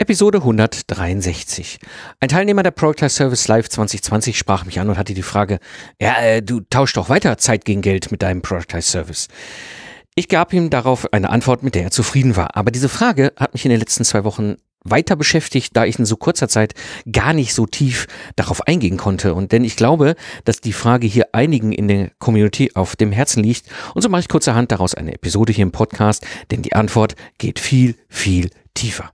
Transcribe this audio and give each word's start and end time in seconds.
Episode 0.00 0.38
163. 0.38 1.80
Ein 2.20 2.28
Teilnehmer 2.28 2.62
der 2.62 2.70
Productize 2.70 3.10
Service 3.10 3.48
Live 3.48 3.68
2020 3.68 4.38
sprach 4.38 4.64
mich 4.64 4.78
an 4.78 4.88
und 4.88 4.96
hatte 4.96 5.12
die 5.12 5.22
Frage, 5.22 5.58
ja, 6.00 6.16
äh, 6.20 6.40
du 6.40 6.60
tauschst 6.60 6.96
doch 6.96 7.08
weiter 7.08 7.36
Zeit 7.36 7.64
gegen 7.64 7.82
Geld 7.82 8.12
mit 8.12 8.22
deinem 8.22 8.40
Productize 8.40 8.88
Service. 8.88 9.26
Ich 10.14 10.28
gab 10.28 10.52
ihm 10.52 10.70
darauf 10.70 11.12
eine 11.12 11.30
Antwort, 11.30 11.64
mit 11.64 11.74
der 11.74 11.82
er 11.82 11.90
zufrieden 11.90 12.36
war. 12.36 12.56
Aber 12.56 12.70
diese 12.70 12.88
Frage 12.88 13.32
hat 13.36 13.54
mich 13.54 13.64
in 13.64 13.72
den 13.72 13.80
letzten 13.80 14.04
zwei 14.04 14.22
Wochen 14.22 14.54
weiter 14.84 15.16
beschäftigt, 15.16 15.76
da 15.76 15.84
ich 15.84 15.98
in 15.98 16.06
so 16.06 16.16
kurzer 16.16 16.48
Zeit 16.48 16.74
gar 17.10 17.32
nicht 17.32 17.52
so 17.52 17.66
tief 17.66 18.06
darauf 18.36 18.68
eingehen 18.68 18.98
konnte. 18.98 19.34
Und 19.34 19.50
denn 19.50 19.64
ich 19.64 19.74
glaube, 19.74 20.14
dass 20.44 20.60
die 20.60 20.72
Frage 20.72 21.08
hier 21.08 21.26
einigen 21.32 21.72
in 21.72 21.88
der 21.88 22.10
Community 22.20 22.70
auf 22.74 22.94
dem 22.94 23.10
Herzen 23.10 23.42
liegt. 23.42 23.66
Und 23.96 24.02
so 24.02 24.08
mache 24.08 24.20
ich 24.20 24.28
kurzerhand 24.28 24.70
daraus 24.70 24.94
eine 24.94 25.14
Episode 25.14 25.52
hier 25.52 25.64
im 25.64 25.72
Podcast, 25.72 26.24
denn 26.52 26.62
die 26.62 26.74
Antwort 26.74 27.16
geht 27.38 27.58
viel, 27.58 27.96
viel 28.08 28.50
tiefer. 28.74 29.10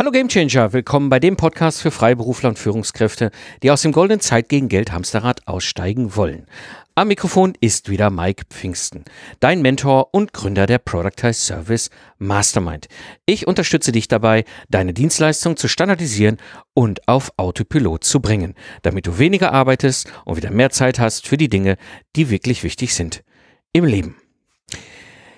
Hallo 0.00 0.12
Gamechanger, 0.12 0.72
willkommen 0.72 1.10
bei 1.10 1.20
dem 1.20 1.36
Podcast 1.36 1.82
für 1.82 1.90
Freiberufler 1.90 2.48
und 2.48 2.58
Führungskräfte, 2.58 3.30
die 3.62 3.70
aus 3.70 3.82
dem 3.82 3.92
goldenen 3.92 4.20
Zeit 4.20 4.48
gegen 4.48 4.70
Geld 4.70 4.92
Hamsterrad 4.92 5.46
aussteigen 5.46 6.16
wollen. 6.16 6.46
Am 6.94 7.08
Mikrofon 7.08 7.52
ist 7.60 7.90
wieder 7.90 8.08
Mike 8.08 8.44
Pfingsten, 8.48 9.04
dein 9.40 9.60
Mentor 9.60 10.14
und 10.14 10.32
Gründer 10.32 10.64
der 10.64 10.78
Productize 10.78 11.34
Service 11.34 11.90
Mastermind. 12.16 12.88
Ich 13.26 13.46
unterstütze 13.46 13.92
dich 13.92 14.08
dabei, 14.08 14.46
deine 14.70 14.94
Dienstleistung 14.94 15.58
zu 15.58 15.68
standardisieren 15.68 16.38
und 16.72 17.06
auf 17.06 17.34
Autopilot 17.36 18.02
zu 18.02 18.20
bringen, 18.20 18.54
damit 18.80 19.06
du 19.06 19.18
weniger 19.18 19.52
arbeitest 19.52 20.10
und 20.24 20.38
wieder 20.38 20.50
mehr 20.50 20.70
Zeit 20.70 20.98
hast 20.98 21.28
für 21.28 21.36
die 21.36 21.50
Dinge, 21.50 21.76
die 22.16 22.30
wirklich 22.30 22.64
wichtig 22.64 22.94
sind 22.94 23.22
im 23.74 23.84
Leben. 23.84 24.16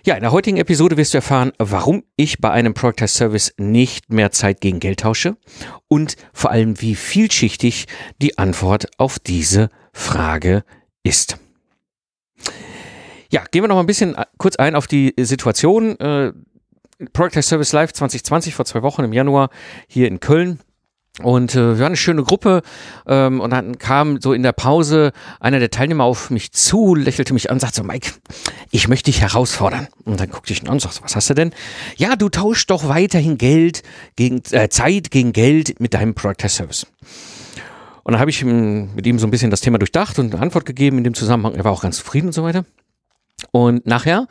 Ja, 0.04 0.16
in 0.16 0.22
der 0.22 0.32
heutigen 0.32 0.56
Episode 0.56 0.96
wirst 0.96 1.14
du 1.14 1.18
erfahren, 1.18 1.52
warum 1.58 2.02
ich 2.16 2.40
bei 2.40 2.50
einem 2.50 2.74
Product 2.74 3.06
Service 3.06 3.54
nicht 3.56 4.12
mehr 4.12 4.32
Zeit 4.32 4.60
gegen 4.60 4.80
Geld 4.80 4.98
tausche 4.98 5.36
und 5.86 6.16
vor 6.32 6.50
allem, 6.50 6.80
wie 6.80 6.96
vielschichtig 6.96 7.86
die 8.20 8.36
Antwort 8.36 8.88
auf 8.98 9.20
diese 9.20 9.68
Frage 9.92 10.64
ist. 11.04 11.38
Ja, 13.30 13.44
gehen 13.48 13.62
wir 13.62 13.68
noch 13.68 13.78
ein 13.78 13.86
bisschen 13.86 14.16
äh, 14.16 14.24
kurz 14.38 14.56
ein 14.56 14.74
auf 14.74 14.88
die 14.88 15.14
Situation. 15.20 15.96
Äh, 16.00 16.32
Product 17.12 17.40
Service 17.40 17.72
Live 17.72 17.92
2020 17.92 18.56
vor 18.56 18.64
zwei 18.64 18.82
Wochen 18.82 19.04
im 19.04 19.12
Januar 19.12 19.50
hier 19.86 20.08
in 20.08 20.18
Köln. 20.18 20.58
Und 21.20 21.54
äh, 21.54 21.74
wir 21.74 21.78
waren 21.80 21.86
eine 21.88 21.96
schöne 21.96 22.22
Gruppe 22.22 22.62
ähm, 23.06 23.40
und 23.40 23.50
dann 23.50 23.76
kam 23.78 24.18
so 24.22 24.32
in 24.32 24.42
der 24.42 24.52
Pause 24.52 25.12
einer 25.40 25.58
der 25.58 25.70
Teilnehmer 25.70 26.04
auf 26.04 26.30
mich 26.30 26.52
zu, 26.52 26.94
lächelte 26.94 27.34
mich 27.34 27.50
an, 27.50 27.60
sagte 27.60 27.76
so, 27.76 27.82
Mike, 27.82 28.12
ich 28.70 28.88
möchte 28.88 29.10
dich 29.10 29.20
herausfordern. 29.20 29.88
Und 30.06 30.20
dann 30.20 30.30
guckte 30.30 30.54
ich 30.54 30.62
ihn 30.62 30.68
an 30.68 30.74
und 30.74 30.80
sagte, 30.80 31.00
was 31.02 31.14
hast 31.14 31.28
du 31.28 31.34
denn? 31.34 31.52
Ja, 31.96 32.16
du 32.16 32.30
tauschst 32.30 32.70
doch 32.70 32.88
weiterhin 32.88 33.36
Geld 33.36 33.82
gegen 34.16 34.40
äh, 34.52 34.70
Zeit 34.70 35.10
gegen 35.10 35.34
Geld 35.34 35.78
mit 35.80 35.92
deinem 35.92 36.14
Product 36.14 36.48
Service. 36.48 36.86
Und 38.04 38.12
dann 38.12 38.20
habe 38.20 38.30
ich 38.30 38.42
mit 38.42 39.06
ihm 39.06 39.18
so 39.18 39.26
ein 39.26 39.30
bisschen 39.30 39.50
das 39.50 39.60
Thema 39.60 39.78
durchdacht 39.78 40.18
und 40.18 40.34
eine 40.34 40.42
Antwort 40.42 40.64
gegeben 40.64 40.96
in 40.96 41.04
dem 41.04 41.14
Zusammenhang. 41.14 41.54
Er 41.54 41.64
war 41.64 41.72
auch 41.72 41.82
ganz 41.82 41.98
zufrieden 41.98 42.28
und 42.28 42.32
so 42.32 42.42
weiter. 42.42 42.64
Und 43.50 43.86
nachher 43.86 44.28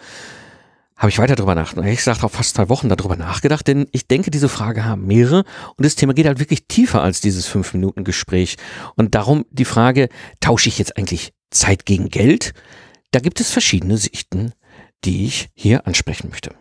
habe 1.02 1.10
ich 1.10 1.18
weiter 1.18 1.36
darüber 1.36 1.56
nachgedacht. 1.56 1.88
Ich 1.88 1.98
gesagt, 1.98 2.24
auch 2.24 2.30
fast 2.30 2.56
zwei 2.56 2.70
Wochen 2.70 2.88
darüber 2.88 3.16
nachgedacht, 3.16 3.68
denn 3.68 3.88
ich 3.92 4.08
denke, 4.08 4.30
diese 4.30 4.48
Frage 4.48 4.86
haben 4.86 5.08
mehrere 5.08 5.46
und 5.76 5.84
das 5.84 5.96
Thema 5.96 6.14
geht 6.14 6.28
halt 6.28 6.38
wirklich 6.38 6.68
tiefer 6.68 7.02
als 7.02 7.22
dieses 7.22 7.48
fünf 7.48 7.74
Minuten 7.74 8.04
Gespräch. 8.04 8.58
Und 8.96 9.16
darum 9.16 9.48
die 9.50 9.66
Frage, 9.66 10.10
tausche 10.42 10.70
ich 10.70 10.78
jetzt 10.78 10.98
eigentlich 10.98 11.34
Zeit 11.50 11.88
gegen 11.88 12.10
Geld? 12.10 12.54
Da 13.10 13.20
gibt 13.20 13.40
es 13.40 13.50
verschiedene 13.50 13.98
Sichten, 13.98 14.54
die 15.04 15.26
ich 15.26 15.50
hier 15.56 15.88
ansprechen 15.88 16.30
möchte. 16.30 16.54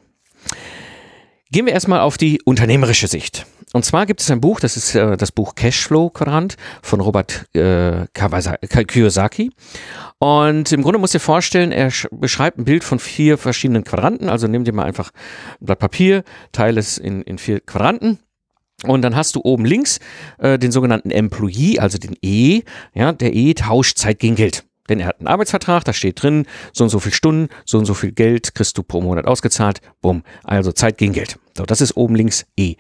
Gehen 1.53 1.67
wir 1.67 1.73
erstmal 1.73 2.01
auf 2.01 2.17
die 2.17 2.41
unternehmerische 2.45 3.09
Sicht. 3.09 3.45
Und 3.73 3.85
zwar 3.85 4.07
gibt 4.07 4.21
es 4.21 4.31
ein 4.31 4.41
Buch, 4.41 4.61
das 4.61 4.77
ist 4.77 4.95
äh, 4.95 5.17
das 5.17 5.33
Buch 5.33 5.57
Cashflow 5.57 6.11
Quadrant 6.11 6.57
von 6.81 7.01
Robert 7.01 7.47
äh, 7.55 8.07
Kiyosaki. 8.15 9.51
Und 10.19 10.71
im 10.71 10.83
Grunde 10.83 10.99
musst 10.99 11.15
du 11.15 11.19
dir 11.19 11.25
vorstellen, 11.25 11.73
er 11.73 11.91
beschreibt 12.13 12.59
ein 12.59 12.65
Bild 12.65 12.85
von 12.85 13.01
vier 13.01 13.37
verschiedenen 13.37 13.83
Quadranten. 13.83 14.29
Also 14.29 14.47
nimm 14.47 14.63
dir 14.63 14.73
mal 14.73 14.85
einfach 14.85 15.11
ein 15.61 15.67
Blatt 15.67 15.81
Papier, 15.81 16.23
teile 16.53 16.79
es 16.79 16.99
in, 16.99 17.23
in 17.23 17.39
vier 17.39 17.59
Quadranten. 17.59 18.21
Und 18.85 19.03
dann 19.03 19.17
hast 19.17 19.35
du 19.35 19.41
oben 19.43 19.65
links 19.65 19.99
äh, 20.39 20.57
den 20.57 20.71
sogenannten 20.71 21.11
Employee, 21.11 21.81
also 21.81 21.99
den 21.99 22.17
E. 22.23 22.63
Ja, 22.95 23.13
der 23.13 23.35
E 23.35 23.55
tauscht 23.55 23.99
Zeit 23.99 24.21
gegen 24.21 24.37
Geld. 24.37 24.65
Denn 24.91 25.01
er 25.01 25.07
hat 25.07 25.21
einen 25.21 25.29
Arbeitsvertrag, 25.29 25.85
da 25.85 25.95
steht 25.95 26.23
drin, 26.23 26.47
so 26.75 26.85
und 26.85 26.91
so 26.91 26.99
viel 26.99 27.13
Stunden, 27.13 27.49
so 27.65 27.79
und 27.79 27.87
so 27.87 27.95
viel 27.95 28.13
Geld 28.13 28.55
kriegst 28.55 28.77
du 28.77 28.83
pro 28.83 29.01
Monat 29.01 29.25
ausgezahlt. 29.25 29.81
Bumm. 30.03 30.25
Also 30.45 30.73
Zeit 30.73 30.99
gegen 30.99 31.15
Geld. 31.15 31.39
So, 31.57 31.65
das 31.65 31.81
ist 31.81 31.97
oben 31.97 32.15
links 32.17 32.45
E. 32.59 32.75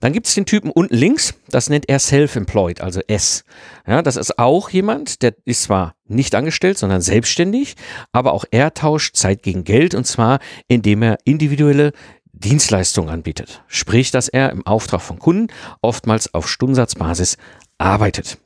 Dann 0.00 0.14
gibt 0.14 0.28
es 0.28 0.34
den 0.34 0.46
Typen 0.46 0.70
unten 0.70 0.94
links, 0.94 1.34
das 1.48 1.68
nennt 1.68 1.90
er 1.90 1.98
Self-Employed, 1.98 2.80
also 2.80 3.00
S. 3.06 3.44
Ja, 3.86 4.00
das 4.00 4.16
ist 4.16 4.38
auch 4.38 4.70
jemand, 4.70 5.20
der 5.20 5.34
ist 5.44 5.64
zwar 5.64 5.94
nicht 6.06 6.34
angestellt, 6.34 6.78
sondern 6.78 7.02
selbstständig, 7.02 7.74
aber 8.10 8.32
auch 8.32 8.46
er 8.50 8.72
tauscht 8.72 9.16
Zeit 9.16 9.42
gegen 9.42 9.64
Geld 9.64 9.94
und 9.94 10.06
zwar 10.06 10.38
indem 10.68 11.02
er 11.02 11.18
individuelle 11.24 11.92
Dienstleistungen 12.32 13.10
anbietet. 13.10 13.62
Sprich, 13.66 14.10
dass 14.10 14.28
er 14.28 14.50
im 14.50 14.66
Auftrag 14.66 15.02
von 15.02 15.18
Kunden 15.18 15.48
oftmals 15.82 16.32
auf 16.32 16.48
Stundensatzbasis 16.48 17.36
arbeitet. 17.76 18.38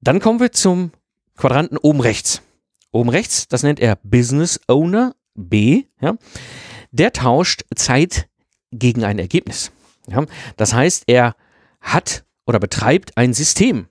Dann 0.00 0.20
kommen 0.20 0.38
wir 0.38 0.52
zum 0.52 0.92
Quadranten 1.38 1.78
oben 1.78 2.00
rechts. 2.00 2.42
Oben 2.90 3.08
rechts, 3.08 3.48
das 3.48 3.62
nennt 3.62 3.80
er 3.80 3.96
Business 4.02 4.60
Owner 4.66 5.14
B. 5.34 5.84
Ja. 6.00 6.16
Der 6.90 7.12
tauscht 7.12 7.64
Zeit 7.74 8.28
gegen 8.70 9.04
ein 9.04 9.18
Ergebnis. 9.18 9.70
Ja? 10.08 10.26
Das 10.56 10.74
heißt, 10.74 11.04
er 11.06 11.36
hat 11.80 12.24
oder 12.44 12.58
betreibt 12.58 13.16
ein 13.16 13.34
System, 13.34 13.86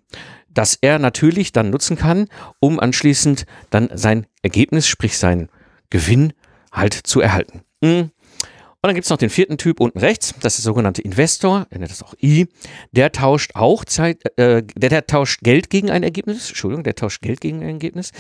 das 0.50 0.78
er 0.82 1.00
natürlich 1.00 1.52
dann 1.52 1.70
nutzen 1.70 1.96
kann, 1.98 2.28
um 2.60 2.80
anschließend 2.80 3.46
dann 3.70 3.90
sein 3.94 4.28
Ergebnis, 4.42 4.88
sprich 4.88 5.18
seinen 5.18 5.50
Gewinn 5.90 6.34
halt 6.72 6.94
zu 6.94 7.22
erhalten. 7.22 7.62
Mhm. 7.82 8.12
Dann 8.88 8.96
gibt 8.96 9.06
es 9.06 9.10
noch 9.10 9.18
den 9.18 9.30
vierten 9.30 9.58
Typ 9.58 9.82
unten 9.82 10.00
rechts, 10.00 10.34
das 10.40 10.54
ist 10.58 10.66
der 10.66 10.72
sogenannte 10.72 11.02
Investor, 11.02 11.68
er 11.70 11.80
nennt 11.80 11.92
das 11.92 12.02
auch 12.02 12.14
I. 12.24 12.48
Der 12.94 13.12
tauscht 13.12 13.52
auch 13.56 13.84
Zeit, 13.84 14.22
äh, 14.38 14.64
der, 14.64 14.90
der 14.90 15.06
tauscht 15.06 15.42
Geld 15.42 15.70
gegen 15.70 15.90
ein 15.92 16.04
Ergebnis, 16.04 16.48
Entschuldigung, 16.48 16.84
der 16.84 16.96
tauscht 16.96 17.22
Geld 17.22 17.42
gegen 17.42 17.58
ein 17.62 17.70
Ergebnis. 17.70 18.12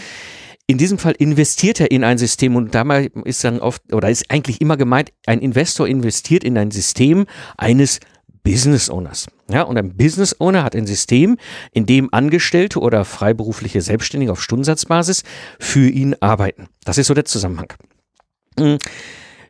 In 0.68 0.78
diesem 0.78 0.98
Fall 0.98 1.14
investiert 1.18 1.80
er 1.80 1.90
in 1.90 2.04
ein 2.04 2.18
System 2.18 2.58
und 2.58 2.76
dabei 2.76 3.10
ist 3.24 3.46
dann 3.46 3.60
oft, 3.60 3.94
oder 3.94 4.10
ist 4.10 4.30
eigentlich 4.30 4.60
immer 4.60 4.76
gemeint, 4.76 5.14
ein 5.26 5.40
Investor 5.40 5.88
investiert 5.88 6.44
in 6.44 6.58
ein 6.58 6.72
System 6.72 7.28
eines 7.56 8.02
Business 8.44 8.90
Owners. 8.90 9.28
Ja, 9.50 9.62
und 9.62 9.78
ein 9.78 9.96
Business 9.96 10.36
Owner 10.42 10.64
hat 10.64 10.76
ein 10.76 10.86
System, 10.86 11.38
in 11.72 11.86
dem 11.86 12.14
Angestellte 12.14 12.80
oder 12.80 13.06
freiberufliche 13.06 13.82
Selbstständige 13.82 14.34
auf 14.34 14.44
Stundensatzbasis 14.44 15.24
für 15.60 15.88
ihn 15.88 16.16
arbeiten. 16.20 16.68
Das 16.84 16.98
ist 16.98 17.08
so 17.08 17.14
der 17.14 17.24
Zusammenhang. 17.24 17.72
Hm. 18.60 18.80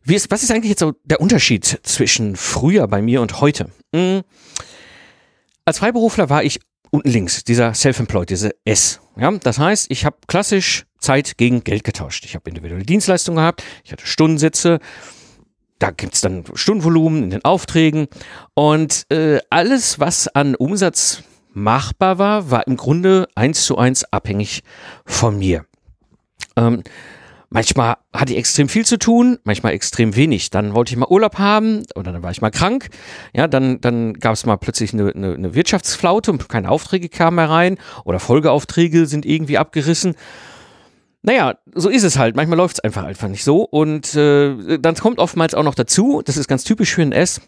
Wie 0.08 0.16
ist, 0.16 0.32
was 0.32 0.42
ist 0.42 0.52
eigentlich 0.52 0.70
jetzt 0.70 0.80
so 0.80 0.94
der 1.04 1.20
Unterschied 1.20 1.82
zwischen 1.84 2.38
früher 2.38 2.88
bei 2.88 3.02
mir 3.02 3.22
und 3.22 3.42
heute? 3.42 3.70
Hm. 3.94 4.22
Als 5.66 5.80
Freiberufler 5.80 6.30
war 6.30 6.46
ich 6.46 6.62
unten 6.92 7.10
links, 7.10 7.44
dieser 7.44 7.74
Self-Employed, 7.74 8.30
diese 8.30 8.56
S. 8.64 9.02
Ja, 9.20 9.30
das 9.32 9.60
heißt, 9.60 9.88
ich 9.90 10.06
habe 10.06 10.16
klassisch 10.28 10.86
Zeit 10.98 11.38
gegen 11.38 11.66
Geld 11.66 11.84
getauscht. 11.84 12.24
Ich 12.24 12.36
habe 12.36 12.50
individuelle 12.50 12.86
Dienstleistungen 12.86 13.36
gehabt, 13.36 13.66
ich 13.84 13.92
hatte 13.92 14.08
Stundensätze, 14.08 14.80
da 15.78 15.92
gibt's 15.92 16.22
dann 16.22 16.46
Stundenvolumen 16.54 17.24
in 17.24 17.30
den 17.30 17.44
Aufträgen 17.44 18.08
und 18.54 19.12
äh, 19.12 19.40
alles, 19.50 20.00
was 20.00 20.30
an 20.30 20.56
Umsatz 20.56 21.24
machbar 21.52 22.18
war, 22.18 22.50
war 22.50 22.66
im 22.66 22.78
Grunde 22.78 23.28
eins 23.36 23.66
zu 23.66 23.78
eins 23.78 24.06
abhängig 24.06 24.64
von 25.06 25.38
mir. 25.38 25.66
Ähm, 26.56 26.84
Manchmal 27.50 27.96
hatte 28.14 28.34
ich 28.34 28.40
extrem 28.40 28.68
viel 28.68 28.86
zu 28.86 28.98
tun, 28.98 29.40
manchmal 29.46 29.72
extrem 29.72 30.16
wenig. 30.18 30.50
Dann 30.50 30.74
wollte 30.74 30.92
ich 30.92 30.98
mal 30.98 31.08
Urlaub 31.08 31.38
haben 31.38 31.84
oder 31.96 32.12
dann 32.12 32.22
war 32.22 32.32
ich 32.32 32.42
mal 32.42 32.52
krank. 32.52 32.90
Ja, 33.34 33.48
dann, 33.48 33.80
dann 33.80 34.16
gab 34.16 34.34
es 34.34 34.46
mal 34.46 34.58
plötzlich 34.58 34.94
eine, 34.94 35.12
eine, 35.14 35.34
eine 35.34 35.56
Wirtschaftsflaute 35.56 36.32
und 36.32 36.50
keine 36.50 36.70
Aufträge 36.70 37.08
kamen 37.08 37.36
mehr 37.36 37.50
rein 37.50 37.78
oder 38.04 38.20
Folgeaufträge 38.20 39.06
sind 39.06 39.26
irgendwie 39.26 39.58
abgerissen. 39.58 40.16
Naja, 41.22 41.56
so 41.74 41.90
ist 41.90 42.04
es 42.04 42.18
halt. 42.18 42.36
Manchmal 42.36 42.58
läuft 42.58 42.78
es 42.78 42.80
einfach 42.84 43.04
einfach 43.04 43.30
nicht 43.30 43.44
so. 43.44 43.64
Und 43.64 44.14
äh, 44.16 44.78
dann 44.78 44.96
kommt 44.96 45.20
oftmals 45.20 45.56
auch 45.56 45.64
noch 45.64 45.76
dazu, 45.76 46.22
das 46.24 46.36
ist 46.36 46.48
ganz 46.48 46.66
typisch 46.66 46.94
für 46.96 47.02
ein 47.02 47.14
S, 47.14 47.42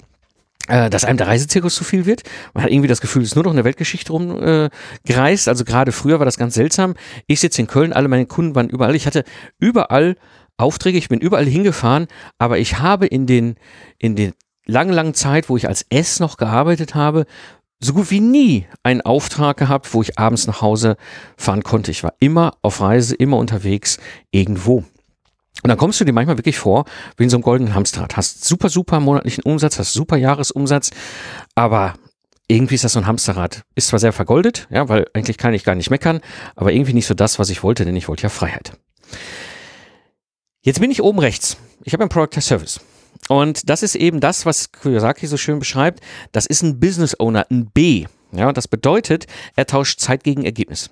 dass 0.69 1.03
einem 1.03 1.17
der 1.17 1.27
Reisezirkus 1.27 1.75
zu 1.75 1.83
viel 1.83 2.05
wird. 2.05 2.23
Man 2.53 2.63
hat 2.63 2.71
irgendwie 2.71 2.87
das 2.87 3.01
Gefühl, 3.01 3.23
es 3.23 3.29
ist 3.29 3.35
nur 3.35 3.43
noch 3.43 3.51
eine 3.51 3.63
Weltgeschichte 3.63 4.11
rumgereist. 4.11 5.47
Äh, 5.47 5.49
also 5.49 5.65
gerade 5.65 5.91
früher 5.91 6.19
war 6.19 6.25
das 6.25 6.37
ganz 6.37 6.53
seltsam. 6.53 6.95
Ich 7.27 7.39
sitze 7.39 7.61
in 7.61 7.67
Köln, 7.67 7.93
alle 7.93 8.07
meine 8.07 8.25
Kunden 8.25 8.55
waren 8.55 8.69
überall. 8.69 8.95
Ich 8.95 9.07
hatte 9.07 9.23
überall 9.59 10.15
Aufträge, 10.57 10.97
ich 10.97 11.09
bin 11.09 11.19
überall 11.19 11.45
hingefahren, 11.45 12.07
aber 12.37 12.59
ich 12.59 12.79
habe 12.79 13.07
in 13.07 13.25
den, 13.25 13.55
in 13.97 14.15
den 14.15 14.33
langen, 14.65 14.93
langen 14.93 15.13
Zeit, 15.13 15.49
wo 15.49 15.57
ich 15.57 15.67
als 15.67 15.85
S 15.89 16.19
noch 16.19 16.37
gearbeitet 16.37 16.95
habe, 16.95 17.25
so 17.81 17.93
gut 17.93 18.11
wie 18.11 18.19
nie 18.19 18.67
einen 18.83 19.01
Auftrag 19.01 19.57
gehabt, 19.57 19.93
wo 19.93 20.01
ich 20.01 20.19
abends 20.19 20.47
nach 20.47 20.61
Hause 20.61 20.97
fahren 21.37 21.63
konnte. 21.63 21.91
Ich 21.91 22.03
war 22.03 22.13
immer 22.19 22.57
auf 22.61 22.81
Reise, 22.81 23.15
immer 23.15 23.37
unterwegs, 23.37 23.99
irgendwo. 24.31 24.83
Und 25.63 25.67
dann 25.67 25.77
kommst 25.77 25.99
du 25.99 26.05
dir 26.05 26.13
manchmal 26.13 26.37
wirklich 26.37 26.57
vor, 26.57 26.85
wie 27.17 27.23
in 27.23 27.29
so 27.29 27.37
einem 27.37 27.43
goldenen 27.43 27.75
Hamsterrad. 27.75 28.17
Hast 28.17 28.45
super, 28.45 28.69
super 28.69 28.99
monatlichen 28.99 29.43
Umsatz, 29.43 29.77
hast 29.77 29.93
super 29.93 30.17
Jahresumsatz, 30.17 30.91
aber 31.55 31.95
irgendwie 32.47 32.75
ist 32.75 32.83
das 32.83 32.93
so 32.93 32.99
ein 32.99 33.07
Hamsterrad. 33.07 33.63
Ist 33.75 33.89
zwar 33.89 33.99
sehr 33.99 34.13
vergoldet, 34.13 34.67
ja, 34.71 34.89
weil 34.89 35.05
eigentlich 35.13 35.37
kann 35.37 35.53
ich 35.53 35.63
gar 35.63 35.75
nicht 35.75 35.89
meckern, 35.89 36.21
aber 36.55 36.71
irgendwie 36.71 36.93
nicht 36.93 37.07
so 37.07 37.13
das, 37.13 37.39
was 37.39 37.49
ich 37.49 37.63
wollte, 37.63 37.85
denn 37.85 37.95
ich 37.95 38.07
wollte 38.07 38.23
ja 38.23 38.29
Freiheit. 38.29 38.73
Jetzt 40.61 40.81
bin 40.81 40.91
ich 40.91 41.01
oben 41.01 41.19
rechts. 41.19 41.57
Ich 41.83 41.93
habe 41.93 42.03
ein 42.03 42.09
Product 42.09 42.37
as 42.37 42.47
Service. 42.47 42.79
Und 43.27 43.69
das 43.69 43.83
ist 43.83 43.95
eben 43.95 44.19
das, 44.19 44.45
was 44.45 44.71
Kiyosaki 44.71 45.27
so 45.27 45.37
schön 45.37 45.59
beschreibt. 45.59 46.01
Das 46.31 46.45
ist 46.45 46.63
ein 46.63 46.79
Business 46.79 47.19
Owner, 47.19 47.45
ein 47.49 47.69
B. 47.71 48.05
Ja, 48.31 48.51
das 48.51 48.67
bedeutet, 48.67 49.25
er 49.55 49.65
tauscht 49.65 49.99
Zeit 49.99 50.23
gegen 50.23 50.45
Ergebnis. 50.45 50.89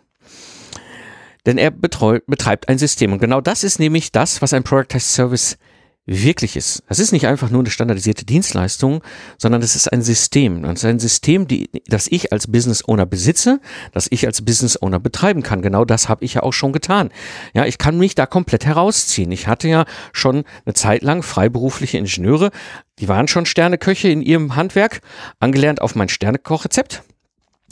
Denn 1.47 1.57
er 1.57 1.71
betreu, 1.71 2.19
betreibt 2.27 2.69
ein 2.69 2.77
System. 2.77 3.13
Und 3.13 3.19
genau 3.19 3.41
das 3.41 3.63
ist 3.63 3.79
nämlich 3.79 4.11
das, 4.11 4.41
was 4.43 4.53
ein 4.53 4.63
Productized 4.63 5.09
Service 5.09 5.57
wirklich 6.07 6.55
ist. 6.55 6.83
Das 6.87 6.99
ist 6.99 7.11
nicht 7.11 7.27
einfach 7.27 7.49
nur 7.49 7.61
eine 7.61 7.69
standardisierte 7.69 8.25
Dienstleistung, 8.25 9.03
sondern 9.37 9.61
es 9.61 9.75
ist 9.75 9.91
ein 9.91 10.01
System. 10.01 10.63
Es 10.63 10.79
ist 10.79 10.85
ein 10.85 10.99
System, 10.99 11.47
die, 11.47 11.69
das 11.87 12.07
ich 12.07 12.31
als 12.31 12.47
Business 12.47 12.87
Owner 12.87 13.05
besitze, 13.05 13.59
das 13.91 14.07
ich 14.09 14.25
als 14.25 14.41
Business 14.41 14.81
Owner 14.81 14.99
betreiben 14.99 15.43
kann. 15.43 15.61
Genau 15.61 15.83
das 15.83 16.07
habe 16.07 16.23
ich 16.23 16.35
ja 16.35 16.43
auch 16.43 16.53
schon 16.53 16.71
getan. 16.71 17.11
Ja, 17.53 17.65
ich 17.65 17.77
kann 17.77 17.97
mich 17.97 18.15
da 18.15 18.25
komplett 18.25 18.65
herausziehen. 18.65 19.31
Ich 19.31 19.47
hatte 19.47 19.67
ja 19.67 19.85
schon 20.13 20.43
eine 20.65 20.73
Zeit 20.73 21.01
lang 21.01 21.23
freiberufliche 21.23 21.97
Ingenieure, 21.97 22.51
die 22.99 23.07
waren 23.07 23.27
schon 23.27 23.45
Sterneköche 23.45 24.07
in 24.07 24.21
ihrem 24.21 24.55
Handwerk, 24.55 25.01
angelernt 25.39 25.81
auf 25.81 25.95
mein 25.95 26.09
Sternekochrezept. 26.09 27.03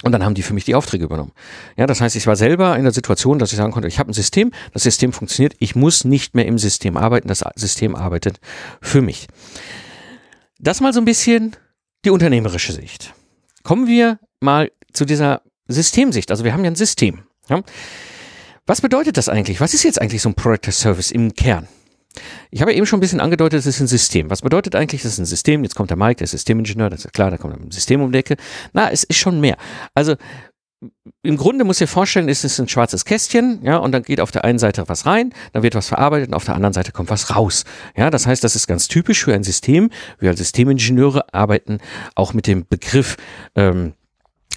Und 0.06 0.12
dann 0.12 0.24
haben 0.24 0.36
die 0.36 0.44
für 0.44 0.54
mich 0.54 0.66
die 0.66 0.76
Aufträge 0.76 1.04
übernommen. 1.04 1.32
Ja, 1.78 1.88
das 1.88 2.00
heißt, 2.00 2.16
ich 2.16 2.28
war 2.28 2.36
selber 2.36 2.78
in 2.78 2.84
der 2.84 2.94
Situation, 2.94 3.40
dass 3.40 3.52
ich 3.52 3.58
sagen 3.58 3.72
konnte, 3.72 3.88
ich 3.88 3.98
habe 3.98 4.12
ein 4.12 4.14
System, 4.14 4.52
das 4.72 4.84
System 4.84 5.12
funktioniert, 5.12 5.56
ich 5.58 5.76
muss 5.76 6.06
nicht 6.06 6.36
mehr 6.36 6.46
im 6.46 6.60
System 6.60 6.96
arbeiten, 6.96 7.28
das 7.28 7.44
System 7.56 7.96
arbeitet 7.96 8.40
für 8.82 9.02
mich. 9.02 9.28
Das 10.60 10.80
mal 10.80 10.94
so 10.94 11.02
ein 11.02 11.06
bisschen 11.06 11.56
die 12.06 12.12
unternehmerische 12.12 12.72
Sicht. 12.72 13.16
Kommen 13.64 13.88
wir 13.88 14.20
mal 14.42 14.72
zu 14.94 15.06
dieser 15.06 15.42
Systemsicht. 15.68 16.30
Also 16.30 16.44
wir 16.44 16.54
haben 16.54 16.64
ja 16.64 16.70
ein 16.70 16.76
System. 16.76 17.24
Ja? 17.50 17.64
Was 18.68 18.82
bedeutet 18.82 19.18
das 19.18 19.28
eigentlich? 19.28 19.60
Was 19.60 19.74
ist 19.74 19.82
jetzt 19.82 20.00
eigentlich 20.00 20.22
so 20.22 20.30
ein 20.30 20.36
Product 20.36 20.72
Service 20.72 21.10
im 21.10 21.34
Kern? 21.34 21.68
Ich 22.52 22.62
habe 22.62 22.74
eben 22.74 22.86
schon 22.86 22.98
ein 22.98 23.02
bisschen 23.02 23.20
angedeutet, 23.20 23.60
es 23.60 23.66
ist 23.66 23.80
ein 23.80 23.88
System. 23.88 24.30
Was 24.30 24.42
bedeutet 24.42 24.76
eigentlich, 24.76 25.04
es 25.04 25.14
ist 25.14 25.20
ein 25.20 25.26
System? 25.26 25.64
Jetzt 25.64 25.76
kommt 25.76 25.90
der 25.90 25.98
Mike, 25.98 26.18
der 26.18 26.28
Systemingenieur, 26.28 26.90
das 26.90 27.06
ist 27.06 27.14
klar, 27.14 27.32
da 27.32 27.38
kommt 27.38 27.60
ein 27.60 27.72
System 27.72 28.02
um 28.02 28.12
die 28.12 28.20
Ecke. 28.20 28.38
Na, 28.74 28.90
es 28.90 29.04
ist 29.04 29.18
schon 29.18 29.40
mehr. 29.40 29.58
Also 29.94 30.16
im 31.24 31.38
Grunde 31.38 31.64
muss 31.64 31.78
ich 31.78 31.88
dir 31.88 31.92
vorstellen, 31.92 32.30
ist 32.30 32.44
es 32.44 32.60
ein 32.60 32.68
schwarzes 32.68 33.06
Kästchen, 33.06 33.60
ja, 33.64 33.78
und 33.78 33.92
dann 33.92 34.04
geht 34.04 34.20
auf 34.20 34.32
der 34.32 34.44
einen 34.44 34.60
Seite 34.60 34.84
was 34.88 35.06
rein, 35.06 35.34
dann 35.54 35.64
wird 35.64 35.76
was 35.76 35.88
verarbeitet 35.88 36.30
und 36.30 36.34
auf 36.34 36.46
der 36.46 36.56
anderen 36.56 36.74
Seite 36.74 36.92
kommt 36.92 37.10
was 37.10 37.36
raus. 37.36 37.64
Ja, 37.96 38.10
das 38.10 38.28
heißt, 38.28 38.44
das 38.44 38.56
ist 38.56 38.68
ganz 38.68 38.88
typisch 38.88 39.24
für 39.24 39.34
ein 39.34 39.44
System. 39.44 39.90
Wir 40.20 40.30
als 40.30 40.40
Systemingenieure 40.40 41.34
arbeiten 41.34 41.80
auch 42.14 42.34
mit 42.34 42.48
dem 42.48 42.68
Begriff 42.68 43.18
ähm, 43.56 43.94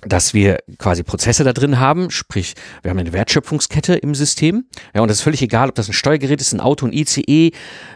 dass 0.03 0.35
wir 0.35 0.59
quasi 0.79 1.03
Prozesse 1.03 1.45
da 1.45 1.53
drin 1.53 1.81
haben, 1.81 2.11
sprich, 2.11 2.55
wir 2.83 2.91
haben 2.91 2.99
eine 2.99 3.13
Wertschöpfungskette 3.13 3.95
im 3.95 4.15
System. 4.15 4.67
Ja, 4.95 5.01
und 5.03 5.09
das 5.09 5.19
ist 5.19 5.23
völlig 5.23 5.43
egal, 5.43 5.69
ob 5.69 5.75
das 5.75 5.89
ein 5.89 5.93
Steuergerät 5.93 6.41
ist, 6.41 6.53
ein 6.53 6.61
Auto, 6.61 6.87
ein 6.87 6.93
ICE, 6.93 7.53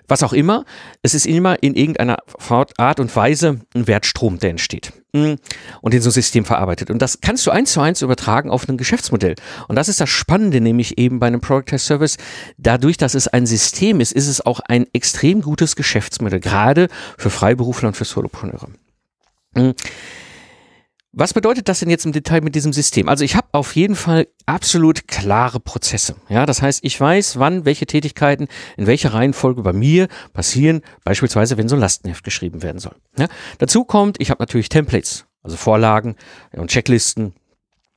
was 0.09 0.23
auch 0.23 0.33
immer. 0.33 0.65
Es 1.03 1.15
ist 1.15 1.27
immer 1.27 1.63
in 1.63 1.75
irgendeiner 1.75 2.19
Art 2.77 3.01
und 3.01 3.15
Weise 3.15 3.61
ein 3.75 3.87
Wertstrom, 3.87 4.39
der 4.39 4.51
entsteht 4.51 4.93
hm, 5.15 5.37
und 5.81 5.95
in 5.95 6.03
so 6.03 6.09
ein 6.09 6.13
System 6.13 6.45
verarbeitet. 6.45 6.91
Und 6.91 7.01
das 7.01 7.21
kannst 7.21 7.47
du 7.47 7.51
eins 7.51 7.73
zu 7.73 7.81
eins 7.81 8.03
übertragen 8.03 8.51
auf 8.51 8.69
ein 8.69 8.77
Geschäftsmodell. 8.77 9.37
Und 9.69 9.77
das 9.77 9.89
ist 9.89 10.01
das 10.01 10.11
Spannende, 10.11 10.61
nämlich 10.61 10.99
eben 10.99 11.21
bei 11.21 11.29
einem 11.29 11.41
Product 11.41 11.67
Test 11.67 11.87
Service. 11.87 12.17
Dadurch, 12.59 12.97
dass 12.97 13.15
es 13.15 13.29
ein 13.29 13.47
System 13.47 14.01
ist, 14.01 14.13
ist 14.13 14.27
es 14.27 14.45
auch 14.45 14.61
ein 14.61 14.87
extrem 14.93 15.43
gutes 15.43 15.77
Geschäftsmodell, 15.77 16.41
gerade 16.41 16.89
für 17.17 17.31
Freiberufler 17.31 17.89
und 17.89 17.97
für 17.97 18.05
Solopreneure. 18.05 18.69
Was 21.15 21.35
bedeutet 21.35 21.69
das 21.69 21.81
denn 21.81 21.91
jetzt 21.91 22.07
im 22.07 22.13
Detail 22.13 22.41
mit 22.41 22.55
diesem 22.55 22.73
System? 22.73 23.11
Also 23.11 23.23
ich 23.23 23.37
habe 23.37 23.49
auf 23.53 23.77
jeden 23.77 23.97
Fall 23.97 24.29
absolut 24.47 25.07
klare 25.09 25.61
Prozesse. 25.61 26.17
Ja, 26.31 26.47
das 26.47 26.63
heißt, 26.63 26.81
ich 26.83 26.99
weiß, 26.99 27.39
wann 27.39 27.67
welche 27.67 27.85
Tätigkeiten 27.85 28.49
in 28.79 28.87
welcher 28.87 29.13
Reihenfolge 29.13 29.61
bei 29.61 29.75
mir 29.75 30.09
passieren, 30.33 30.81
beispielsweise 31.05 31.59
wenn 31.59 31.69
so 31.69 31.77
ein 31.77 31.81
Lastenheft 31.81 32.25
geschrieben 32.25 32.63
werden 32.63 32.79
soll. 32.79 32.97
Ja, 33.19 33.29
dazu 33.59 33.85
kommt, 33.85 34.23
ich 34.23 34.31
habe 34.31 34.43
natürlich 34.43 34.71
Templates, 34.71 35.27
also 35.43 35.59
Vorlagen 35.59 36.17
und 36.53 36.71
Checklisten, 36.71 37.35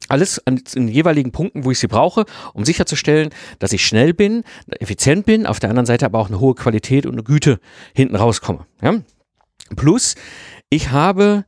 alles 0.09 0.45
an 0.45 0.61
den 0.75 0.89
jeweiligen 0.89 1.31
Punkten, 1.31 1.63
wo 1.63 1.71
ich 1.71 1.79
sie 1.79 1.87
brauche, 1.87 2.25
um 2.53 2.65
sicherzustellen, 2.65 3.29
dass 3.59 3.71
ich 3.71 3.85
schnell 3.87 4.13
bin, 4.13 4.43
effizient 4.81 5.25
bin, 5.25 5.45
auf 5.45 5.61
der 5.61 5.69
anderen 5.69 5.85
Seite 5.85 6.05
aber 6.05 6.19
auch 6.19 6.27
eine 6.27 6.41
hohe 6.41 6.53
Qualität 6.53 7.05
und 7.05 7.13
eine 7.13 7.23
Güte 7.23 7.61
hinten 7.93 8.17
rauskomme. 8.17 8.65
Ja? 8.81 8.95
Plus, 9.77 10.15
ich 10.69 10.91
habe 10.91 11.45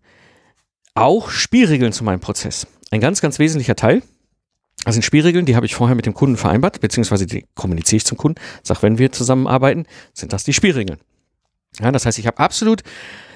auch 0.97 1.29
Spielregeln 1.29 1.93
zu 1.93 2.03
meinem 2.03 2.19
Prozess. 2.19 2.67
Ein 2.91 3.01
ganz, 3.01 3.21
ganz 3.21 3.39
wesentlicher 3.39 3.75
Teil. 3.75 4.01
Das 4.83 4.95
sind 4.95 5.03
Spielregeln, 5.03 5.45
die 5.45 5.55
habe 5.55 5.65
ich 5.65 5.75
vorher 5.75 5.95
mit 5.95 6.05
dem 6.05 6.13
Kunden 6.13 6.37
vereinbart, 6.37 6.81
beziehungsweise 6.81 7.25
die 7.25 7.45
kommuniziere 7.55 7.97
ich 7.97 8.05
zum 8.05 8.17
Kunden. 8.17 8.39
Sag, 8.63 8.83
wenn 8.83 8.97
wir 8.97 9.11
zusammenarbeiten, 9.11 9.85
sind 10.13 10.33
das 10.33 10.43
die 10.43 10.53
Spielregeln. 10.53 10.99
Ja, 11.79 11.91
das 11.91 12.05
heißt, 12.05 12.19
ich 12.19 12.27
habe 12.27 12.39
absolut 12.39 12.83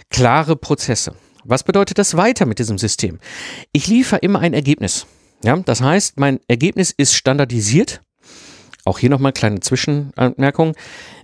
klare 0.09 0.55
Prozesse. 0.55 1.13
Was 1.43 1.63
bedeutet 1.63 1.97
das 1.97 2.15
weiter 2.17 2.45
mit 2.45 2.59
diesem 2.59 2.77
System? 2.77 3.19
Ich 3.71 3.87
liefere 3.87 4.19
immer 4.19 4.39
ein 4.39 4.53
Ergebnis. 4.53 5.05
Ja, 5.43 5.57
das 5.57 5.81
heißt, 5.81 6.19
mein 6.19 6.39
Ergebnis 6.47 6.91
ist 6.95 7.15
standardisiert 7.15 8.01
auch 8.85 8.99
hier 8.99 9.09
nochmal 9.09 9.33
kleine 9.33 9.59
Zwischenanmerkung. 9.59 10.75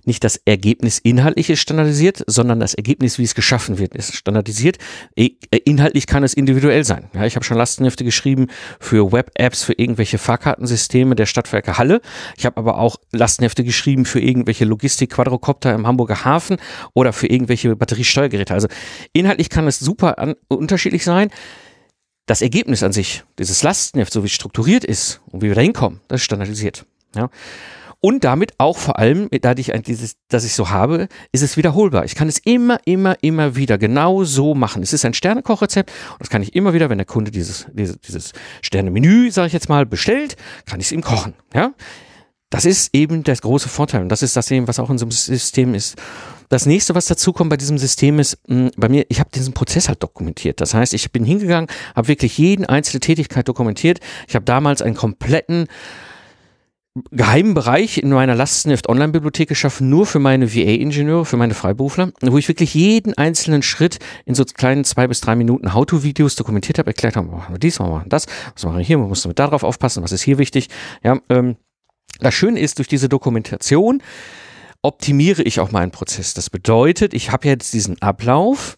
Nicht 0.04 0.24
das 0.24 0.40
Ergebnis 0.44 0.98
inhaltlich 0.98 1.50
ist 1.50 1.60
standardisiert, 1.60 2.22
sondern 2.26 2.60
das 2.60 2.74
Ergebnis, 2.74 3.18
wie 3.18 3.24
es 3.24 3.34
geschaffen 3.34 3.78
wird, 3.78 3.94
ist 3.94 4.14
standardisiert. 4.14 4.78
Äh, 5.16 5.32
inhaltlich 5.64 6.06
kann 6.06 6.22
es 6.22 6.34
individuell 6.34 6.84
sein. 6.84 7.10
Ja, 7.14 7.26
ich 7.26 7.36
habe 7.36 7.44
schon 7.44 7.58
Lastenhefte 7.58 8.04
geschrieben 8.04 8.46
für 8.80 9.12
Web-Apps, 9.12 9.64
für 9.64 9.74
irgendwelche 9.74 10.18
Fahrkartensysteme 10.18 11.14
der 11.14 11.26
Stadtwerke 11.26 11.78
Halle. 11.78 12.00
Ich 12.36 12.46
habe 12.46 12.56
aber 12.56 12.78
auch 12.78 12.96
Lastenhefte 13.12 13.64
geschrieben 13.64 14.04
für 14.04 14.20
irgendwelche 14.20 14.64
Logistik-Quadrocopter 14.64 15.74
im 15.74 15.86
Hamburger 15.86 16.24
Hafen 16.24 16.56
oder 16.94 17.12
für 17.12 17.26
irgendwelche 17.26 17.76
Batteriesteuergeräte. 17.76 18.54
Also 18.54 18.68
inhaltlich 19.12 19.50
kann 19.50 19.66
es 19.66 19.78
super 19.78 20.18
an, 20.18 20.34
unterschiedlich 20.48 21.04
sein. 21.04 21.30
Das 22.26 22.42
Ergebnis 22.42 22.82
an 22.82 22.92
sich, 22.92 23.24
dieses 23.38 23.62
Lastenheft, 23.62 24.12
so 24.12 24.22
wie 24.22 24.26
es 24.26 24.32
strukturiert 24.32 24.84
ist 24.84 25.20
und 25.26 25.42
wie 25.42 25.48
wir 25.48 25.54
da 25.54 25.62
hinkommen, 25.62 26.00
das 26.08 26.20
ist 26.20 26.24
standardisiert. 26.24 26.84
Ja. 27.18 27.30
Und 28.00 28.22
damit 28.22 28.52
auch 28.58 28.78
vor 28.78 28.98
allem, 28.98 29.28
dadurch, 29.40 29.72
dieses, 29.84 30.16
dass 30.28 30.44
ich 30.44 30.54
so 30.54 30.70
habe, 30.70 31.08
ist 31.32 31.42
es 31.42 31.56
wiederholbar. 31.56 32.04
Ich 32.04 32.14
kann 32.14 32.28
es 32.28 32.38
immer, 32.38 32.78
immer, 32.84 33.16
immer 33.22 33.56
wieder 33.56 33.76
genau 33.76 34.22
so 34.22 34.54
machen. 34.54 34.84
Es 34.84 34.92
ist 34.92 35.04
ein 35.04 35.14
Sternekochrezept 35.14 35.90
und 36.12 36.20
das 36.20 36.30
kann 36.30 36.42
ich 36.42 36.54
immer 36.54 36.72
wieder, 36.74 36.90
wenn 36.90 36.98
der 36.98 37.06
Kunde 37.06 37.32
dieses, 37.32 37.66
dieses, 37.72 37.98
dieses 38.00 38.32
Sternemenü, 38.62 39.32
sage 39.32 39.48
ich 39.48 39.52
jetzt 39.52 39.68
mal, 39.68 39.84
bestellt, 39.84 40.36
kann 40.64 40.78
ich 40.78 40.86
es 40.86 40.92
ihm 40.92 41.02
kochen. 41.02 41.34
Ja. 41.52 41.72
Das 42.50 42.64
ist 42.64 42.94
eben 42.94 43.24
der 43.24 43.36
große 43.36 43.68
Vorteil 43.68 44.00
und 44.02 44.08
das 44.08 44.22
ist 44.22 44.36
das 44.36 44.50
eben, 44.52 44.68
was 44.68 44.78
auch 44.78 44.90
in 44.90 44.96
so 44.96 45.04
einem 45.04 45.10
System 45.10 45.74
ist. 45.74 45.96
Das 46.48 46.64
nächste, 46.66 46.94
was 46.94 47.06
dazu 47.06 47.32
kommt 47.32 47.50
bei 47.50 47.58
diesem 47.58 47.76
System 47.78 48.18
ist, 48.20 48.38
mh, 48.46 48.70
bei 48.76 48.88
mir, 48.88 49.04
ich 49.08 49.20
habe 49.20 49.28
diesen 49.34 49.52
Prozess 49.52 49.88
halt 49.88 50.02
dokumentiert. 50.02 50.60
Das 50.60 50.72
heißt, 50.72 50.94
ich 50.94 51.10
bin 51.12 51.24
hingegangen, 51.24 51.68
habe 51.94 52.08
wirklich 52.08 52.38
jeden 52.38 52.64
einzelne 52.64 53.00
Tätigkeit 53.00 53.48
dokumentiert. 53.48 53.98
Ich 54.28 54.34
habe 54.34 54.44
damals 54.44 54.80
einen 54.80 54.94
kompletten 54.94 55.66
geheimen 57.10 57.54
Bereich 57.54 57.98
in 57.98 58.10
meiner 58.10 58.34
Lastenheft 58.34 58.88
Online-Bibliothek 58.88 59.48
geschaffen, 59.48 59.88
nur 59.88 60.06
für 60.06 60.18
meine 60.18 60.52
VA-Ingenieure, 60.54 61.24
für 61.24 61.36
meine 61.36 61.54
Freiberufler, 61.54 62.12
wo 62.20 62.38
ich 62.38 62.48
wirklich 62.48 62.74
jeden 62.74 63.14
einzelnen 63.16 63.62
Schritt 63.62 63.98
in 64.24 64.34
so 64.34 64.44
kleinen 64.44 64.84
zwei 64.84 65.06
bis 65.06 65.20
drei 65.20 65.36
Minuten 65.36 65.74
How-To-Videos 65.74 66.36
dokumentiert 66.36 66.78
habe, 66.78 66.88
erklärt 66.88 67.16
habe, 67.16 67.28
machen 67.28 67.54
wir 67.54 67.58
dies, 67.58 67.78
machen 67.78 67.92
wir 67.92 68.04
das, 68.08 68.26
was 68.54 68.64
machen 68.64 68.78
wir 68.78 68.84
hier, 68.84 68.98
man 68.98 69.08
muss 69.08 69.22
damit 69.22 69.38
darauf 69.38 69.62
aufpassen, 69.62 70.02
was 70.02 70.12
ist 70.12 70.22
hier 70.22 70.38
wichtig. 70.38 70.68
Ja, 71.02 71.20
ähm, 71.28 71.56
das 72.20 72.34
Schöne 72.34 72.58
ist, 72.60 72.78
durch 72.78 72.88
diese 72.88 73.08
Dokumentation 73.08 74.02
optimiere 74.82 75.42
ich 75.42 75.60
auch 75.60 75.70
meinen 75.70 75.90
Prozess. 75.90 76.34
Das 76.34 76.50
bedeutet, 76.50 77.14
ich 77.14 77.30
habe 77.30 77.48
jetzt 77.48 77.72
diesen 77.72 78.00
Ablauf, 78.00 78.76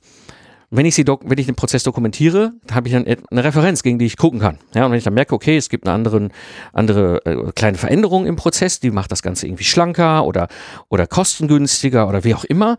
wenn 0.70 0.86
ich 0.86 0.94
sie 0.94 1.04
wenn 1.06 1.38
ich 1.38 1.46
den 1.46 1.56
Prozess 1.56 1.82
dokumentiere, 1.82 2.52
habe 2.70 2.86
ich 2.86 2.94
dann 2.94 3.04
eine 3.04 3.44
Referenz, 3.44 3.82
gegen 3.82 3.98
die 3.98 4.06
ich 4.06 4.16
gucken 4.16 4.38
kann. 4.38 4.58
Ja, 4.72 4.84
und 4.84 4.92
wenn 4.92 4.98
ich 4.98 5.04
dann 5.04 5.14
merke, 5.14 5.34
okay, 5.34 5.56
es 5.56 5.68
gibt 5.68 5.86
eine 5.86 5.94
andere, 5.94 6.28
andere 6.72 7.26
äh, 7.26 7.52
kleine 7.52 7.76
Veränderung 7.76 8.26
im 8.26 8.36
Prozess, 8.36 8.78
die 8.78 8.92
macht 8.92 9.10
das 9.10 9.22
Ganze 9.22 9.46
irgendwie 9.46 9.64
schlanker 9.64 10.24
oder, 10.24 10.46
oder 10.88 11.08
kostengünstiger 11.08 12.08
oder 12.08 12.22
wie 12.22 12.34
auch 12.34 12.44
immer, 12.44 12.78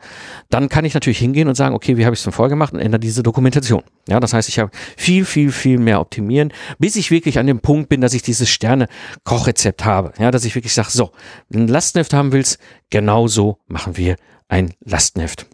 dann 0.49 0.69
kann 0.69 0.85
ich 0.85 0.93
natürlich 0.93 1.19
hingehen 1.19 1.49
und 1.49 1.55
sagen, 1.55 1.75
okay, 1.75 1.97
wie 1.97 2.05
habe 2.05 2.13
ich 2.13 2.21
es 2.21 2.23
denn 2.23 2.31
vorher 2.31 2.49
gemacht 2.49 2.73
und 2.73 2.79
ändere 2.79 3.01
diese 3.01 3.23
Dokumentation. 3.23 3.83
Ja, 4.07 4.21
das 4.21 4.33
heißt, 4.33 4.47
ich 4.47 4.59
habe 4.59 4.71
viel, 4.95 5.25
viel, 5.25 5.51
viel 5.51 5.77
mehr 5.77 5.99
optimieren, 5.99 6.53
bis 6.79 6.95
ich 6.95 7.11
wirklich 7.11 7.39
an 7.39 7.47
dem 7.47 7.59
Punkt 7.59 7.89
bin, 7.89 7.99
dass 7.99 8.13
ich 8.13 8.21
dieses 8.21 8.49
Sterne-Kochrezept 8.49 9.83
habe. 9.83 10.13
Ja, 10.17 10.31
dass 10.31 10.45
ich 10.45 10.55
wirklich 10.55 10.73
sage, 10.73 10.91
so, 10.91 11.11
wenn 11.49 11.61
du 11.61 11.65
ein 11.65 11.73
Lastenheft 11.73 12.13
haben 12.13 12.31
willst, 12.31 12.57
genau 12.89 13.27
so 13.27 13.57
machen 13.67 13.97
wir 13.97 14.15
ein 14.47 14.73
Lastenheft. 14.85 15.45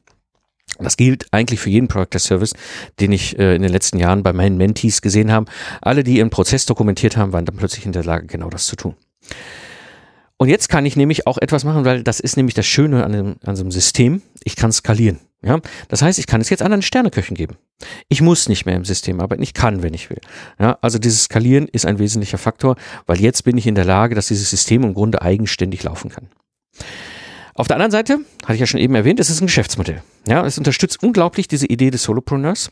Das 0.80 0.98
gilt 0.98 1.26
eigentlich 1.32 1.60
für 1.60 1.70
jeden 1.70 1.88
Product 1.88 2.20
Service, 2.20 2.54
den 3.00 3.12
ich 3.12 3.38
äh, 3.38 3.56
in 3.56 3.62
den 3.62 3.72
letzten 3.72 4.00
Jahren 4.00 4.24
bei 4.24 4.34
meinen 4.34 4.58
Mentees 4.58 5.02
gesehen 5.02 5.32
habe. 5.32 5.52
Alle, 5.82 6.04
die 6.04 6.18
ihren 6.18 6.30
Prozess 6.30 6.66
dokumentiert 6.66 7.18
haben, 7.18 7.34
waren 7.34 7.46
dann 7.46 7.58
plötzlich 7.58 7.86
in 7.86 7.92
der 7.92 8.04
Lage, 8.04 8.28
genau 8.28 8.50
das 8.50 8.66
zu 8.66 8.76
tun. 8.76 8.96
Und 10.38 10.50
jetzt 10.50 10.70
kann 10.70 10.86
ich 10.86 10.96
nämlich 10.96 11.26
auch 11.26 11.40
etwas 11.40 11.64
machen, 11.64 11.84
weil 11.84 12.04
das 12.04 12.20
ist 12.20 12.38
nämlich 12.38 12.54
das 12.54 12.68
Schöne 12.68 13.04
an, 13.04 13.12
dem, 13.12 13.36
an 13.44 13.56
so 13.56 13.64
einem 13.64 13.72
System. 13.72 14.22
Ich 14.44 14.56
kann 14.56 14.72
skalieren. 14.72 15.20
Ja, 15.44 15.60
das 15.88 16.02
heißt, 16.02 16.18
ich 16.18 16.26
kann 16.26 16.42
es 16.42 16.50
jetzt 16.50 16.64
anderen 16.64 16.82
Sterneköchen 16.82 17.36
geben. 17.36 17.58
Ich 18.10 18.22
muss 18.22 18.50
nicht 18.50 18.66
mehr 18.66 18.76
im 18.76 18.86
System 18.86 19.20
arbeiten, 19.20 19.44
ich 19.44 19.54
kann, 19.54 19.84
wenn 19.84 19.94
ich 19.94 20.10
will. 20.10 20.20
Ja, 20.60 20.80
also 20.82 20.98
dieses 20.98 21.26
Skalieren 21.26 21.68
ist 21.68 21.86
ein 21.86 22.00
wesentlicher 22.00 22.40
Faktor, 22.40 22.76
weil 23.06 23.22
jetzt 23.22 23.44
bin 23.44 23.56
ich 23.58 23.68
in 23.68 23.76
der 23.76 23.86
Lage, 23.86 24.16
dass 24.16 24.28
dieses 24.28 24.50
System 24.50 24.84
im 24.84 24.96
Grunde 24.96 25.22
eigenständig 25.22 25.84
laufen 25.84 26.10
kann. 26.10 26.28
Auf 27.58 27.68
der 27.68 27.78
anderen 27.78 27.92
Seite, 27.92 28.20
hatte 28.44 28.54
ich 28.54 28.60
ja 28.60 28.68
schon 28.68 28.80
eben 28.80 28.94
erwähnt, 28.94 29.20
es 29.20 29.32
ist 29.32 29.42
ein 29.42 29.48
Geschäftsmodell. 29.48 30.04
Ja, 30.28 30.46
es 30.46 30.60
unterstützt 30.60 31.02
unglaublich 31.02 31.48
diese 31.48 31.66
Idee 31.66 31.90
des 31.90 32.04
Solopreneurs. 32.04 32.70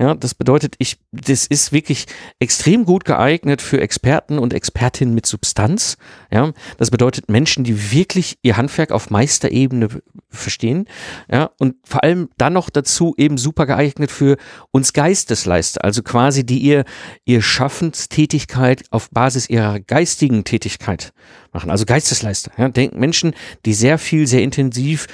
Ja, 0.00 0.14
das 0.14 0.34
bedeutet, 0.34 0.74
ich, 0.78 0.98
das 1.12 1.46
ist 1.46 1.70
wirklich 1.70 2.06
extrem 2.40 2.84
gut 2.84 3.04
geeignet 3.04 3.62
für 3.62 3.80
Experten 3.80 4.40
und 4.40 4.52
Expertinnen 4.52 5.14
mit 5.14 5.26
Substanz. 5.26 5.96
Ja, 6.32 6.52
das 6.76 6.90
bedeutet 6.90 7.28
Menschen, 7.28 7.62
die 7.62 7.92
wirklich 7.92 8.38
ihr 8.42 8.56
Handwerk 8.56 8.90
auf 8.90 9.10
Meisterebene 9.10 9.88
verstehen. 10.28 10.88
Ja, 11.30 11.50
und 11.60 11.76
vor 11.84 12.02
allem 12.02 12.28
dann 12.36 12.54
noch 12.54 12.68
dazu 12.68 13.14
eben 13.16 13.38
super 13.38 13.64
geeignet 13.64 14.10
für 14.10 14.38
uns 14.72 14.92
Geistesleister, 14.92 15.84
also 15.84 16.02
quasi 16.02 16.44
die 16.44 16.58
ihr, 16.58 16.84
ihr 17.24 17.42
Schaffenstätigkeit 17.42 18.82
auf 18.90 19.08
Basis 19.10 19.48
ihrer 19.48 19.78
geistigen 19.78 20.42
Tätigkeit 20.42 21.12
machen. 21.56 21.70
Also 21.70 21.86
Geistesleister. 21.86 22.52
Ja, 22.56 22.68
denken 22.68 23.00
Menschen, 23.00 23.34
die 23.64 23.74
sehr 23.74 23.98
viel, 23.98 24.26
sehr 24.26 24.42
intensiv 24.42 25.06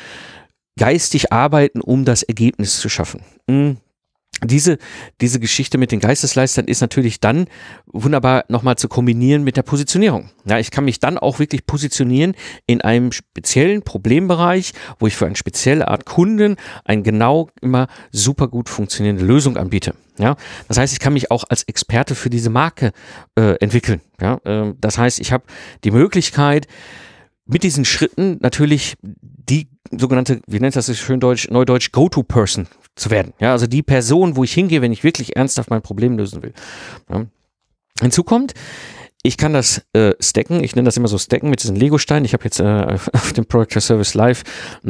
geistig 0.79 1.33
arbeiten, 1.33 1.81
um 1.81 2.05
das 2.05 2.23
Ergebnis 2.23 2.79
zu 2.79 2.89
schaffen. 2.89 3.23
Mhm 3.47 3.79
diese, 4.45 4.79
diese 5.21 5.41
Geschichte 5.41 5.79
mit 5.79 5.93
den 5.93 6.01
Geistesleistern 6.01 6.67
ist 6.67 6.81
natürlich 6.81 7.21
dann 7.21 7.47
wunderbar 7.87 8.45
nochmal 8.49 8.77
zu 8.77 8.89
kombinieren 8.89 9.45
mit 9.45 9.57
der 9.57 9.63
Positionierung. 9.63 10.31
Ja, 10.45 10.59
ich 10.59 10.71
kann 10.71 10.85
mich 10.85 11.01
dann 11.01 11.19
auch 11.19 11.39
wirklich 11.39 11.67
positionieren 11.67 12.35
in 12.67 12.81
einem 12.81 13.13
speziellen 13.13 13.83
Problembereich, 13.83 14.73
wo 14.99 15.07
ich 15.07 15.17
für 15.17 15.27
eine 15.27 15.37
spezielle 15.37 15.89
Art 15.89 16.05
Kunden 16.07 16.57
eine 16.85 17.03
genau 17.03 17.51
immer 17.61 17.87
super 18.11 18.49
gut 18.49 18.69
funktionierende 18.69 19.25
Lösung 19.25 19.57
anbiete. 19.57 19.95
Ja, 20.19 20.37
das 20.69 20.77
heißt, 20.77 20.93
ich 20.93 21.01
kann 21.01 21.15
mich 21.15 21.31
auch 21.31 21.45
als 21.49 21.63
Experte 21.63 22.15
für 22.15 22.29
diese 22.29 22.51
Marke 22.51 22.93
äh, 23.35 23.57
entwickeln. 23.61 24.01
Ja, 24.21 24.39
äh, 24.45 24.75
das 24.79 24.99
heißt, 24.99 25.21
ich 25.21 25.33
habe 25.33 25.45
die 25.85 25.91
Möglichkeit, 25.91 26.67
mit 27.47 27.63
diesen 27.63 27.85
Schritten 27.85 28.39
natürlich 28.41 28.95
die 29.03 29.69
sogenannte, 29.99 30.41
wie 30.47 30.61
nennt 30.61 30.77
das 30.77 30.97
schön 30.97 31.21
deutsch, 31.21 31.49
neudeutsch, 31.51 31.93
Go-To-Person 31.93 32.67
zu 32.95 33.11
werden. 33.11 33.33
Ja, 33.39 33.53
also 33.53 33.67
die 33.67 33.83
Person, 33.83 34.37
wo 34.37 34.45
ich 34.45 34.53
hingehe, 34.53 34.83
wenn 34.83 34.93
ich 34.93 35.05
wirklich 35.05 35.37
ernsthaft 35.37 35.71
mein 35.71 35.83
Problem 35.83 36.17
lösen 36.17 36.43
will. 36.43 36.53
Ja. 37.11 37.27
Hinzu 38.01 38.25
kommt, 38.25 38.55
ich 39.25 39.37
kann 39.37 39.53
das 39.53 39.83
äh, 39.93 40.15
stacken, 40.19 40.65
ich 40.65 40.75
nenne 40.75 40.87
das 40.87 40.97
immer 40.97 41.07
so 41.07 41.17
stacken 41.17 41.49
mit 41.49 41.63
diesen 41.63 41.77
Lego-Steinen. 41.77 42.25
Ich 42.25 42.33
habe 42.33 42.43
jetzt 42.43 42.59
äh, 42.59 42.99
auf 43.13 43.33
dem 43.33 43.47
Project 43.47 43.81
Service 43.81 44.15
Live 44.15 44.43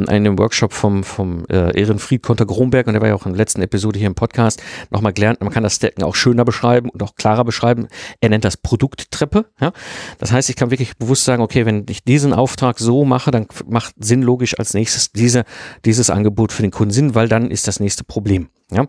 einen 0.07 0.39
Workshop 0.39 0.73
vom, 0.73 1.03
vom 1.03 1.45
äh, 1.49 1.79
Ehrenfried 1.79 2.23
Konter 2.23 2.47
Gromberg 2.47 2.87
und 2.87 2.93
der 2.93 3.01
war 3.01 3.09
ja 3.09 3.15
auch 3.15 3.27
in 3.27 3.33
der 3.33 3.37
letzten 3.37 3.61
Episode 3.61 3.99
hier 3.99 4.07
im 4.07 4.15
Podcast 4.15 4.61
nochmal 4.89 5.13
gelernt. 5.13 5.41
Man 5.41 5.51
kann 5.51 5.61
das 5.61 5.75
Stacken 5.75 6.03
auch 6.03 6.15
schöner 6.15 6.45
beschreiben 6.45 6.89
und 6.89 7.03
auch 7.03 7.13
klarer 7.15 7.45
beschreiben. 7.45 7.87
Er 8.21 8.29
nennt 8.29 8.43
das 8.43 8.57
Produkttreppe. 8.57 9.45
Ja? 9.61 9.71
Das 10.17 10.31
heißt, 10.31 10.49
ich 10.49 10.55
kann 10.55 10.71
wirklich 10.71 10.97
bewusst 10.97 11.25
sagen, 11.25 11.43
okay, 11.43 11.67
wenn 11.67 11.85
ich 11.87 12.03
diesen 12.03 12.33
Auftrag 12.33 12.79
so 12.79 13.05
mache, 13.05 13.29
dann 13.29 13.45
macht 13.67 13.93
Sinn 13.99 14.23
logisch 14.23 14.57
als 14.57 14.73
nächstes 14.73 15.11
diese, 15.11 15.43
dieses 15.85 16.09
Angebot 16.09 16.51
für 16.51 16.63
den 16.63 16.71
Kunden 16.71 16.91
Sinn, 16.91 17.13
weil 17.13 17.27
dann 17.27 17.51
ist 17.51 17.67
das 17.67 17.79
nächste 17.79 18.03
Problem. 18.03 18.49
Ja? 18.71 18.87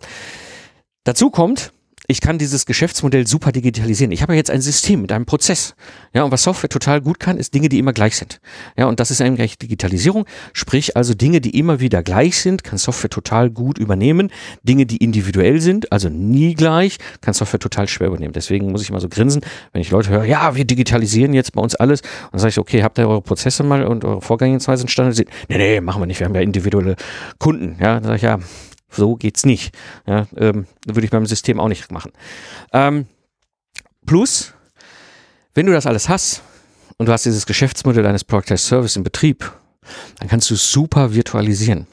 Dazu 1.05 1.29
kommt, 1.29 1.75
ich 2.07 2.21
kann 2.21 2.37
dieses 2.37 2.67
Geschäftsmodell 2.67 3.27
super 3.27 3.51
digitalisieren. 3.51 4.13
Ich 4.13 4.21
habe 4.21 4.35
ja 4.35 4.37
jetzt 4.37 4.51
ein 4.51 4.61
System 4.61 5.01
mit 5.01 5.13
einem 5.13 5.25
Prozess. 5.25 5.75
Ja, 6.13 6.23
und 6.23 6.31
was 6.31 6.43
Software 6.43 6.69
total 6.69 7.01
gut 7.01 7.19
kann, 7.19 7.39
ist 7.39 7.55
Dinge, 7.55 7.71
die 7.71 7.79
immer 7.79 7.95
gleich 7.95 8.17
sind. 8.17 8.41
Ja, 8.77 8.87
und 8.87 9.01
das 9.01 9.11
ist 9.11 9.23
eigentlich 9.23 9.57
Digitalisierung. 9.59 10.27
Sprich, 10.53 10.97
also 10.97 11.15
Dinge, 11.15 11.41
die 11.41 11.59
immer 11.59 11.81
wieder 11.81 12.03
gleich 12.03 12.39
sind, 12.39 12.63
kann 12.63 12.77
Software 12.77 13.09
total 13.09 13.49
gut 13.49 13.79
übernehmen. 13.79 14.31
Dinge, 14.63 14.85
die 14.85 14.99
individuell 14.99 15.61
sind, 15.61 15.93
also 15.93 16.11
nie 16.11 16.55
gleich, 16.55 16.99
kann 17.23 17.33
Software 17.33 17.61
total 17.61 17.89
schwer 17.89 18.09
übernehmen. 18.09 18.35
Deswegen 18.35 18.71
muss 18.71 18.83
ich 18.83 18.91
immer 18.91 19.01
so 19.01 19.09
grinsen, 19.09 19.41
wenn 19.73 19.81
ich 19.81 19.91
Leute 19.91 20.11
höre, 20.11 20.25
ja, 20.25 20.57
wir 20.57 20.67
digitalisieren 20.67 21.33
jetzt 21.33 21.53
bei 21.53 21.63
uns 21.63 21.75
alles. 21.75 22.03
Und 22.03 22.33
dann 22.33 22.41
sage 22.41 22.51
ich, 22.51 22.59
okay, 22.59 22.83
habt 22.83 22.99
ihr 22.99 23.09
eure 23.09 23.23
Prozesse 23.23 23.63
mal 23.63 23.85
und 23.87 24.05
eure 24.05 24.21
Vorgehensweisen 24.21 24.89
standardisiert? 24.89 25.31
Nee, 25.49 25.57
nee, 25.57 25.81
machen 25.81 26.03
wir 26.03 26.07
nicht. 26.07 26.21
Wir 26.21 26.27
haben 26.27 26.35
ja 26.35 26.43
individuelle 26.43 26.97
Kunden. 27.39 27.77
Ja, 27.81 27.95
dann 27.95 28.05
sage 28.05 28.17
ich, 28.17 28.23
ja, 28.23 28.39
so 28.95 29.17
geht's 29.17 29.45
nicht. 29.45 29.75
Ja, 30.07 30.27
ähm, 30.37 30.67
würde 30.87 31.05
ich 31.05 31.11
beim 31.11 31.27
System 31.27 31.61
auch 31.61 31.69
nicht 31.69 31.91
machen. 31.91 32.13
Ähm, 32.73 33.07
plus, 34.07 34.55
wenn 35.55 35.67
du 35.67 35.73
das 35.73 35.87
alles 35.87 36.09
hast 36.09 36.43
und 36.99 37.07
du 37.07 37.13
hast 37.13 37.25
dieses 37.25 37.47
Geschäftsmodell 37.47 38.07
eines 38.07 38.25
Product 38.25 38.57
Service 38.57 38.97
in 38.97 39.05
Betrieb, 39.05 39.53
dann 40.19 40.29
kannst 40.29 40.51
du 40.51 40.57
super 40.57 41.15
virtualisieren. 41.15 41.87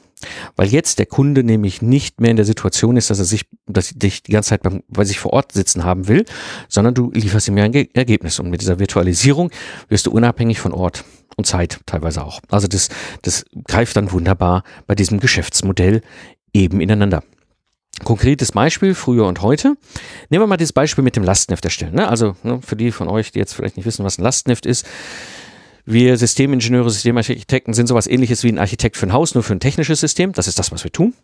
Weil 0.56 0.68
jetzt 0.68 0.98
der 0.98 1.06
Kunde 1.06 1.42
nämlich 1.42 1.82
nicht 1.82 2.20
mehr 2.20 2.30
in 2.30 2.36
der 2.36 2.44
Situation 2.44 2.96
ist, 2.96 3.10
dass 3.10 3.18
er 3.18 3.24
sich, 3.24 3.46
dass 3.66 3.90
dich 3.90 4.22
die 4.22 4.32
ganze 4.32 4.50
Zeit 4.50 4.62
beim, 4.62 4.82
bei 4.88 5.04
sich 5.04 5.18
vor 5.18 5.32
Ort 5.32 5.52
sitzen 5.52 5.84
haben 5.84 6.08
will, 6.08 6.24
sondern 6.68 6.94
du 6.94 7.10
lieferst 7.12 7.48
ihm 7.48 7.58
ja 7.58 7.64
ein 7.64 7.74
Ergebnis. 7.74 8.38
Und 8.38 8.50
mit 8.50 8.60
dieser 8.60 8.78
Virtualisierung 8.78 9.50
wirst 9.88 10.06
du 10.06 10.10
unabhängig 10.12 10.60
von 10.60 10.72
Ort 10.72 11.04
und 11.36 11.46
Zeit 11.46 11.80
teilweise 11.86 12.24
auch. 12.24 12.40
Also 12.50 12.68
das, 12.68 12.88
das 13.22 13.44
greift 13.66 13.96
dann 13.96 14.12
wunderbar 14.12 14.64
bei 14.86 14.94
diesem 14.94 15.20
Geschäftsmodell 15.20 16.02
eben 16.52 16.80
ineinander. 16.80 17.22
Konkretes 18.04 18.52
Beispiel, 18.52 18.94
früher 18.94 19.26
und 19.26 19.42
heute. 19.42 19.76
Nehmen 20.28 20.42
wir 20.42 20.46
mal 20.46 20.56
das 20.56 20.72
Beispiel 20.72 21.04
mit 21.04 21.14
dem 21.14 21.24
Lastenheft 21.24 21.64
erstellen. 21.64 21.94
Ne? 21.94 22.08
Also 22.08 22.36
ne, 22.42 22.60
für 22.62 22.74
die 22.74 22.90
von 22.90 23.08
euch, 23.08 23.32
die 23.32 23.38
jetzt 23.38 23.52
vielleicht 23.54 23.76
nicht 23.76 23.86
wissen, 23.86 24.04
was 24.04 24.18
ein 24.18 24.22
Lastenheft 24.22 24.66
ist. 24.66 24.86
Wir 25.84 26.16
Systemingenieure, 26.16 26.90
Systemarchitekten 26.90 27.74
sind 27.74 27.88
sowas 27.88 28.06
ähnliches 28.06 28.44
wie 28.44 28.48
ein 28.48 28.58
Architekt 28.58 28.96
für 28.96 29.06
ein 29.06 29.12
Haus, 29.12 29.34
nur 29.34 29.42
für 29.42 29.52
ein 29.52 29.60
technisches 29.60 30.00
System. 30.00 30.32
Das 30.32 30.48
ist 30.48 30.58
das, 30.58 30.72
was 30.72 30.84
wir 30.84 30.92
tun. 30.92 31.14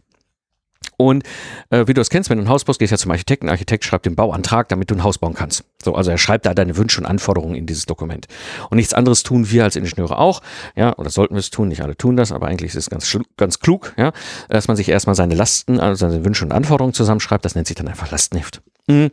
Und 0.98 1.22
äh, 1.70 1.86
wie 1.86 1.94
du 1.94 2.00
es 2.00 2.10
kennst, 2.10 2.28
wenn 2.28 2.38
du 2.38 2.44
ein 2.44 2.48
Haus 2.48 2.64
baust, 2.64 2.80
gehst 2.80 2.90
du 2.90 2.94
ja 2.94 2.98
zum 2.98 3.12
Architekten. 3.12 3.48
Architekt 3.48 3.84
schreibt 3.84 4.04
den 4.04 4.16
Bauantrag, 4.16 4.68
damit 4.68 4.90
du 4.90 4.96
ein 4.96 5.04
Haus 5.04 5.16
bauen 5.16 5.32
kannst. 5.32 5.64
So, 5.82 5.94
also 5.94 6.10
er 6.10 6.18
schreibt 6.18 6.44
da 6.44 6.54
deine 6.54 6.76
Wünsche 6.76 7.00
und 7.00 7.06
Anforderungen 7.06 7.54
in 7.54 7.66
dieses 7.66 7.86
Dokument. 7.86 8.26
Und 8.68 8.76
nichts 8.76 8.92
anderes 8.92 9.22
tun 9.22 9.48
wir 9.48 9.62
als 9.62 9.76
Ingenieure 9.76 10.18
auch, 10.18 10.42
ja, 10.74 10.98
oder 10.98 11.08
sollten 11.08 11.34
wir 11.34 11.40
es 11.40 11.50
tun, 11.50 11.68
nicht 11.68 11.82
alle 11.82 11.96
tun 11.96 12.16
das, 12.16 12.32
aber 12.32 12.48
eigentlich 12.48 12.70
ist 12.70 12.76
es 12.76 12.90
ganz, 12.90 13.16
ganz 13.36 13.60
klug, 13.60 13.94
ja, 13.96 14.12
dass 14.48 14.66
man 14.66 14.76
sich 14.76 14.88
erstmal 14.88 15.14
seine 15.14 15.36
Lasten, 15.36 15.78
also 15.78 16.08
seine 16.08 16.24
Wünsche 16.24 16.44
und 16.44 16.50
Anforderungen 16.50 16.94
zusammenschreibt. 16.94 17.44
Das 17.44 17.54
nennt 17.54 17.68
sich 17.68 17.76
dann 17.76 17.86
einfach 17.86 18.10
Lastenheft. 18.10 18.60
Mhm. 18.88 19.10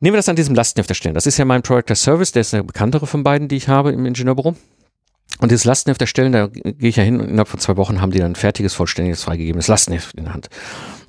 Nehmen 0.00 0.14
wir 0.14 0.18
das 0.18 0.28
an 0.28 0.36
diesem 0.36 0.56
Lastenheft 0.56 0.90
erstellen. 0.90 1.14
Das 1.14 1.26
ist 1.26 1.38
ja 1.38 1.44
mein 1.44 1.62
Project 1.62 1.96
Service, 1.96 2.32
der 2.32 2.40
ist 2.40 2.52
der 2.52 2.64
bekanntere 2.64 3.06
von 3.06 3.22
beiden, 3.22 3.46
die 3.46 3.56
ich 3.56 3.68
habe 3.68 3.92
im 3.92 4.04
Ingenieurbüro. 4.04 4.56
Und 5.40 5.50
dieses 5.52 5.64
Lastenheft 5.64 6.00
erstellen, 6.00 6.32
da 6.32 6.48
gehe 6.48 6.88
ich 6.88 6.96
ja 6.96 7.04
hin 7.04 7.20
und 7.20 7.28
innerhalb 7.28 7.48
von 7.48 7.60
zwei 7.60 7.76
Wochen 7.76 8.00
haben 8.00 8.10
die 8.10 8.18
dann 8.18 8.32
ein 8.32 8.36
fertiges, 8.36 8.74
vollständiges, 8.74 9.22
freigegebenes 9.22 9.68
Lastenheft 9.68 10.14
in 10.14 10.24
der 10.24 10.34
Hand. 10.34 10.48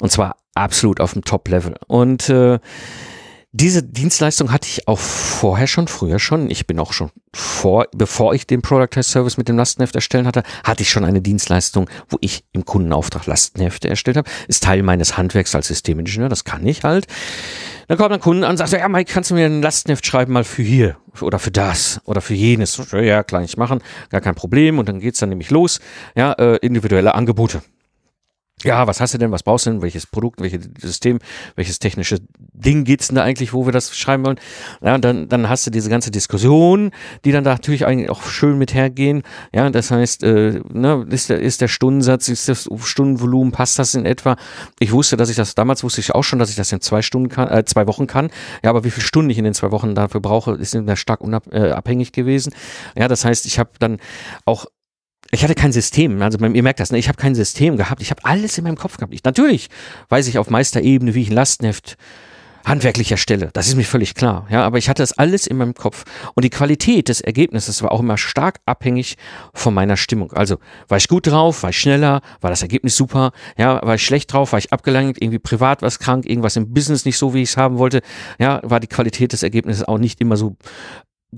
Und 0.01 0.11
zwar 0.11 0.35
absolut 0.53 0.99
auf 0.99 1.13
dem 1.13 1.23
Top-Level. 1.23 1.75
Und 1.87 2.29
äh, 2.29 2.59
diese 3.51 3.81
Dienstleistung 3.81 4.51
hatte 4.51 4.67
ich 4.67 4.87
auch 4.87 4.99
vorher 4.99 5.65
schon, 5.65 5.87
früher 5.87 6.19
schon. 6.19 6.51
Ich 6.51 6.67
bin 6.67 6.77
auch 6.77 6.93
schon 6.93 7.09
vor, 7.33 7.87
bevor 7.95 8.35
ich 8.35 8.45
den 8.45 8.61
Productize 8.61 9.09
Service 9.09 9.37
mit 9.37 9.47
dem 9.47 9.57
Lastenheft 9.57 9.95
erstellen 9.95 10.27
hatte, 10.27 10.43
hatte 10.63 10.83
ich 10.83 10.89
schon 10.91 11.03
eine 11.03 11.19
Dienstleistung, 11.19 11.89
wo 12.09 12.17
ich 12.21 12.45
im 12.51 12.65
Kundenauftrag 12.65 13.25
Lastenhefte 13.25 13.89
erstellt 13.89 14.17
habe. 14.17 14.29
Ist 14.47 14.63
Teil 14.63 14.83
meines 14.83 15.17
Handwerks 15.17 15.55
als 15.55 15.67
Systemingenieur, 15.67 16.29
das 16.29 16.43
kann 16.43 16.65
ich 16.67 16.83
halt. 16.83 17.07
Dann 17.87 17.97
kommt 17.97 18.11
ein 18.11 18.19
Kunde 18.19 18.45
an 18.45 18.51
und 18.51 18.57
sagt, 18.57 18.71
ja 18.71 18.87
Mike, 18.87 19.11
kannst 19.11 19.31
du 19.31 19.35
mir 19.35 19.47
ein 19.47 19.63
Lastenheft 19.63 20.05
schreiben 20.05 20.31
mal 20.31 20.43
für 20.43 20.61
hier 20.61 20.97
oder 21.19 21.39
für 21.39 21.51
das 21.51 22.01
oder 22.05 22.21
für 22.21 22.35
jenes? 22.35 22.79
Ja, 22.91 23.23
klar, 23.23 23.41
ich 23.41 23.57
machen, 23.57 23.81
gar 24.11 24.21
kein 24.21 24.35
Problem. 24.35 24.77
Und 24.77 24.87
dann 24.87 24.99
geht's 24.99 25.19
dann 25.19 25.29
nämlich 25.29 25.49
los, 25.49 25.79
ja, 26.15 26.33
äh, 26.33 26.57
individuelle 26.57 27.15
Angebote. 27.15 27.63
Ja, 28.63 28.87
was 28.87 28.99
hast 28.99 29.13
du 29.13 29.17
denn, 29.17 29.31
was 29.31 29.43
brauchst 29.43 29.65
du 29.65 29.71
denn, 29.71 29.81
welches 29.81 30.05
Produkt, 30.05 30.41
welches 30.41 30.69
System, 30.79 31.19
welches 31.55 31.79
technische 31.79 32.19
Ding 32.53 32.83
geht's 32.83 33.07
denn 33.07 33.15
da 33.15 33.23
eigentlich, 33.23 33.53
wo 33.53 33.65
wir 33.65 33.71
das 33.71 33.95
schreiben 33.97 34.25
wollen? 34.25 34.39
Ja, 34.81 34.95
und 34.95 35.05
dann, 35.05 35.29
dann 35.29 35.47
hast 35.49 35.65
du 35.65 35.71
diese 35.71 35.89
ganze 35.89 36.11
Diskussion, 36.11 36.91
die 37.25 37.31
dann 37.31 37.43
da 37.43 37.51
natürlich 37.51 37.85
eigentlich 37.85 38.09
auch 38.09 38.23
schön 38.23 38.57
mit 38.57 38.73
hergehen. 38.73 39.23
Ja, 39.53 39.69
das 39.69 39.91
heißt, 39.91 40.23
äh, 40.23 40.61
ne, 40.71 41.05
ist 41.09 41.29
der, 41.29 41.39
ist 41.39 41.61
der 41.61 41.67
Stundensatz, 41.67 42.27
ist 42.27 42.49
das 42.49 42.69
Stundenvolumen, 42.83 43.51
passt 43.51 43.79
das 43.79 43.95
in 43.95 44.05
etwa? 44.05 44.35
Ich 44.79 44.91
wusste, 44.91 45.15
dass 45.15 45.29
ich 45.29 45.35
das, 45.35 45.55
damals 45.55 45.83
wusste 45.83 46.01
ich 46.01 46.13
auch 46.13 46.23
schon, 46.23 46.39
dass 46.39 46.49
ich 46.49 46.55
das 46.55 46.71
in 46.71 46.81
zwei 46.81 47.01
Stunden 47.01 47.29
kann, 47.29 47.49
äh, 47.49 47.63
zwei 47.65 47.87
Wochen 47.87 48.07
kann. 48.07 48.29
Ja, 48.63 48.69
aber 48.71 48.83
wie 48.83 48.91
viele 48.91 49.05
Stunden 49.05 49.29
ich 49.29 49.37
in 49.37 49.45
den 49.45 49.53
zwei 49.53 49.71
Wochen 49.71 49.95
dafür 49.95 50.21
brauche, 50.21 50.53
ist 50.53 50.75
da 50.75 50.95
stark 50.95 51.21
unabhängig 51.21 52.09
äh, 52.09 52.11
gewesen. 52.11 52.53
Ja, 52.97 53.07
das 53.07 53.23
heißt, 53.23 53.45
ich 53.45 53.59
habe 53.59 53.71
dann 53.79 53.99
auch 54.45 54.65
ich 55.31 55.43
hatte 55.43 55.55
kein 55.55 55.71
System, 55.71 56.21
also 56.21 56.39
ihr 56.39 56.63
merkt 56.63 56.79
das, 56.79 56.91
ne? 56.91 56.97
ich 56.97 57.07
habe 57.07 57.17
kein 57.17 57.35
System 57.35 57.77
gehabt, 57.77 58.01
ich 58.01 58.11
habe 58.11 58.25
alles 58.25 58.57
in 58.57 58.63
meinem 58.63 58.77
Kopf 58.77 58.97
gehabt. 58.97 59.13
Ich, 59.13 59.23
natürlich 59.23 59.69
weiß 60.09 60.27
ich 60.27 60.37
auf 60.37 60.49
Meisterebene, 60.49 61.13
wie 61.13 61.21
ich 61.21 61.29
ein 61.29 61.35
Lastenheft 61.35 61.97
handwerklich 62.65 63.11
erstelle, 63.11 63.49
das 63.53 63.67
ist 63.67 63.75
mir 63.75 63.83
völlig 63.83 64.15
klar, 64.15 64.45
ja, 64.49 64.63
aber 64.63 64.77
ich 64.77 64.89
hatte 64.89 65.01
das 65.01 65.17
alles 65.17 65.47
in 65.47 65.57
meinem 65.57 65.73
Kopf. 65.73 66.03
Und 66.35 66.43
die 66.43 66.49
Qualität 66.49 67.09
des 67.09 67.21
Ergebnisses 67.21 67.81
war 67.81 67.91
auch 67.91 68.01
immer 68.01 68.17
stark 68.17 68.59
abhängig 68.65 69.17
von 69.53 69.73
meiner 69.73 69.97
Stimmung. 69.97 70.33
Also 70.33 70.57
war 70.87 70.97
ich 70.97 71.07
gut 71.07 71.27
drauf, 71.27 71.63
war 71.63 71.69
ich 71.69 71.79
schneller, 71.79 72.21
war 72.41 72.49
das 72.49 72.61
Ergebnis 72.61 72.95
super, 72.95 73.31
ja, 73.57 73.81
war 73.81 73.95
ich 73.95 74.05
schlecht 74.05 74.33
drauf, 74.33 74.51
war 74.51 74.59
ich 74.59 74.73
abgelangt, 74.73 75.21
irgendwie 75.21 75.39
privat 75.39 75.81
was 75.81 75.99
krank, 75.99 76.25
irgendwas 76.25 76.55
im 76.55 76.73
Business 76.73 77.05
nicht 77.05 77.17
so, 77.17 77.33
wie 77.33 77.41
ich 77.41 77.49
es 77.49 77.57
haben 77.57 77.77
wollte, 77.77 78.01
ja, 78.39 78.59
war 78.63 78.79
die 78.79 78.87
Qualität 78.87 79.33
des 79.33 79.43
Ergebnisses 79.43 79.87
auch 79.87 79.97
nicht 79.97 80.19
immer 80.21 80.37
so 80.37 80.55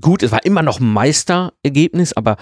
gut, 0.00 0.22
es 0.22 0.32
war 0.32 0.44
immer 0.44 0.62
noch 0.62 0.80
ein 0.80 0.92
Meisterergebnis, 0.92 2.14
aber 2.14 2.36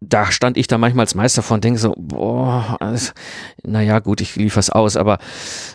da 0.00 0.32
stand 0.32 0.56
ich 0.56 0.66
da 0.66 0.78
manchmal 0.78 1.04
als 1.04 1.14
Meister 1.14 1.42
vor 1.42 1.56
und 1.56 1.64
denke 1.64 1.78
so, 1.78 1.94
boah, 1.96 2.76
also, 2.80 3.12
naja, 3.62 3.98
gut, 3.98 4.20
ich 4.20 4.36
liefere 4.36 4.60
es 4.60 4.70
aus, 4.70 4.96
aber, 4.96 5.18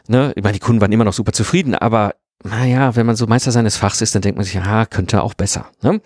ne, 0.07 0.33
ich 0.35 0.43
meine, 0.43 0.53
die 0.53 0.59
Kunden 0.59 0.81
waren 0.81 0.91
immer 0.91 1.03
noch 1.03 1.13
super 1.13 1.31
zufrieden, 1.31 1.75
aber 1.75 2.15
naja, 2.43 2.95
wenn 2.95 3.05
man 3.05 3.15
so 3.15 3.27
Meister 3.27 3.51
seines 3.51 3.77
Fachs 3.77 4.01
ist, 4.01 4.13
dann 4.15 4.21
denkt 4.21 4.37
man 4.37 4.45
sich, 4.45 4.55
ja, 4.55 4.85
könnte 4.85 5.23
auch 5.23 5.33
besser. 5.33 5.67
Ne? 5.81 6.01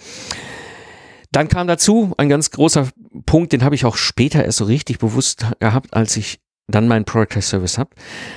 Dann 1.31 1.47
kam 1.47 1.67
dazu 1.67 2.13
ein 2.17 2.29
ganz 2.29 2.51
großer 2.51 2.89
Punkt, 3.25 3.53
den 3.53 3.63
habe 3.63 3.75
ich 3.75 3.85
auch 3.85 3.97
später 3.97 4.43
erst 4.43 4.59
so 4.59 4.65
richtig 4.65 4.99
bewusst 4.99 5.45
gehabt, 5.59 5.93
als 5.93 6.17
ich 6.17 6.39
dann 6.67 6.87
meinen 6.87 7.05
Product 7.05 7.41
Service 7.41 7.77
habe. 7.77 7.91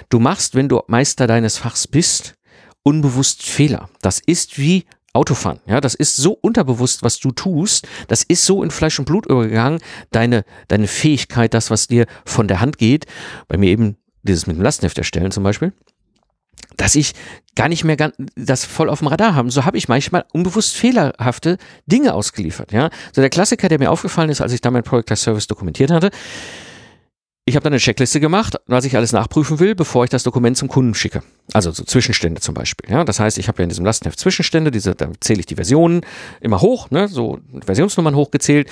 Du 0.09 0.19
machst, 0.19 0.55
wenn 0.55 0.69
du 0.69 0.81
Meister 0.87 1.27
deines 1.27 1.59
Fachs 1.59 1.87
bist, 1.87 2.35
unbewusst 2.83 3.43
Fehler. 3.43 3.89
Das 4.01 4.21
ist 4.21 4.59
wie 4.59 4.85
Autofahren. 5.15 5.61
Ja, 5.67 5.81
das 5.81 5.95
ist 5.95 6.17
so 6.17 6.33
unterbewusst, 6.33 7.03
was 7.03 7.19
du 7.19 7.33
tust. 7.33 7.87
Das 8.09 8.23
ist 8.23 8.47
so 8.47 8.63
in 8.63 8.71
Fleisch 8.71 8.99
und 8.99 9.05
Blut 9.05 9.27
übergegangen. 9.27 9.81
Deine, 10.11 10.45
deine 10.69 10.87
Fähigkeit, 10.87 11.53
das, 11.53 11.71
was 11.71 11.87
dir 11.87 12.07
von 12.25 12.49
der 12.49 12.61
Hand 12.61 12.79
geht. 12.79 13.07
Bei 13.47 13.59
mir 13.59 13.71
eben 13.71 13.97
dieses 14.23 14.47
mit 14.47 14.57
dem 14.57 14.63
Lastenheft 14.63 14.97
erstellen 14.97 15.31
zum 15.31 15.45
Beispiel. 15.45 15.73
Dass 16.77 16.95
ich 16.95 17.13
gar 17.55 17.69
nicht 17.69 17.85
mehr 17.85 17.97
ganz, 17.97 18.15
das 18.37 18.65
voll 18.65 18.89
auf 18.89 19.01
dem 19.01 19.09
Radar 19.09 19.35
haben. 19.35 19.51
So 19.51 19.67
habe 19.67 19.77
ich 19.77 19.89
manchmal 19.89 20.25
unbewusst 20.33 20.75
fehlerhafte 20.75 21.59
Dinge 21.87 22.15
ausgeliefert. 22.15 22.73
Ja, 22.73 22.89
so 23.13 23.21
der 23.21 23.31
Klassiker, 23.31 23.69
der 23.69 23.79
mir 23.79 23.91
aufgefallen 23.91 24.31
ist, 24.31 24.41
als 24.41 24.53
ich 24.53 24.63
da 24.63 24.71
mein 24.71 24.83
Product 24.83 25.17
Service 25.17 25.47
dokumentiert 25.47 25.91
hatte 25.91 26.11
ich 27.45 27.57
habe 27.57 27.65
dann 27.65 27.73
eine 27.73 27.81
Checkliste 27.81 28.21
gemacht, 28.21 28.57
was 28.67 28.85
ich 28.85 28.97
alles 28.97 29.13
nachprüfen 29.13 29.59
will, 29.59 29.75
bevor 29.75 30.05
ich 30.05 30.11
das 30.11 30.23
Dokument 30.23 30.57
zum 30.57 30.69
Kunden 30.69 30.95
schicke. 30.95 31.23
Also 31.53 31.73
so 31.73 31.83
Zwischenstände 31.83 32.41
zum 32.41 32.55
Beispiel. 32.55 32.89
Ja, 32.91 33.03
das 33.03 33.19
heißt, 33.19 33.37
ich 33.39 33.49
habe 33.49 33.59
ja 33.59 33.65
in 33.65 33.69
diesem 33.69 33.85
Lastenheft 33.85 34.19
Zwischenstände, 34.19 34.71
diese, 34.71 34.95
da 34.95 35.11
zähle 35.21 35.41
ich 35.41 35.47
die 35.47 35.57
Versionen 35.57 36.03
immer 36.41 36.61
hoch, 36.61 36.91
ne, 36.91 37.09
so 37.09 37.41
Versionsnummern 37.65 38.15
hochgezählt. 38.15 38.71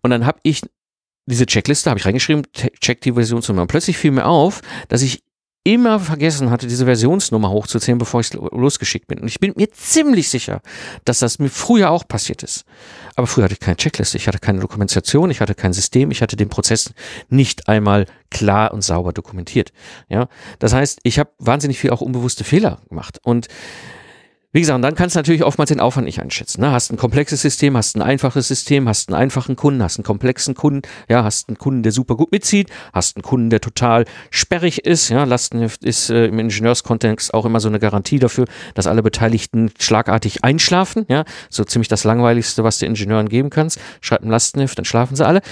Und 0.00 0.10
dann 0.10 0.24
habe 0.24 0.38
ich 0.42 0.62
diese 1.26 1.44
Checkliste, 1.44 1.90
habe 1.90 1.98
ich 1.98 2.06
reingeschrieben, 2.06 2.44
check 2.80 3.02
die 3.02 3.12
Versionsnummer. 3.12 3.62
Und 3.62 3.68
plötzlich 3.68 3.98
fiel 3.98 4.12
mir 4.12 4.26
auf, 4.26 4.62
dass 4.88 5.02
ich 5.02 5.22
immer 5.66 5.98
vergessen 5.98 6.50
hatte, 6.50 6.68
diese 6.68 6.84
Versionsnummer 6.84 7.50
hochzuzählen, 7.50 7.98
bevor 7.98 8.20
ich 8.20 8.32
losgeschickt 8.32 9.08
bin. 9.08 9.18
Und 9.18 9.26
ich 9.26 9.40
bin 9.40 9.52
mir 9.56 9.68
ziemlich 9.72 10.28
sicher, 10.28 10.62
dass 11.04 11.18
das 11.18 11.40
mir 11.40 11.48
früher 11.48 11.90
auch 11.90 12.06
passiert 12.06 12.44
ist. 12.44 12.64
Aber 13.16 13.26
früher 13.26 13.44
hatte 13.44 13.54
ich 13.54 13.60
keine 13.60 13.76
Checkliste, 13.76 14.16
ich 14.16 14.28
hatte 14.28 14.38
keine 14.38 14.60
Dokumentation, 14.60 15.28
ich 15.28 15.40
hatte 15.40 15.56
kein 15.56 15.72
System, 15.72 16.12
ich 16.12 16.22
hatte 16.22 16.36
den 16.36 16.48
Prozess 16.48 16.94
nicht 17.30 17.68
einmal 17.68 18.06
klar 18.30 18.72
und 18.72 18.82
sauber 18.82 19.12
dokumentiert. 19.12 19.72
Ja, 20.08 20.28
das 20.60 20.72
heißt, 20.72 21.00
ich 21.02 21.18
habe 21.18 21.30
wahnsinnig 21.40 21.80
viel 21.80 21.90
auch 21.90 22.00
unbewusste 22.00 22.44
Fehler 22.44 22.78
gemacht 22.88 23.18
und 23.24 23.48
wie 24.56 24.60
gesagt, 24.60 24.76
und 24.76 24.80
dann 24.80 24.94
kannst 24.94 25.14
du 25.14 25.18
natürlich 25.18 25.44
oftmals 25.44 25.68
den 25.68 25.80
Aufwand 25.80 26.06
nicht 26.06 26.18
einschätzen. 26.18 26.62
Ne? 26.62 26.72
Hast 26.72 26.90
ein 26.90 26.96
komplexes 26.96 27.42
System, 27.42 27.76
hast 27.76 27.94
ein 27.94 28.00
einfaches 28.00 28.48
System, 28.48 28.88
hast 28.88 29.10
einen 29.10 29.20
einfachen 29.20 29.54
Kunden, 29.54 29.82
hast 29.82 29.98
einen 29.98 30.04
komplexen 30.04 30.54
Kunden, 30.54 30.80
ja, 31.10 31.24
hast 31.24 31.50
einen 31.50 31.58
Kunden, 31.58 31.82
der 31.82 31.92
super 31.92 32.16
gut 32.16 32.32
mitzieht, 32.32 32.70
hast 32.94 33.16
einen 33.16 33.22
Kunden, 33.22 33.50
der 33.50 33.60
total 33.60 34.06
sperrig 34.30 34.86
ist. 34.86 35.10
Ja, 35.10 35.24
Lastenheft 35.24 35.84
ist 35.84 36.08
äh, 36.08 36.28
im 36.28 36.38
Ingenieurskontext 36.38 37.34
auch 37.34 37.44
immer 37.44 37.60
so 37.60 37.68
eine 37.68 37.78
Garantie 37.78 38.18
dafür, 38.18 38.46
dass 38.72 38.86
alle 38.86 39.02
Beteiligten 39.02 39.72
schlagartig 39.78 40.42
einschlafen. 40.42 41.04
Ja, 41.10 41.26
so 41.50 41.62
ziemlich 41.64 41.88
das 41.88 42.04
langweiligste, 42.04 42.64
was 42.64 42.78
du 42.78 42.86
Ingenieuren 42.86 43.28
geben 43.28 43.50
kannst. 43.50 43.78
Schreib 44.00 44.22
ein 44.22 44.30
Lastenheft, 44.30 44.78
dann 44.78 44.86
schlafen 44.86 45.16
sie 45.16 45.26
alle. 45.26 45.42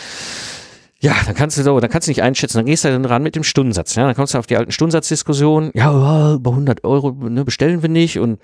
Ja, 1.04 1.14
dann 1.26 1.34
kannst 1.34 1.58
du 1.58 1.62
so, 1.62 1.78
dann 1.80 1.90
kannst 1.90 2.08
du 2.08 2.10
nicht 2.10 2.22
einschätzen, 2.22 2.56
dann 2.56 2.64
gehst 2.64 2.84
du 2.84 2.88
dann 2.88 3.04
ran 3.04 3.22
mit 3.22 3.36
dem 3.36 3.44
Stundensatz. 3.44 3.94
Ja, 3.94 4.06
dann 4.06 4.14
kommst 4.14 4.32
du 4.32 4.38
auf 4.38 4.46
die 4.46 4.56
alten 4.56 4.72
Stundensatzdiskussionen. 4.72 5.70
Ja, 5.74 6.32
über 6.32 6.50
100 6.52 6.82
Euro 6.84 7.10
ne, 7.10 7.44
bestellen 7.44 7.82
wir 7.82 7.90
nicht 7.90 8.18
und 8.18 8.38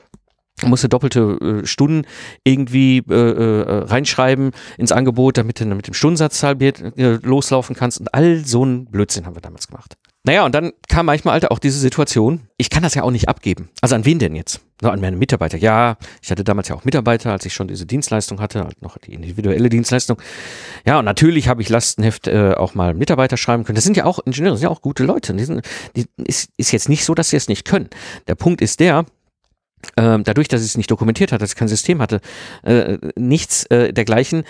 musste 0.69 0.89
doppelte 0.89 1.63
äh, 1.63 1.67
Stunden 1.67 2.03
irgendwie 2.45 2.99
äh, 2.99 3.15
äh, 3.15 3.85
reinschreiben 3.85 4.51
ins 4.79 4.93
Angebot, 4.93 5.39
damit 5.39 5.61
du 5.61 5.67
mit 5.67 5.87
dem 5.87 5.95
Stundensatz 5.95 6.43
halbiert 6.43 6.81
äh, 6.99 7.19
loslaufen 7.23 7.77
kannst 7.77 8.01
und 8.01 8.15
all 8.15 8.45
so 8.45 8.65
ein 8.65 8.87
Blödsinn 8.87 9.27
haben 9.27 9.37
wir 9.37 9.43
damals 9.43 9.69
gemacht. 9.69 9.97
Naja, 10.23 10.45
und 10.45 10.55
dann 10.55 10.73
kam 10.89 11.07
manchmal 11.07 11.33
Alter 11.33 11.51
auch 11.51 11.59
diese 11.59 11.79
Situation, 11.79 12.43
ich 12.59 12.69
kann 12.69 12.83
das 12.83 12.95
ja 12.95 13.05
auch 13.05 13.11
nicht 13.11 13.29
abgeben. 13.31 13.71
Also 13.81 13.95
an 13.95 14.05
wen 14.05 14.19
denn 14.19 14.37
jetzt? 14.37 14.61
So, 14.83 14.91
an 14.91 15.01
meine 15.01 15.17
Mitarbeiter. 15.17 15.57
Ja, 15.57 15.97
ich 16.23 16.31
hatte 16.31 16.45
damals 16.45 16.69
ja 16.69 16.75
auch 16.75 16.85
Mitarbeiter, 16.85 17.33
als 17.33 17.47
ich 17.47 17.55
schon 17.55 17.69
diese 17.69 17.87
Dienstleistung 17.87 18.39
hatte, 18.39 18.65
halt 18.65 18.83
noch 18.83 18.99
die 18.99 19.15
individuelle 19.15 19.71
Dienstleistung. 19.71 20.21
Ja, 20.85 20.99
und 20.99 21.07
natürlich 21.07 21.49
habe 21.49 21.63
ich 21.63 21.71
Lastenheft 21.71 22.29
äh, 22.29 22.53
auch 22.53 22.75
mal 22.75 22.93
Mitarbeiter 22.93 23.39
schreiben 23.39 23.65
können. 23.65 23.77
Das 23.77 23.85
sind 23.85 23.97
ja 23.97 24.05
auch 24.05 24.19
Ingenieure, 24.19 24.53
das 24.53 24.61
sind 24.61 24.69
ja 24.69 24.71
auch 24.71 24.83
gute 24.83 25.05
Leute. 25.05 25.33
Die 25.33 25.45
sind, 25.45 25.67
die, 25.97 26.05
ist, 26.19 26.51
ist 26.59 26.73
jetzt 26.73 26.91
nicht 26.91 27.05
so, 27.07 27.15
dass 27.15 27.31
sie 27.31 27.37
es 27.37 27.49
nicht 27.49 27.65
können. 27.65 27.89
Der 28.27 28.35
Punkt 28.35 28.61
ist 28.61 28.81
der, 28.81 29.07
ähm, 29.97 30.25
dadurch, 30.25 30.49
dass 30.49 30.63
es 30.63 30.77
nicht 30.77 30.91
dokumentiert 30.91 31.33
hatte, 31.33 31.41
dass 31.41 31.53
ich 31.53 31.57
kein 31.57 31.69
System 31.69 32.01
hatte, 32.01 32.21
äh, 32.63 32.99
nichts 33.17 33.65
äh, 33.67 33.93
dergleichen, 33.93 34.45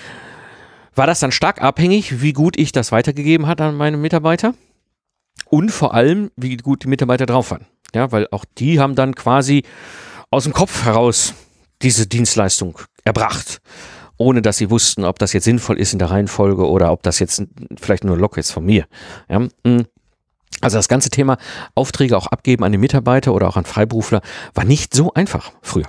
war 0.94 1.06
das 1.06 1.20
dann 1.20 1.32
stark 1.32 1.62
abhängig, 1.62 2.20
wie 2.20 2.32
gut 2.32 2.58
ich 2.58 2.72
das 2.72 2.92
weitergegeben 2.92 3.46
hatte 3.46 3.64
an 3.64 3.76
meine 3.76 3.96
Mitarbeiter 3.96 4.54
und 5.46 5.70
vor 5.70 5.94
allem, 5.94 6.30
wie 6.36 6.56
gut 6.56 6.84
die 6.84 6.88
Mitarbeiter 6.88 7.26
drauf 7.26 7.50
waren. 7.50 7.66
Ja, 7.94 8.12
weil 8.12 8.28
auch 8.30 8.44
die 8.58 8.78
haben 8.78 8.94
dann 8.94 9.14
quasi 9.14 9.64
aus 10.30 10.44
dem 10.44 10.52
Kopf 10.52 10.84
heraus 10.84 11.34
diese 11.82 12.06
Dienstleistung 12.06 12.78
erbracht, 13.04 13.60
ohne 14.16 14.42
dass 14.42 14.58
sie 14.58 14.70
wussten, 14.70 15.04
ob 15.04 15.18
das 15.18 15.32
jetzt 15.32 15.44
sinnvoll 15.44 15.78
ist 15.78 15.92
in 15.92 15.98
der 15.98 16.10
Reihenfolge 16.10 16.68
oder 16.68 16.92
ob 16.92 17.02
das 17.02 17.18
jetzt 17.18 17.42
vielleicht 17.80 18.04
nur 18.04 18.16
Lock 18.16 18.36
ist 18.36 18.52
von 18.52 18.64
mir. 18.64 18.86
Ja, 19.28 19.40
mm. 19.40 19.86
Also 20.60 20.76
das 20.76 20.88
ganze 20.88 21.10
Thema 21.10 21.38
Aufträge 21.74 22.16
auch 22.16 22.26
abgeben 22.26 22.64
an 22.64 22.72
die 22.72 22.78
Mitarbeiter 22.78 23.32
oder 23.32 23.48
auch 23.48 23.56
an 23.56 23.64
Freiberufler 23.64 24.20
war 24.54 24.64
nicht 24.64 24.94
so 24.94 25.12
einfach 25.14 25.52
früher. 25.62 25.86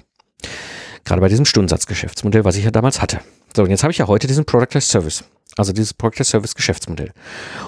Gerade 1.03 1.21
bei 1.21 1.29
diesem 1.29 1.45
Stundensatzgeschäftsmodell, 1.45 2.45
was 2.45 2.55
ich 2.55 2.63
ja 2.63 2.71
damals 2.71 3.01
hatte. 3.01 3.19
So, 3.55 3.63
und 3.63 3.69
jetzt 3.69 3.83
habe 3.83 3.91
ich 3.91 3.97
ja 3.97 4.07
heute 4.07 4.27
diesen 4.27 4.45
Product 4.45 4.75
as 4.75 4.87
Service. 4.87 5.23
Also 5.57 5.73
dieses 5.73 5.93
Product 5.93 6.21
as 6.21 6.29
Service 6.29 6.55
Geschäftsmodell. 6.55 7.11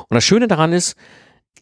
Und 0.07 0.15
das 0.15 0.23
Schöne 0.23 0.47
daran 0.47 0.71
ist, 0.71 0.95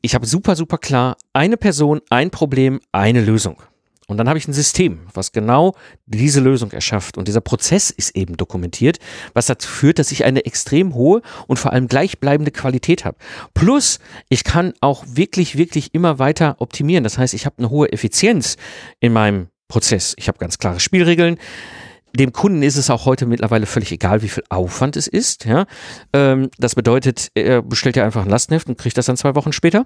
ich 0.02 0.16
habe 0.16 0.26
super, 0.26 0.56
super 0.56 0.78
klar 0.78 1.18
eine 1.34 1.58
Person, 1.58 2.02
ein 2.10 2.30
Problem, 2.30 2.80
eine 2.92 3.22
Lösung. 3.22 3.62
Und 4.08 4.18
dann 4.18 4.28
habe 4.28 4.38
ich 4.38 4.48
ein 4.48 4.54
System, 4.54 5.02
was 5.14 5.32
genau 5.32 5.76
diese 6.06 6.42
Lösung 6.42 6.72
erschafft. 6.72 7.18
Und 7.18 7.28
dieser 7.28 7.42
Prozess 7.42 7.92
ist 7.92 8.16
eben 8.16 8.36
dokumentiert, 8.36 8.98
was 9.34 9.46
dazu 9.46 9.70
führt, 9.70 10.00
dass 10.00 10.12
ich 10.12 10.26
eine 10.26 10.46
extrem 10.46 10.96
hohe 10.96 11.22
und 11.48 11.58
vor 11.58 11.72
allem 11.72 11.88
gleichbleibende 11.88 12.52
Qualität 12.52 13.06
habe. 13.06 13.18
Plus, 13.54 14.00
ich 14.28 14.44
kann 14.44 14.74
auch 14.82 15.06
wirklich, 15.08 15.58
wirklich 15.58 15.94
immer 15.94 16.20
weiter 16.20 16.56
optimieren. 16.60 17.04
Das 17.04 17.18
heißt, 17.18 17.34
ich 17.34 17.46
habe 17.46 17.60
eine 17.60 17.70
hohe 17.70 17.92
Effizienz 17.92 18.58
in 19.00 19.14
meinem 19.14 19.48
Prozess. 19.68 20.14
Ich 20.18 20.28
habe 20.28 20.40
ganz 20.40 20.58
klare 20.58 20.80
Spielregeln 20.80 21.38
dem 22.14 22.34
Kunden 22.34 22.64
ist 22.64 22.76
es 22.76 22.90
auch 22.90 23.06
heute 23.06 23.26
mittlerweile 23.26 23.66
völlig 23.66 23.92
egal, 23.92 24.22
wie 24.22 24.30
viel 24.30 24.44
Aufwand 24.50 24.98
es 24.98 25.08
ist. 25.08 25.46
Ja? 25.46 25.66
Ähm, 26.14 26.50
das 26.58 26.76
bedeutet, 26.76 27.30
er 27.36 27.62
bestellt 27.62 27.96
ja 27.96 28.04
einfach 28.04 28.24
ein 28.24 28.30
Lastenheft 28.30 28.68
und 28.68 28.78
kriegt 28.78 28.98
das 28.98 29.06
dann 29.06 29.18
zwei 29.18 29.36
Wochen 29.36 29.54
später. 29.54 29.86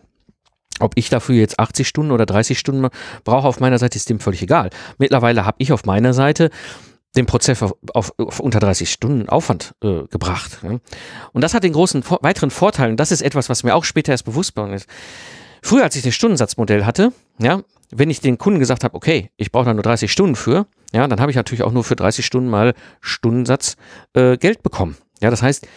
Ob 0.79 0.93
ich 0.95 1.09
dafür 1.09 1.35
jetzt 1.35 1.59
80 1.59 1.87
Stunden 1.87 2.11
oder 2.11 2.25
30 2.25 2.59
Stunden 2.59 2.87
brauche 3.23 3.47
auf 3.47 3.59
meiner 3.59 3.77
Seite, 3.77 3.97
ist 3.97 4.09
dem 4.09 4.19
völlig 4.19 4.41
egal. 4.41 4.69
Mittlerweile 4.97 5.45
habe 5.45 5.57
ich 5.59 5.71
auf 5.71 5.85
meiner 5.85 6.13
Seite 6.13 6.49
den 7.15 7.25
Prozess 7.25 7.63
auf, 7.63 7.73
auf, 7.93 8.13
auf 8.17 8.39
unter 8.39 8.59
30 8.59 8.91
Stunden 8.91 9.29
Aufwand 9.29 9.73
äh, 9.81 10.03
gebracht. 10.07 10.59
Ja. 10.63 10.79
Und 11.31 11.41
das 11.41 11.53
hat 11.53 11.63
den 11.63 11.73
großen 11.73 12.03
weiteren 12.21 12.51
Vorteil, 12.51 12.89
und 12.91 12.99
das 12.99 13.11
ist 13.11 13.21
etwas, 13.21 13.49
was 13.49 13.63
mir 13.63 13.73
auch 13.73 13.85
später 13.85 14.11
erst 14.11 14.25
bewusst 14.25 14.55
geworden 14.55 14.73
ist. 14.73 14.87
Früher, 15.61 15.83
als 15.83 15.95
ich 15.95 16.03
das 16.03 16.13
Stundensatzmodell 16.13 16.85
hatte, 16.85 17.11
ja, 17.39 17.61
wenn 17.89 18.09
ich 18.09 18.19
den 18.19 18.37
Kunden 18.37 18.59
gesagt 18.59 18.83
habe, 18.83 18.95
okay, 18.95 19.31
ich 19.37 19.51
brauche 19.51 19.65
da 19.65 19.73
nur 19.73 19.83
30 19.83 20.11
Stunden 20.11 20.35
für, 20.35 20.67
ja, 20.93 21.07
dann 21.07 21.19
habe 21.19 21.31
ich 21.31 21.37
natürlich 21.37 21.63
auch 21.63 21.71
nur 21.71 21.83
für 21.83 21.95
30 21.95 22.25
Stunden 22.25 22.49
mal 22.49 22.73
Stundensatz 23.01 23.77
äh, 24.13 24.37
Geld 24.37 24.61
bekommen. 24.61 24.97
Ja, 25.21 25.29
das 25.29 25.41
heißt, 25.41 25.67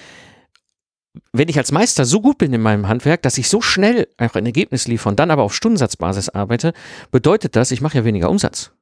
wenn 1.33 1.49
ich 1.49 1.59
als 1.59 1.73
Meister 1.73 2.05
so 2.05 2.21
gut 2.21 2.39
bin 2.39 2.53
in 2.53 2.61
meinem 2.61 2.89
Handwerk, 2.89 3.23
dass 3.23 3.39
ich 3.39 3.49
so 3.49 3.61
schnell 3.61 4.09
einfach 4.17 4.37
ein 4.37 4.47
Ergebnis 4.47 4.87
liefere 4.87 5.11
und 5.11 5.19
dann 5.19 5.31
aber 5.31 5.43
auf 5.43 5.55
Stundensatzbasis 5.55 6.29
arbeite, 6.29 6.73
bedeutet 7.11 7.57
das, 7.57 7.71
ich 7.71 7.81
mache 7.81 7.99
ja 7.99 8.05
weniger 8.05 8.31
Umsatz 8.31 8.73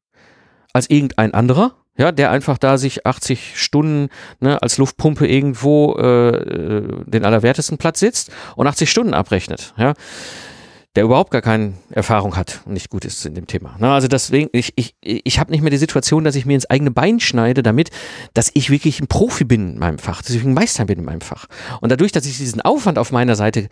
als 0.73 0.91
irgendein 0.91 1.33
anderer, 1.33 1.75
ja, 1.97 2.13
der 2.13 2.31
einfach 2.31 2.59
da 2.59 2.77
sich 2.77 3.07
80 3.07 3.59
Stunden 3.59 4.11
ne, 4.41 4.61
als 4.63 4.77
Luftpumpe 4.77 5.27
irgendwo 5.27 5.97
äh, 5.99 6.29
äh, 6.29 7.05
den 7.07 7.25
allerwertesten 7.25 7.79
Platz 7.79 8.01
sitzt 8.01 8.31
und 8.57 8.67
80 8.67 8.91
Stunden 8.91 9.15
abrechnet, 9.15 9.73
ja, 9.79 9.95
der 10.97 11.05
überhaupt 11.05 11.31
gar 11.31 11.43
keine 11.43 11.75
Erfahrung 11.91 12.37
hat 12.37 12.63
und 12.65 12.73
nicht 12.73 12.89
gut 12.89 13.05
ist 13.05 13.25
in 13.27 13.35
dem 13.35 13.47
Thema. 13.47 13.77
Ne, 13.79 13.93
also 13.93 14.09
deswegen, 14.09 14.49
ich, 14.53 14.73
ich, 14.77 14.97
ich 15.03 15.39
habe 15.39 15.51
nicht 15.51 15.61
mehr 15.61 15.71
die 15.71 15.77
Situation, 15.77 16.25
dass 16.25 16.35
ich 16.35 16.47
mir 16.47 16.55
ins 16.55 16.69
eigene 16.69 16.91
Bein 16.91 17.21
schneide 17.21 17.63
damit, 17.63 17.91
dass 18.33 18.51
ich 18.55 18.71
wirklich 18.71 19.01
ein 19.01 19.07
Profi 19.07 19.45
bin 19.45 19.75
in 19.75 19.79
meinem 19.79 19.99
Fach, 19.99 20.23
dass 20.23 20.31
ich 20.31 20.43
ein 20.43 20.55
Meister 20.55 20.87
bin 20.87 20.99
in 20.99 21.05
meinem 21.05 21.21
Fach. 21.21 21.47
Und 21.81 21.93
dadurch, 21.93 22.13
dass 22.13 22.25
ich 22.25 22.39
diesen 22.39 22.63
Aufwand 22.63 22.99
auf 22.99 23.13
meiner 23.13 23.37
Seite 23.37 23.69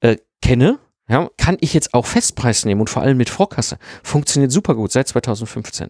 äh, 0.00 0.18
kenne, 0.42 0.78
ja, 1.08 1.30
kann 1.38 1.56
ich 1.60 1.72
jetzt 1.72 1.94
auch 1.94 2.04
Festpreis 2.04 2.66
nehmen 2.66 2.82
und 2.82 2.90
vor 2.90 3.00
allem 3.00 3.16
mit 3.16 3.30
Vorkasse. 3.30 3.78
Funktioniert 4.02 4.52
super 4.52 4.74
gut 4.74 4.92
seit 4.92 5.08
2015. 5.08 5.88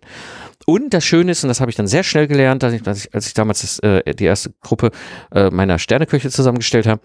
Und 0.65 0.95
das 0.95 1.05
Schöne 1.05 1.33
ist, 1.33 1.43
und 1.43 1.49
das 1.49 1.61
habe 1.61 1.73
ich 1.73 1.77
dann 1.77 1.89
sehr 1.89 2.05
schnell 2.05 2.29
gelernt, 2.29 2.63
dass 2.63 2.73
ich 2.73 2.87
als 2.87 3.27
ich 3.27 3.35
damals 3.35 3.63
das, 3.63 3.81
äh, 3.81 4.15
die 4.15 4.25
erste 4.25 4.55
Gruppe 4.61 4.93
äh, 5.33 5.51
meiner 5.51 5.81
Sterneköche 5.81 6.31
zusammengestellt 6.31 6.87
habe, 6.87 7.01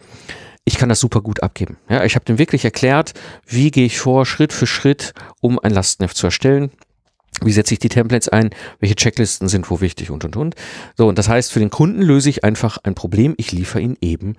ich 0.65 0.77
kann 0.77 0.89
das 0.89 0.99
super 0.99 1.21
gut 1.21 1.43
abgeben. 1.43 1.77
Ja, 1.89 2.03
ich 2.03 2.15
habe 2.15 2.25
dem 2.25 2.37
wirklich 2.37 2.63
erklärt, 2.63 3.13
wie 3.45 3.71
gehe 3.71 3.85
ich 3.85 3.99
vor, 3.99 4.25
Schritt 4.25 4.53
für 4.53 4.67
Schritt, 4.67 5.13
um 5.41 5.59
ein 5.59 5.71
Lastenheft 5.71 6.15
zu 6.15 6.27
erstellen. 6.27 6.71
Wie 7.41 7.51
setze 7.51 7.73
ich 7.73 7.79
die 7.79 7.89
Templates 7.89 8.29
ein? 8.29 8.51
Welche 8.79 8.95
Checklisten 8.95 9.47
sind 9.49 9.69
wo 9.69 9.81
wichtig 9.81 10.11
und 10.11 10.23
und 10.23 10.37
und. 10.37 10.55
So, 10.95 11.07
und 11.07 11.17
das 11.17 11.27
heißt, 11.27 11.51
für 11.51 11.59
den 11.59 11.71
Kunden 11.71 12.01
löse 12.01 12.29
ich 12.29 12.43
einfach 12.43 12.77
ein 12.83 12.95
Problem. 12.95 13.33
Ich 13.37 13.51
liefere 13.51 13.81
ihn 13.81 13.97
eben 14.01 14.35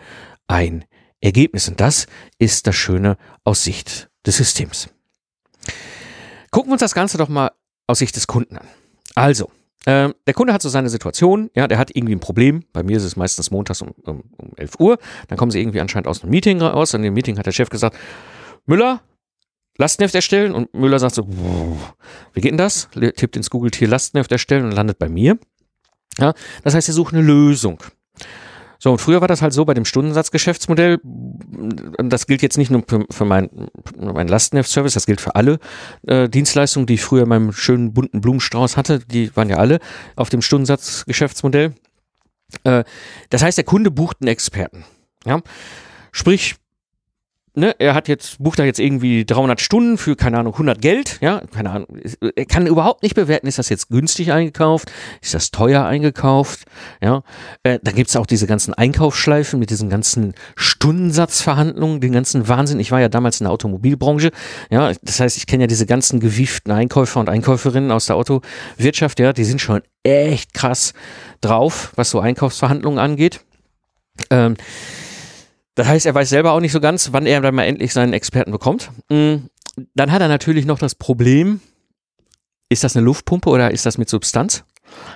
ein 0.47 0.85
Ergebnis. 1.21 1.69
Und 1.69 1.81
das 1.81 2.07
ist 2.39 2.67
das 2.67 2.77
Schöne 2.77 3.17
aus 3.43 3.65
Sicht 3.65 4.09
des 4.25 4.37
Systems. 4.37 4.89
Gucken 6.51 6.71
wir 6.71 6.75
uns 6.75 6.81
das 6.81 6.95
Ganze 6.95 7.19
doch 7.19 7.29
mal 7.29 7.51
aus 7.87 7.99
Sicht 7.99 8.15
des 8.17 8.27
Kunden 8.27 8.57
an. 8.57 8.69
Also, 9.15 9.51
äh, 9.87 10.11
der 10.27 10.35
Kunde 10.35 10.53
hat 10.53 10.63
so 10.63 10.69
seine 10.69 10.89
Situation, 10.89 11.51
ja, 11.55 11.69
der 11.69 11.79
hat 11.79 11.91
irgendwie 11.95 12.15
ein 12.15 12.21
Problem. 12.21 12.65
Bei 12.73 12.83
mir 12.83 12.97
ist 12.97 13.05
es 13.05 13.17
meistens 13.17 13.51
montags 13.51 13.83
um, 13.83 13.91
um, 14.05 14.23
um 14.37 14.53
11 14.57 14.81
Uhr. 14.81 14.99
Dann 15.29 15.39
kommen 15.39 15.51
sie 15.51 15.61
irgendwie 15.61 15.81
anscheinend 15.81 16.09
aus 16.09 16.23
einem 16.23 16.31
Meeting 16.31 16.61
raus. 16.61 16.95
In 16.95 17.03
dem 17.03 17.15
Meeting 17.15 17.39
hat 17.39 17.47
der 17.47 17.53
Chef 17.53 17.69
gesagt, 17.69 17.97
Müller, 18.67 19.03
Lastenheft 19.77 20.15
erstellen. 20.15 20.55
Und 20.55 20.73
Müller 20.73 20.99
sagt 20.99 21.15
so, 21.15 21.29
wie 22.33 22.41
geht 22.41 22.53
denn 22.53 22.59
das? 22.59 22.89
Tippt 23.17 23.37
ins 23.37 23.51
Google-Tier 23.51 23.89
Lastenheft 23.89 24.33
erstellen 24.33 24.65
und 24.65 24.73
landet 24.73 24.99
bei 24.99 25.09
mir. 25.09 25.39
Ja, 26.19 26.33
das 26.63 26.75
heißt, 26.75 26.89
er 26.89 26.95
sucht 26.95 27.13
eine 27.13 27.23
Lösung. 27.23 27.83
So, 28.85 28.93
und 28.93 28.99
früher 28.99 29.23
war 29.23 29.29
das 29.29 29.41
halt 29.41 29.55
so 29.55 29.65
bei 29.65 29.73
dem 29.73 29.87
Stundensatzgeschäftsmodell, 29.87 31.01
das 31.97 32.27
gilt 32.27 32.43
jetzt 32.43 32.59
nicht 32.59 32.71
nur 32.71 32.85
für, 32.87 33.07
für 33.11 33.25
mein, 33.25 33.49
mein 33.97 34.29
Lastenheft-Service, 34.29 34.93
das 34.93 35.07
gilt 35.07 35.23
für 35.23 35.37
alle 35.37 35.59
äh, 36.07 36.29
Dienstleistungen, 36.29 36.87
die 36.87 36.93
ich 36.93 37.03
früher 37.03 37.23
in 37.23 37.31
meinem 37.31 37.53
schönen 37.55 37.95
bunten 37.95 38.21
Blumenstrauß 38.21 38.77
hatte, 38.77 38.99
die 38.99 39.35
waren 39.35 39.49
ja 39.49 39.57
alle 39.57 39.79
auf 40.17 40.29
dem 40.29 40.43
Stundensatzgeschäftsmodell. 40.43 41.73
Äh, 42.65 42.85
das 43.31 43.43
heißt, 43.43 43.57
der 43.57 43.65
Kunde 43.65 43.91
bucht 43.91 44.19
einen 44.21 44.29
Experten. 44.29 44.85
Ja? 45.25 45.41
Sprich, 46.13 46.57
ne, 47.55 47.75
er 47.79 47.95
hat 47.95 48.09
jetzt, 48.09 48.43
bucht 48.43 48.59
da 48.59 48.65
jetzt 48.65 48.81
irgendwie 48.81 49.25
300 49.25 49.61
Stunden 49.61 49.97
für, 49.97 50.17
keine 50.17 50.39
Ahnung, 50.39 50.55
100 50.55 50.81
Geld, 50.81 51.19
ja, 51.21 51.43
keine 51.53 51.71
Ahnung, 51.71 51.89
er 52.35 52.47
kann 52.47 52.67
überhaupt 52.67 53.03
nicht 53.03 53.15
bewerten, 53.15 53.47
ist 53.47 53.59
das 53.59 53.69
jetzt 53.69 53.89
günstig 53.89 54.33
eingekauft, 54.33 54.93
ist 55.23 55.35
das 55.35 55.51
teuer 55.51 55.85
eingekauft, 55.85 56.65
ja, 57.01 57.23
äh, 57.63 57.79
dann 57.83 57.95
gibt's 57.95 58.17
auch 58.17 58.27
diese 58.27 58.47
ganzen 58.47 58.75
Einkaufsschleifen 58.75 59.59
mit 59.59 59.71
diesen 59.71 59.89
ganzen 59.89 60.35
Stundensatzverhandlungen, 60.57 62.01
den 62.01 62.13
ganzen 62.13 62.49
Wahnsinn, 62.49 62.81
ich 62.81 62.91
war 62.91 63.01
ja 63.01 63.09
damals 63.09 63.41
in 63.41 63.45
der 63.45 63.53
Automobilbranche, 63.53 64.31
ja, 64.71 64.93
das 65.03 65.21
heißt, 65.21 65.37
ich 65.37 65.47
kenne 65.47 65.65
ja 65.65 65.69
diese 65.69 65.87
ganzen 65.87 66.21
gewieften 66.21 66.73
Einkäufer 66.73 67.21
und 67.21 67.29
Einkäuferinnen 67.29 67.93
aus 67.93 68.07
der 68.07 68.17
Autowirtschaft, 68.17 69.21
ja, 69.21 69.33
die 69.33 69.45
sind 69.45 69.61
schon 69.61 69.83
echt 70.03 70.55
krass 70.55 70.93
drauf, 71.41 71.93
was 71.95 72.11
so 72.11 72.21
Einkaufsverhandlungen 72.21 72.99
angeht, 72.99 73.41
ähm, 74.31 74.57
das 75.75 75.87
heißt, 75.87 76.07
er 76.07 76.15
weiß 76.15 76.29
selber 76.29 76.53
auch 76.53 76.61
nicht 76.61 76.73
so 76.73 76.81
ganz, 76.81 77.13
wann 77.13 77.27
er 77.27 77.41
dann 77.41 77.55
mal 77.55 77.65
endlich 77.65 77.93
seinen 77.93 78.13
Experten 78.13 78.53
bekommt. 78.53 78.91
Mm, 79.09 79.47
dann 79.95 80.13
hat 80.13 80.23
er 80.23 80.29
natürlich 80.29 80.67
noch 80.67 80.79
das 80.79 80.95
Problem, 80.95 81.61
ist 82.69 82.85
das 82.85 82.97
eine 82.97 83.05
Luftpumpe 83.05 83.49
oder 83.51 83.71
ist 83.71 83.87
das 83.87 83.99
mit 83.99 84.09
Substanz? 84.09 84.65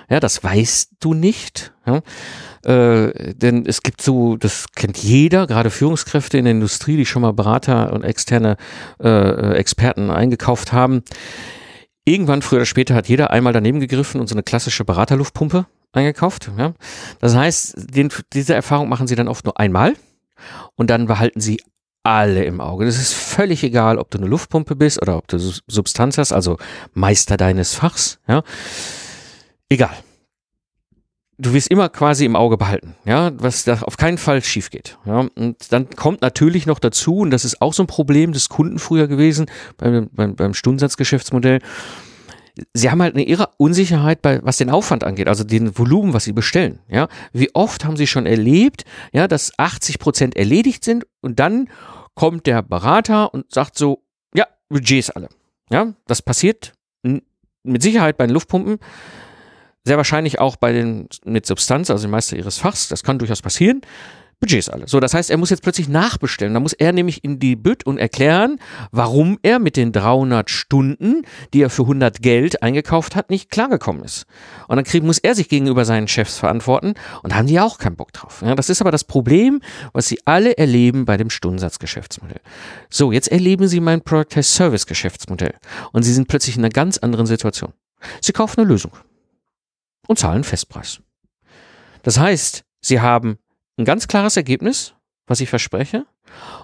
Ja, 0.09 0.19
das 0.19 0.43
weißt 0.43 0.91
du 0.99 1.13
nicht. 1.13 1.73
Ja. 1.85 2.01
Äh, 2.65 3.33
denn 3.35 3.65
es 3.65 3.83
gibt 3.83 4.01
so, 4.01 4.35
das 4.35 4.65
kennt 4.75 4.97
jeder, 4.97 5.47
gerade 5.47 5.69
Führungskräfte 5.69 6.37
in 6.37 6.45
der 6.45 6.51
Industrie, 6.51 6.97
die 6.97 7.05
schon 7.05 7.21
mal 7.21 7.31
Berater 7.31 7.93
und 7.93 8.03
externe 8.03 8.57
äh, 9.01 9.53
Experten 9.53 10.09
eingekauft 10.11 10.73
haben. 10.73 11.03
Irgendwann, 12.03 12.41
früher 12.41 12.59
oder 12.59 12.65
später, 12.65 12.95
hat 12.95 13.07
jeder 13.07 13.31
einmal 13.31 13.53
daneben 13.53 13.79
gegriffen 13.79 14.19
und 14.19 14.27
so 14.27 14.35
eine 14.35 14.43
klassische 14.43 14.83
Beraterluftpumpe 14.83 15.67
eingekauft. 15.93 16.51
Ja. 16.57 16.73
Das 17.19 17.35
heißt, 17.35 17.75
den, 17.95 18.09
diese 18.33 18.55
Erfahrung 18.55 18.89
machen 18.89 19.07
sie 19.07 19.15
dann 19.15 19.27
oft 19.27 19.45
nur 19.45 19.59
einmal 19.59 19.93
und 20.79 20.89
dann 20.89 21.07
behalten 21.07 21.41
sie 21.41 21.61
alle 22.03 22.45
im 22.45 22.61
Auge. 22.61 22.85
Das 22.85 22.95
ist 22.95 23.13
völlig 23.13 23.63
egal, 23.63 23.97
ob 23.97 24.09
du 24.09 24.17
eine 24.17 24.27
Luftpumpe 24.27 24.77
bist 24.77 25.01
oder 25.01 25.17
ob 25.17 25.27
du 25.27 25.37
Substanz 25.67 26.17
hast, 26.17 26.31
also 26.31 26.57
Meister 26.93 27.35
deines 27.35 27.75
Fachs, 27.75 28.19
ja. 28.27 28.43
Egal. 29.67 29.95
Du 31.37 31.53
wirst 31.53 31.67
immer 31.67 31.89
quasi 31.89 32.23
im 32.23 32.37
Auge 32.37 32.57
behalten, 32.57 32.95
ja, 33.03 33.31
was 33.35 33.65
da 33.65 33.81
auf 33.81 33.97
keinen 33.97 34.17
Fall 34.17 34.41
schief 34.41 34.69
geht. 34.69 34.97
Ja. 35.05 35.27
Und 35.35 35.71
dann 35.71 35.89
kommt 35.89 36.21
natürlich 36.21 36.65
noch 36.65 36.79
dazu, 36.79 37.17
und 37.17 37.31
das 37.31 37.43
ist 37.43 37.61
auch 37.61 37.73
so 37.73 37.83
ein 37.83 37.87
Problem 37.87 38.31
des 38.31 38.47
Kunden 38.47 38.79
früher 38.79 39.07
gewesen 39.07 39.47
beim, 39.77 40.09
beim, 40.13 40.35
beim 40.35 40.53
Stundensatzgeschäftsmodell, 40.53 41.59
sie 42.73 42.89
haben 42.89 43.01
halt 43.01 43.15
eine 43.15 43.27
irre 43.27 43.49
Unsicherheit 43.57 44.21
bei, 44.21 44.43
was 44.43 44.57
den 44.57 44.69
Aufwand 44.69 45.03
angeht, 45.03 45.27
also 45.27 45.43
den 45.43 45.77
Volumen, 45.77 46.13
was 46.13 46.23
sie 46.23 46.33
bestellen. 46.33 46.79
Ja, 46.89 47.07
wie 47.33 47.53
oft 47.53 47.85
haben 47.85 47.97
sie 47.97 48.07
schon 48.07 48.25
erlebt, 48.25 48.85
ja, 49.11 49.27
dass 49.27 49.51
80 49.57 49.99
Prozent 49.99 50.35
erledigt 50.35 50.83
sind 50.83 51.05
und 51.21 51.39
dann 51.39 51.69
kommt 52.15 52.47
der 52.47 52.61
Berater 52.61 53.33
und 53.33 53.51
sagt 53.51 53.77
so, 53.77 54.03
ja, 54.33 54.45
Budgets 54.69 55.09
alle. 55.09 55.29
Ja, 55.71 55.93
das 56.07 56.21
passiert 56.21 56.73
mit 57.63 57.83
Sicherheit 57.83 58.17
bei 58.17 58.25
den 58.25 58.33
Luftpumpen, 58.33 58.79
sehr 59.83 59.97
wahrscheinlich 59.97 60.39
auch 60.39 60.55
bei 60.55 60.71
den 60.71 61.07
mit 61.25 61.45
Substanz, 61.45 61.89
also 61.89 62.07
den 62.07 62.11
Meister 62.11 62.37
ihres 62.37 62.57
Fachs. 62.57 62.89
Das 62.89 63.03
kann 63.03 63.19
durchaus 63.19 63.41
passieren. 63.41 63.81
Budgets 64.39 64.69
alle. 64.69 64.87
So, 64.87 65.01
das 65.01 65.13
heißt, 65.13 65.29
er 65.29 65.37
muss 65.37 65.49
jetzt 65.49 65.63
plötzlich 65.63 65.89
nachbestellen. 65.89 66.53
Da 66.53 66.61
muss 66.61 66.71
er 66.71 66.93
nämlich 66.93 67.25
in 67.25 67.39
die 67.39 67.57
Bütt 67.57 67.85
und 67.85 67.97
erklären, 67.97 68.57
warum 68.91 69.37
er 69.43 69.59
mit 69.59 69.75
den 69.75 69.91
300 69.91 70.49
Stunden, 70.49 71.23
die 71.53 71.61
er 71.61 71.69
für 71.69 71.81
100 71.81 72.21
Geld 72.21 72.63
eingekauft 72.63 73.17
hat, 73.17 73.29
nicht 73.29 73.49
klargekommen 73.49 74.01
ist. 74.03 74.25
Und 74.69 74.77
dann 74.77 74.85
krieg, 74.85 75.03
muss 75.03 75.17
er 75.17 75.35
sich 75.35 75.49
gegenüber 75.49 75.83
seinen 75.83 76.07
Chefs 76.07 76.37
verantworten 76.37 76.93
und 77.21 77.35
haben 77.35 77.47
die 77.47 77.59
auch 77.59 77.79
keinen 77.79 77.97
Bock 77.97 78.13
drauf. 78.13 78.41
Ja, 78.45 78.55
das 78.55 78.69
ist 78.69 78.79
aber 78.79 78.91
das 78.91 79.03
Problem, 79.03 79.61
was 79.91 80.07
sie 80.07 80.19
alle 80.23 80.57
erleben 80.57 81.03
bei 81.03 81.17
dem 81.17 81.29
Stundensatzgeschäftsmodell. 81.29 82.39
So, 82.89 83.11
jetzt 83.11 83.29
erleben 83.29 83.67
sie 83.67 83.81
mein 83.81 84.01
Product 84.01 84.29
Test 84.29 84.53
Service 84.53 84.85
Geschäftsmodell 84.85 85.55
und 85.91 86.03
sie 86.03 86.13
sind 86.13 86.29
plötzlich 86.29 86.55
in 86.55 86.63
einer 86.63 86.71
ganz 86.71 86.97
anderen 86.97 87.25
Situation. 87.25 87.73
Sie 88.21 88.31
kaufen 88.31 88.61
eine 88.61 88.69
Lösung 88.69 88.91
und 90.07 90.17
zahlen 90.17 90.45
Festpreis. 90.45 91.01
Das 92.03 92.17
heißt, 92.17 92.63
sie 92.79 93.01
haben 93.01 93.37
ein 93.79 93.85
ganz 93.85 94.07
klares 94.07 94.37
Ergebnis, 94.37 94.93
was 95.25 95.41
ich 95.41 95.49
verspreche. 95.49 96.05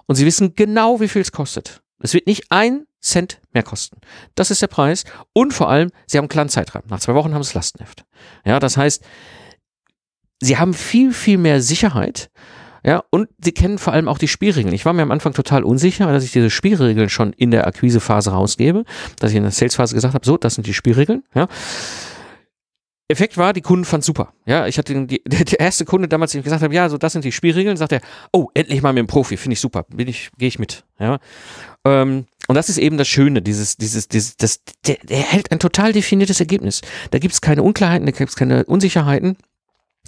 Und 0.06 0.15
Sie 0.15 0.25
wissen 0.25 0.54
genau, 0.56 0.99
wie 0.99 1.08
viel 1.08 1.21
es 1.21 1.32
kostet. 1.32 1.82
Es 1.99 2.13
wird 2.13 2.28
nicht 2.28 2.51
ein 2.51 2.86
Cent 3.01 3.39
mehr 3.54 3.63
kosten. 3.63 3.97
Das 4.36 4.51
ist 4.51 4.62
der 4.62 4.67
Preis. 4.67 5.06
Und 5.34 5.54
vor 5.54 5.69
allem, 5.69 5.91
Sie 6.08 6.17
haben 6.17 6.23
einen 6.23 6.30
kleinen 6.30 6.49
Zeitraum. 6.49 6.84
Nach 6.89 6.99
zwei 6.99 7.15
Wochen 7.15 7.34
haben 7.34 7.43
Sie 7.43 7.49
das 7.49 7.56
Lastenheft. 7.56 8.06
Ja, 8.45 8.60
das 8.60 8.78
heißt, 8.78 9.04
Sie 10.41 10.58
haben 10.58 10.73
viel, 10.73 11.13
viel 11.13 11.38
mehr 11.38 11.62
Sicherheit. 11.62 12.30
Ja, 12.86 13.04
und 13.10 13.30
sie 13.43 13.51
kennen 13.51 13.80
vor 13.80 13.93
allem 13.93 14.08
auch 14.08 14.19
die 14.19 14.28
Spielregeln. 14.28 14.75
Ich 14.75 14.86
war 14.86 14.93
mir 14.93 15.01
am 15.01 15.10
Anfang 15.10 15.34
total 15.34 15.63
unsicher, 15.63 16.12
dass 16.12 16.23
ich 16.23 16.32
diese 16.32 16.51
Spielregeln 16.51 17.10
schon 17.10 17.34
in 17.34 17.49
der 17.49 17.65
Akquisephase 17.65 18.30
rausgebe, 18.30 18.84
dass 19.17 19.32
ich 19.32 19.38
in 19.38 19.41
der 19.41 19.51
Salesphase 19.51 19.95
gesagt 19.95 20.13
habe, 20.13 20.23
so, 20.23 20.38
das 20.38 20.54
sind 20.54 20.67
die 20.67 20.73
Spielregeln. 20.75 21.23
Ja. 21.34 21.47
Effekt 23.08 23.38
war, 23.38 23.54
die 23.54 23.62
Kunden 23.62 23.86
fanden 23.86 24.04
super. 24.04 24.34
Ja, 24.46 24.65
ich 24.65 24.78
hatte 24.78 24.94
den, 24.94 25.08
die, 25.08 25.22
der 25.26 25.60
erste 25.60 25.86
Kunde 25.86 26.08
damals, 26.08 26.32
den 26.32 26.39
ich 26.39 26.46
gesagt 26.46 26.63
habe, 26.63 26.74
ja, 26.74 26.89
so 26.89 26.98
das 26.98 27.13
sind 27.13 27.24
die 27.24 27.32
Spielregeln, 27.32 27.78
sagt 27.78 27.91
er, 27.91 28.02
oh, 28.32 28.48
endlich 28.54 28.82
mal 28.82 28.94
mit 28.94 29.02
dem 29.02 29.08
Profi, 29.08 29.38
finde 29.38 29.54
ich 29.54 29.60
super, 29.60 29.84
bin 29.84 30.08
ich, 30.08 30.32
gehe 30.38 30.48
ich 30.48 30.60
mit. 30.60 30.84
Ja, 31.00 31.20
ähm, 31.86 32.26
und 32.48 32.56
das 32.56 32.70
ist 32.70 32.78
eben 32.78 32.98
das 32.98 33.08
Schöne, 33.08 33.41
dieses, 33.41 33.78
dieses, 33.78 34.08
dieses, 34.08 34.38
das, 34.38 34.62
der, 34.86 34.98
der 35.04 35.20
hält 35.20 35.52
ein 35.52 35.60
total 35.60 35.94
definiertes 35.94 36.39
Ergebnis. 36.39 36.82
Da 37.12 37.20
gibt 37.20 37.34
es 37.34 37.41
keine 37.41 37.63
Unklarheiten, 37.63 38.06
da 38.06 38.12
gibt 38.12 38.30
es 38.30 38.36
keine 38.36 38.65
Unsicherheiten. 38.65 39.38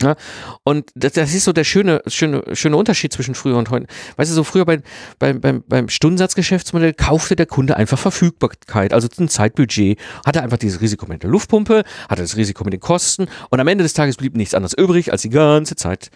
Ja, 0.02 0.16
und 0.64 0.92
das, 0.94 1.14
das 1.14 1.34
ist 1.34 1.46
so 1.46 1.54
der 1.54 1.64
schöne, 1.64 2.02
schöne, 2.06 2.44
schöne 2.54 2.78
Unterschied 2.78 3.12
zwischen 3.12 3.34
früher 3.34 3.58
und 3.58 3.72
heute. 3.72 3.88
Weißt 4.16 4.30
du, 4.30 4.36
so 4.36 4.44
früher 4.44 4.64
bei, 4.64 4.80
beim, 5.18 5.42
beim, 5.42 5.64
beim 5.68 5.90
Stundensatzgeschäftsmodell 5.90 6.94
kaufte 6.94 7.36
der 7.36 7.48
Kunde 7.48 7.78
einfach 7.78 7.98
Verfügbarkeit, 7.98 8.94
also 8.94 9.08
ein 9.20 9.28
Zeitbudget, 9.28 9.98
hatte 10.24 10.44
einfach 10.44 10.58
dieses 10.58 10.82
Risiko 10.82 11.08
mit 11.08 11.24
der 11.24 11.32
Luftpumpe, 11.32 11.84
hatte 12.10 12.22
das 12.22 12.38
Risiko 12.38 12.64
mit 12.64 12.74
den 12.74 12.80
Kosten 12.80 13.28
und 13.50 13.60
am 13.60 13.68
Ende 13.68 13.84
des 13.84 13.94
Tages 13.94 14.18
blieb 14.18 14.36
nichts 14.36 14.54
anderes 14.54 14.74
übrig, 14.74 15.12
als 15.12 15.24
die 15.24 15.30
ganze 15.30 15.76
Zeit 15.76 16.12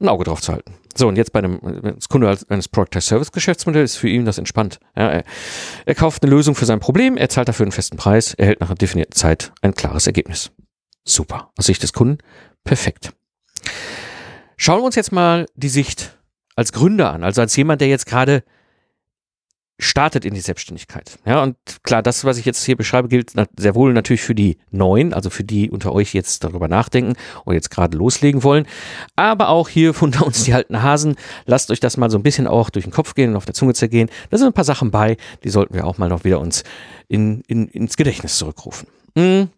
ein 0.00 0.08
Auge 0.08 0.24
drauf 0.24 0.40
zu 0.40 0.52
halten. 0.52 0.74
So, 0.96 1.06
und 1.06 1.16
jetzt 1.16 1.32
bei 1.32 1.38
einem 1.38 1.60
als 1.84 2.08
Kunde 2.08 2.36
eines 2.48 2.68
Product 2.68 3.00
Service 3.00 3.30
Geschäftsmodells 3.30 3.92
ist 3.92 3.98
für 3.98 4.08
ihn 4.08 4.24
das 4.24 4.38
entspannt. 4.38 4.80
Ja, 4.96 5.08
er, 5.08 5.24
er 5.86 5.94
kauft 5.94 6.22
eine 6.22 6.30
Lösung 6.30 6.54
für 6.54 6.66
sein 6.66 6.80
Problem, 6.80 7.16
er 7.16 7.28
zahlt 7.28 7.48
dafür 7.48 7.64
einen 7.64 7.72
festen 7.72 7.96
Preis, 7.96 8.34
erhält 8.34 8.60
nach 8.60 8.68
einer 8.68 8.76
definierten 8.76 9.14
Zeit 9.14 9.52
ein 9.62 9.74
klares 9.74 10.06
Ergebnis. 10.06 10.50
Super. 11.04 11.50
Aus 11.58 11.66
Sicht 11.66 11.82
des 11.82 11.92
Kunden 11.92 12.18
perfekt. 12.64 13.12
Schauen 14.56 14.80
wir 14.80 14.84
uns 14.84 14.94
jetzt 14.94 15.12
mal 15.12 15.46
die 15.54 15.68
Sicht 15.68 16.16
als 16.54 16.72
Gründer 16.72 17.12
an, 17.12 17.24
also 17.24 17.40
als 17.40 17.56
jemand, 17.56 17.80
der 17.80 17.88
jetzt 17.88 18.06
gerade 18.06 18.44
startet 19.78 20.24
in 20.24 20.34
die 20.34 20.40
Selbstständigkeit. 20.40 21.18
Ja, 21.26 21.42
und 21.42 21.56
klar, 21.82 22.02
das, 22.02 22.24
was 22.24 22.38
ich 22.38 22.44
jetzt 22.44 22.64
hier 22.64 22.76
beschreibe, 22.76 23.08
gilt 23.08 23.32
sehr 23.56 23.74
wohl 23.74 23.92
natürlich 23.92 24.22
für 24.22 24.34
die 24.34 24.58
Neuen, 24.70 25.12
also 25.12 25.28
für 25.28 25.44
die 25.44 25.70
unter 25.70 25.92
euch 25.92 26.14
jetzt 26.14 26.44
darüber 26.44 26.68
nachdenken 26.68 27.14
und 27.44 27.54
jetzt 27.54 27.70
gerade 27.70 27.96
loslegen 27.96 28.44
wollen. 28.44 28.66
Aber 29.16 29.48
auch 29.48 29.68
hier 29.68 29.94
unter 30.02 30.24
uns 30.24 30.44
die 30.44 30.54
alten 30.54 30.82
Hasen, 30.82 31.16
lasst 31.46 31.70
euch 31.70 31.80
das 31.80 31.96
mal 31.96 32.10
so 32.10 32.18
ein 32.18 32.22
bisschen 32.22 32.46
auch 32.46 32.70
durch 32.70 32.84
den 32.84 32.92
Kopf 32.92 33.14
gehen 33.14 33.30
und 33.30 33.36
auf 33.36 33.44
der 33.44 33.54
Zunge 33.54 33.74
zergehen. 33.74 34.08
Da 34.30 34.38
sind 34.38 34.46
ein 34.46 34.52
paar 34.52 34.64
Sachen 34.64 34.90
bei, 34.90 35.16
die 35.42 35.50
sollten 35.50 35.74
wir 35.74 35.86
auch 35.86 35.98
mal 35.98 36.08
noch 36.08 36.24
wieder 36.24 36.40
uns 36.40 36.62
in, 37.08 37.42
in, 37.48 37.68
ins 37.68 37.96
Gedächtnis 37.96 38.38
zurückrufen. 38.38 38.86
Hm. 39.16 39.48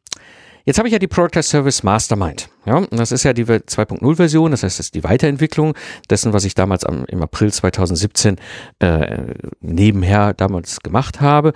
Jetzt 0.66 0.78
habe 0.78 0.88
ich 0.88 0.92
ja 0.92 0.98
die 0.98 1.08
Product 1.08 1.42
Service 1.42 1.82
Mastermind. 1.82 2.48
Ja, 2.64 2.76
und 2.76 2.98
das 2.98 3.12
ist 3.12 3.22
ja 3.22 3.34
die 3.34 3.44
2.0 3.44 4.16
Version, 4.16 4.50
das 4.50 4.62
heißt, 4.62 4.78
das 4.78 4.86
ist 4.86 4.94
die 4.94 5.04
Weiterentwicklung 5.04 5.74
dessen, 6.08 6.32
was 6.32 6.46
ich 6.46 6.54
damals 6.54 6.84
am, 6.84 7.04
im 7.04 7.22
April 7.22 7.52
2017 7.52 8.36
äh, 8.78 9.34
nebenher 9.60 10.32
damals 10.32 10.80
gemacht 10.80 11.20
habe. 11.20 11.52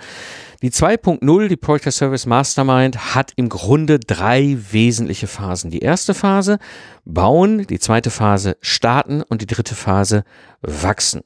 Die 0.61 0.69
2.0, 0.69 1.47
die 1.47 1.57
Product 1.57 1.91
Service 1.91 2.27
Mastermind, 2.27 3.15
hat 3.15 3.31
im 3.35 3.49
Grunde 3.49 3.99
drei 3.99 4.57
wesentliche 4.71 5.25
Phasen. 5.25 5.71
Die 5.71 5.79
erste 5.79 6.13
Phase 6.13 6.59
bauen, 7.03 7.65
die 7.65 7.79
zweite 7.79 8.11
Phase 8.11 8.57
starten 8.61 9.23
und 9.23 9.41
die 9.41 9.47
dritte 9.47 9.73
Phase 9.73 10.23
wachsen. 10.61 11.21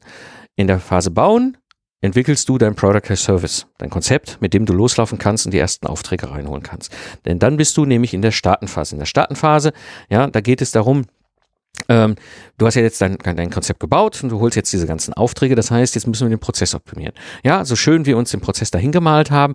In 0.56 0.68
der 0.68 0.80
Phase 0.80 1.12
bauen 1.12 1.58
entwickelst 2.04 2.50
du 2.50 2.58
dein 2.58 2.76
Product 2.76 3.10
as 3.10 3.24
Service, 3.24 3.66
dein 3.78 3.90
Konzept, 3.90 4.38
mit 4.42 4.54
dem 4.54 4.66
du 4.66 4.74
loslaufen 4.74 5.18
kannst 5.18 5.46
und 5.46 5.54
die 5.54 5.58
ersten 5.58 5.88
Aufträge 5.88 6.30
reinholen 6.30 6.62
kannst. 6.62 6.94
Denn 7.26 7.40
dann 7.40 7.58
bist 7.58 7.78
du 7.78 7.86
nämlich 7.86 8.14
in 8.14 8.22
der 8.22 8.32
Startenphase. 8.32 8.96
In 8.96 9.00
der 9.00 9.06
Startenphase, 9.06 9.72
ja, 10.10 10.28
da 10.28 10.42
geht 10.42 10.62
es 10.62 10.72
darum, 10.72 11.06
ähm, 11.88 12.16
du 12.58 12.66
hast 12.66 12.76
ja 12.76 12.82
jetzt 12.82 13.02
dein, 13.02 13.18
dein 13.18 13.50
Konzept 13.50 13.80
gebaut 13.80 14.22
und 14.22 14.30
du 14.30 14.40
holst 14.42 14.58
jetzt 14.58 14.72
diese 14.74 14.86
ganzen 14.86 15.14
Aufträge. 15.14 15.56
Das 15.56 15.72
heißt, 15.72 15.96
jetzt 15.96 16.06
müssen 16.06 16.28
wir 16.28 16.36
den 16.36 16.42
Prozess 16.42 16.76
optimieren. 16.76 17.14
Ja, 17.44 17.64
so 17.64 17.78
schön 17.78 18.06
wir 18.06 18.18
uns 18.18 18.32
den 18.32 18.42
Prozess 18.42 18.70
dahin 18.70 18.92
gemalt 18.92 19.32
haben, 19.32 19.54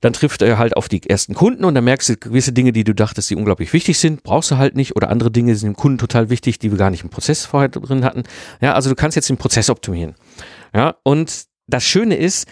dann 0.00 0.12
trifft 0.12 0.42
er 0.42 0.58
halt 0.58 0.76
auf 0.76 0.88
die 0.88 1.08
ersten 1.08 1.34
Kunden 1.34 1.64
und 1.64 1.74
dann 1.74 1.84
merkst 1.84 2.08
du 2.08 2.16
gewisse 2.16 2.52
Dinge, 2.52 2.72
die 2.72 2.84
du 2.84 2.94
dachtest, 2.94 3.28
die 3.30 3.36
unglaublich 3.36 3.72
wichtig 3.72 3.98
sind, 3.98 4.22
brauchst 4.22 4.50
du 4.50 4.56
halt 4.56 4.74
nicht 4.74 4.96
oder 4.96 5.10
andere 5.10 5.30
Dinge 5.30 5.54
sind 5.54 5.68
dem 5.68 5.76
Kunden 5.76 5.98
total 5.98 6.30
wichtig, 6.30 6.58
die 6.58 6.70
wir 6.70 6.78
gar 6.78 6.90
nicht 6.90 7.04
im 7.04 7.10
Prozess 7.10 7.44
vorher 7.44 7.68
drin 7.68 8.04
hatten. 8.04 8.22
Ja, 8.60 8.74
also 8.74 8.88
du 8.88 8.96
kannst 8.96 9.16
jetzt 9.16 9.28
den 9.28 9.36
Prozess 9.36 9.68
optimieren. 9.68 10.14
Ja, 10.74 10.96
und 11.02 11.44
das 11.66 11.84
Schöne 11.84 12.16
ist, 12.16 12.48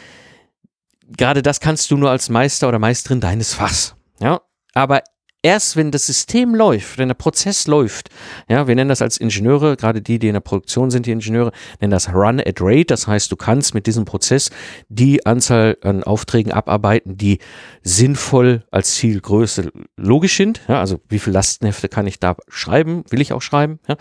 gerade 1.17 1.43
das 1.43 1.61
kannst 1.61 1.91
du 1.91 1.97
nur 1.97 2.11
als 2.11 2.29
Meister 2.29 2.69
oder 2.69 2.79
Meisterin 2.79 3.21
deines 3.21 3.55
Fachs. 3.55 3.95
Ja, 4.21 4.41
aber 4.75 5.03
erst 5.43 5.77
wenn 5.77 5.91
das 5.91 6.07
System 6.07 6.55
läuft, 6.55 6.99
wenn 6.99 7.09
der 7.09 7.15
Prozess 7.15 7.67
läuft, 7.67 8.09
ja, 8.49 8.67
wir 8.67 8.75
nennen 8.75 8.89
das 8.89 9.03
als 9.03 9.19
Ingenieure, 9.19 9.77
gerade 9.77 10.03
die, 10.03 10.19
die 10.19 10.29
in 10.29 10.35
der 10.35 10.41
Produktion 10.41 10.91
sind, 10.91 11.07
die 11.07 11.13
Ingenieure, 11.13 11.53
nennen 11.81 11.91
das 11.91 12.13
Run 12.13 12.41
at 12.41 12.61
Rate. 12.61 12.87
Das 12.87 13.07
heißt, 13.07 13.31
du 13.31 13.37
kannst 13.37 13.75
mit 13.75 13.87
diesem 13.87 14.05
Prozess 14.05 14.51
die 14.89 15.25
Anzahl 15.27 15.77
an 15.83 16.03
Aufträgen 16.03 16.53
abarbeiten, 16.53 17.17
die 17.17 17.39
sinnvoll 17.83 18.65
als 18.71 18.95
Zielgröße 18.95 19.71
logisch 19.97 20.37
sind. 20.37 20.61
Ja, 20.69 20.81
also 20.81 21.01
wie 21.09 21.19
viele 21.19 21.35
Lastenhefte 21.35 21.89
kann 21.89 22.07
ich 22.07 22.19
da 22.19 22.37
schreiben? 22.49 23.05
Will 23.11 23.21
ich 23.21 23.33
auch 23.33 23.43
schreiben? 23.43 23.79
Ja. 23.89 23.97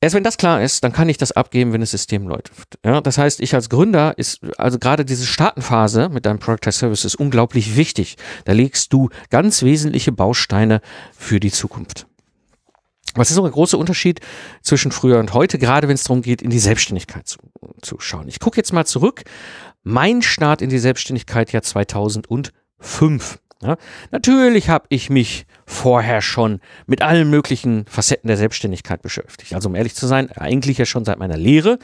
Erst 0.00 0.14
wenn 0.14 0.22
das 0.22 0.36
klar 0.36 0.62
ist, 0.62 0.84
dann 0.84 0.92
kann 0.92 1.08
ich 1.08 1.18
das 1.18 1.32
abgeben, 1.32 1.72
wenn 1.72 1.80
das 1.80 1.90
System 1.90 2.28
läuft. 2.28 2.78
Ja, 2.84 3.00
das 3.00 3.18
heißt, 3.18 3.40
ich 3.40 3.54
als 3.54 3.68
Gründer 3.68 4.16
ist, 4.16 4.40
also 4.56 4.78
gerade 4.78 5.04
diese 5.04 5.26
Startenphase 5.26 6.08
mit 6.08 6.24
deinem 6.24 6.38
Product 6.38 6.70
Service 6.70 7.04
ist 7.04 7.16
unglaublich 7.16 7.76
wichtig. 7.76 8.16
Da 8.44 8.52
legst 8.52 8.92
du 8.92 9.08
ganz 9.30 9.62
wesentliche 9.62 10.12
Bausteine 10.12 10.80
für 11.16 11.40
die 11.40 11.50
Zukunft. 11.50 12.06
Was 13.14 13.30
ist 13.30 13.36
so 13.36 13.44
ein 13.44 13.50
großer 13.50 13.76
Unterschied 13.76 14.20
zwischen 14.62 14.92
früher 14.92 15.18
und 15.18 15.32
heute, 15.34 15.58
gerade 15.58 15.88
wenn 15.88 15.96
es 15.96 16.04
darum 16.04 16.22
geht, 16.22 16.42
in 16.42 16.50
die 16.50 16.60
Selbstständigkeit 16.60 17.26
zu, 17.26 17.38
zu 17.82 17.98
schauen? 17.98 18.28
Ich 18.28 18.38
gucke 18.38 18.56
jetzt 18.56 18.72
mal 18.72 18.86
zurück. 18.86 19.24
Mein 19.82 20.22
Start 20.22 20.62
in 20.62 20.70
die 20.70 20.78
Selbstständigkeit 20.78 21.50
ja 21.52 21.60
2005. 21.60 23.40
Ja, 23.62 23.76
natürlich 24.12 24.68
habe 24.68 24.86
ich 24.88 25.10
mich 25.10 25.44
vorher 25.66 26.22
schon 26.22 26.60
mit 26.86 27.02
allen 27.02 27.28
möglichen 27.28 27.86
Facetten 27.86 28.28
der 28.28 28.36
Selbstständigkeit 28.36 29.02
beschäftigt. 29.02 29.52
Also 29.52 29.68
um 29.68 29.74
ehrlich 29.74 29.96
zu 29.96 30.06
sein, 30.06 30.30
eigentlich 30.30 30.78
ja 30.78 30.86
schon 30.86 31.04
seit 31.04 31.18
meiner 31.18 31.36
Lehre. 31.36 31.80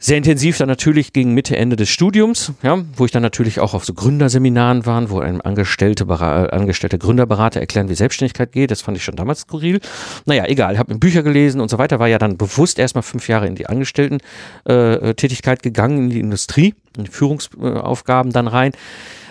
Sehr 0.00 0.16
intensiv 0.16 0.56
dann 0.58 0.68
natürlich 0.68 1.12
gegen 1.12 1.34
Mitte, 1.34 1.56
Ende 1.56 1.74
des 1.74 1.88
Studiums, 1.88 2.52
ja, 2.62 2.78
wo 2.94 3.04
ich 3.04 3.10
dann 3.10 3.22
natürlich 3.22 3.58
auch 3.58 3.74
auf 3.74 3.84
so 3.84 3.94
Gründerseminaren 3.94 4.86
war, 4.86 5.10
wo 5.10 5.18
ein 5.18 5.40
angestellte, 5.40 6.08
angestellter 6.08 6.98
Gründerberater 6.98 7.58
erklären, 7.58 7.88
wie 7.88 7.94
Selbstständigkeit 7.94 8.52
geht. 8.52 8.70
Das 8.70 8.80
fand 8.80 8.96
ich 8.96 9.02
schon 9.02 9.16
damals 9.16 9.40
skurril. 9.40 9.80
Naja, 10.24 10.44
egal, 10.46 10.78
habe 10.78 10.96
Bücher 10.96 11.24
gelesen 11.24 11.60
und 11.60 11.68
so 11.68 11.78
weiter, 11.78 11.98
war 11.98 12.06
ja 12.06 12.18
dann 12.18 12.36
bewusst 12.36 12.78
erstmal 12.78 13.02
fünf 13.02 13.26
Jahre 13.28 13.48
in 13.48 13.56
die 13.56 13.66
Angestellten-Tätigkeit 13.66 15.58
äh, 15.58 15.62
gegangen, 15.62 15.98
in 16.04 16.10
die 16.10 16.20
Industrie, 16.20 16.76
in 16.96 17.02
die 17.04 17.10
Führungsaufgaben 17.10 18.32
dann 18.32 18.46
rein. 18.46 18.72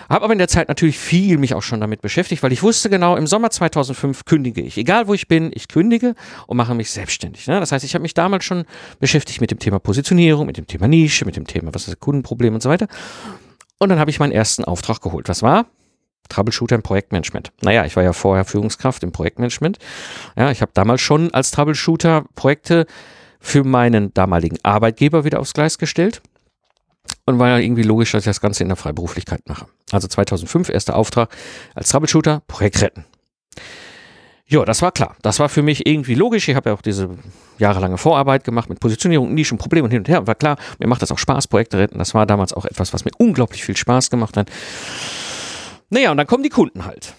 Habe 0.08 0.24
aber 0.24 0.32
in 0.32 0.38
der 0.38 0.48
Zeit 0.48 0.68
natürlich 0.68 0.98
viel 0.98 1.38
mich 1.38 1.54
auch 1.54 1.62
schon 1.62 1.80
damit 1.80 2.00
beschäftigt, 2.00 2.42
weil 2.42 2.52
ich 2.52 2.62
wusste 2.62 2.88
genau, 2.88 3.16
im 3.16 3.26
Sommer 3.26 3.50
2005 3.50 4.24
kündige 4.24 4.62
ich. 4.62 4.78
Egal 4.78 5.06
wo 5.06 5.14
ich 5.14 5.28
bin, 5.28 5.50
ich 5.54 5.68
kündige 5.68 6.14
und 6.46 6.56
mache 6.56 6.74
mich 6.74 6.90
selbstständig. 6.90 7.46
Ne? 7.46 7.60
Das 7.60 7.72
heißt, 7.72 7.84
ich 7.84 7.94
habe 7.94 8.02
mich 8.02 8.14
damals 8.14 8.44
schon 8.44 8.64
beschäftigt 9.00 9.40
mit 9.40 9.50
dem 9.50 9.58
Thema 9.58 9.78
Positionierung, 9.78 10.46
mit 10.46 10.56
dem 10.56 10.66
Thema 10.66 10.88
Nische, 10.88 11.24
mit 11.24 11.36
dem 11.36 11.46
Thema, 11.46 11.74
was 11.74 11.88
ist 11.88 12.00
Kundenproblem 12.00 12.54
und 12.54 12.62
so 12.62 12.70
weiter. 12.70 12.88
Und 13.78 13.90
dann 13.90 13.98
habe 13.98 14.10
ich 14.10 14.18
meinen 14.18 14.32
ersten 14.32 14.64
Auftrag 14.64 15.00
geholt. 15.00 15.28
Was 15.28 15.42
war? 15.42 15.66
Troubleshooter 16.28 16.74
im 16.74 16.82
Projektmanagement. 16.82 17.52
Naja, 17.62 17.84
ich 17.84 17.96
war 17.96 18.02
ja 18.02 18.12
vorher 18.12 18.44
Führungskraft 18.44 19.02
im 19.02 19.12
Projektmanagement. 19.12 19.78
Ja, 20.36 20.50
ich 20.50 20.60
habe 20.60 20.72
damals 20.74 21.00
schon 21.00 21.32
als 21.32 21.50
Troubleshooter 21.50 22.24
Projekte 22.34 22.86
für 23.40 23.64
meinen 23.64 24.12
damaligen 24.14 24.58
Arbeitgeber 24.62 25.24
wieder 25.24 25.40
aufs 25.40 25.54
Gleis 25.54 25.78
gestellt 25.78 26.22
und 27.24 27.38
war 27.38 27.48
ja 27.48 27.58
irgendwie 27.58 27.82
logisch, 27.82 28.12
dass 28.12 28.22
ich 28.22 28.30
das 28.30 28.40
Ganze 28.40 28.62
in 28.62 28.68
der 28.68 28.76
Freiberuflichkeit 28.76 29.48
mache. 29.48 29.66
Also 29.90 30.08
2005, 30.08 30.68
erster 30.68 30.96
Auftrag 30.96 31.30
als 31.74 31.88
Troubleshooter, 31.88 32.42
Projekt 32.46 32.82
retten. 32.82 33.04
Ja, 34.50 34.64
das 34.64 34.80
war 34.80 34.92
klar. 34.92 35.14
Das 35.20 35.40
war 35.40 35.50
für 35.50 35.60
mich 35.60 35.86
irgendwie 35.86 36.14
logisch. 36.14 36.48
Ich 36.48 36.56
habe 36.56 36.70
ja 36.70 36.74
auch 36.74 36.80
diese 36.80 37.10
jahrelange 37.58 37.98
Vorarbeit 37.98 38.44
gemacht 38.44 38.70
mit 38.70 38.80
Positionierung, 38.80 39.34
Nischen, 39.34 39.58
Problemen 39.58 39.84
und 39.84 39.90
hin 39.90 40.00
und 40.00 40.08
her. 40.08 40.26
War 40.26 40.34
klar, 40.34 40.56
mir 40.78 40.86
macht 40.86 41.02
das 41.02 41.12
auch 41.12 41.18
Spaß, 41.18 41.48
Projekte 41.48 41.78
retten. 41.78 41.98
Das 41.98 42.14
war 42.14 42.24
damals 42.24 42.54
auch 42.54 42.64
etwas, 42.64 42.94
was 42.94 43.04
mir 43.04 43.10
unglaublich 43.18 43.62
viel 43.62 43.76
Spaß 43.76 44.08
gemacht 44.08 44.38
hat. 44.38 44.50
Naja, 45.90 46.10
und 46.10 46.16
dann 46.16 46.26
kommen 46.26 46.42
die 46.42 46.48
Kunden 46.48 46.86
halt. 46.86 47.14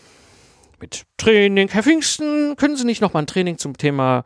Mit 0.80 1.04
Training. 1.18 1.68
Herr 1.68 1.84
Pfingsten, 1.84 2.56
können 2.56 2.76
Sie 2.76 2.86
nicht 2.86 3.02
nochmal 3.02 3.24
ein 3.24 3.28
Training 3.28 3.60
zum 3.60 3.78
Thema 3.78 4.24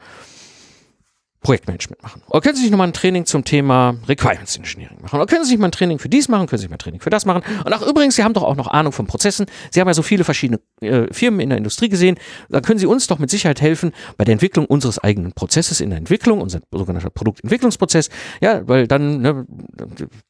Projektmanagement 1.43 2.01
machen. 2.01 2.21
Oder 2.27 2.41
können 2.41 2.55
Sie 2.55 2.63
sich 2.63 2.71
nochmal 2.71 2.87
ein 2.87 2.93
Training 2.93 3.25
zum 3.25 3.43
Thema 3.43 3.95
Requirements 4.07 4.55
Engineering 4.55 4.97
machen. 5.01 5.17
Oder 5.17 5.27
können 5.27 5.43
Sie 5.43 5.51
sich 5.51 5.59
mal 5.59 5.67
ein 5.67 5.71
Training 5.71 5.99
für 5.99 6.09
dies 6.09 6.29
machen, 6.29 6.47
können 6.47 6.57
Sie 6.57 6.63
sich 6.63 6.69
mal 6.69 6.75
ein 6.75 6.79
Training 6.79 7.01
für 7.01 7.09
das 7.09 7.25
machen. 7.25 7.43
Und 7.63 7.73
ach 7.73 7.81
übrigens, 7.81 8.15
Sie 8.15 8.23
haben 8.23 8.33
doch 8.33 8.43
auch 8.43 8.55
noch 8.55 8.67
Ahnung 8.67 8.93
von 8.93 9.05
Prozessen. 9.05 9.45
Sie 9.69 9.79
haben 9.79 9.87
ja 9.87 9.93
so 9.93 10.01
viele 10.01 10.23
verschiedene 10.23 10.59
äh, 10.81 11.13
Firmen 11.13 11.41
in 11.41 11.49
der 11.49 11.57
Industrie 11.57 11.89
gesehen. 11.89 12.17
Da 12.49 12.61
können 12.61 12.79
Sie 12.79 12.85
uns 12.85 13.07
doch 13.07 13.19
mit 13.19 13.29
Sicherheit 13.29 13.61
helfen 13.61 13.91
bei 14.17 14.23
der 14.23 14.33
Entwicklung 14.33 14.65
unseres 14.65 14.99
eigenen 14.99 15.33
Prozesses 15.33 15.81
in 15.81 15.89
der 15.89 15.99
Entwicklung, 15.99 16.41
unser 16.41 16.61
sogenannter 16.71 17.09
Produktentwicklungsprozess. 17.09 18.09
Ja, 18.41 18.67
weil 18.67 18.87
dann, 18.87 19.21
ne, 19.21 19.45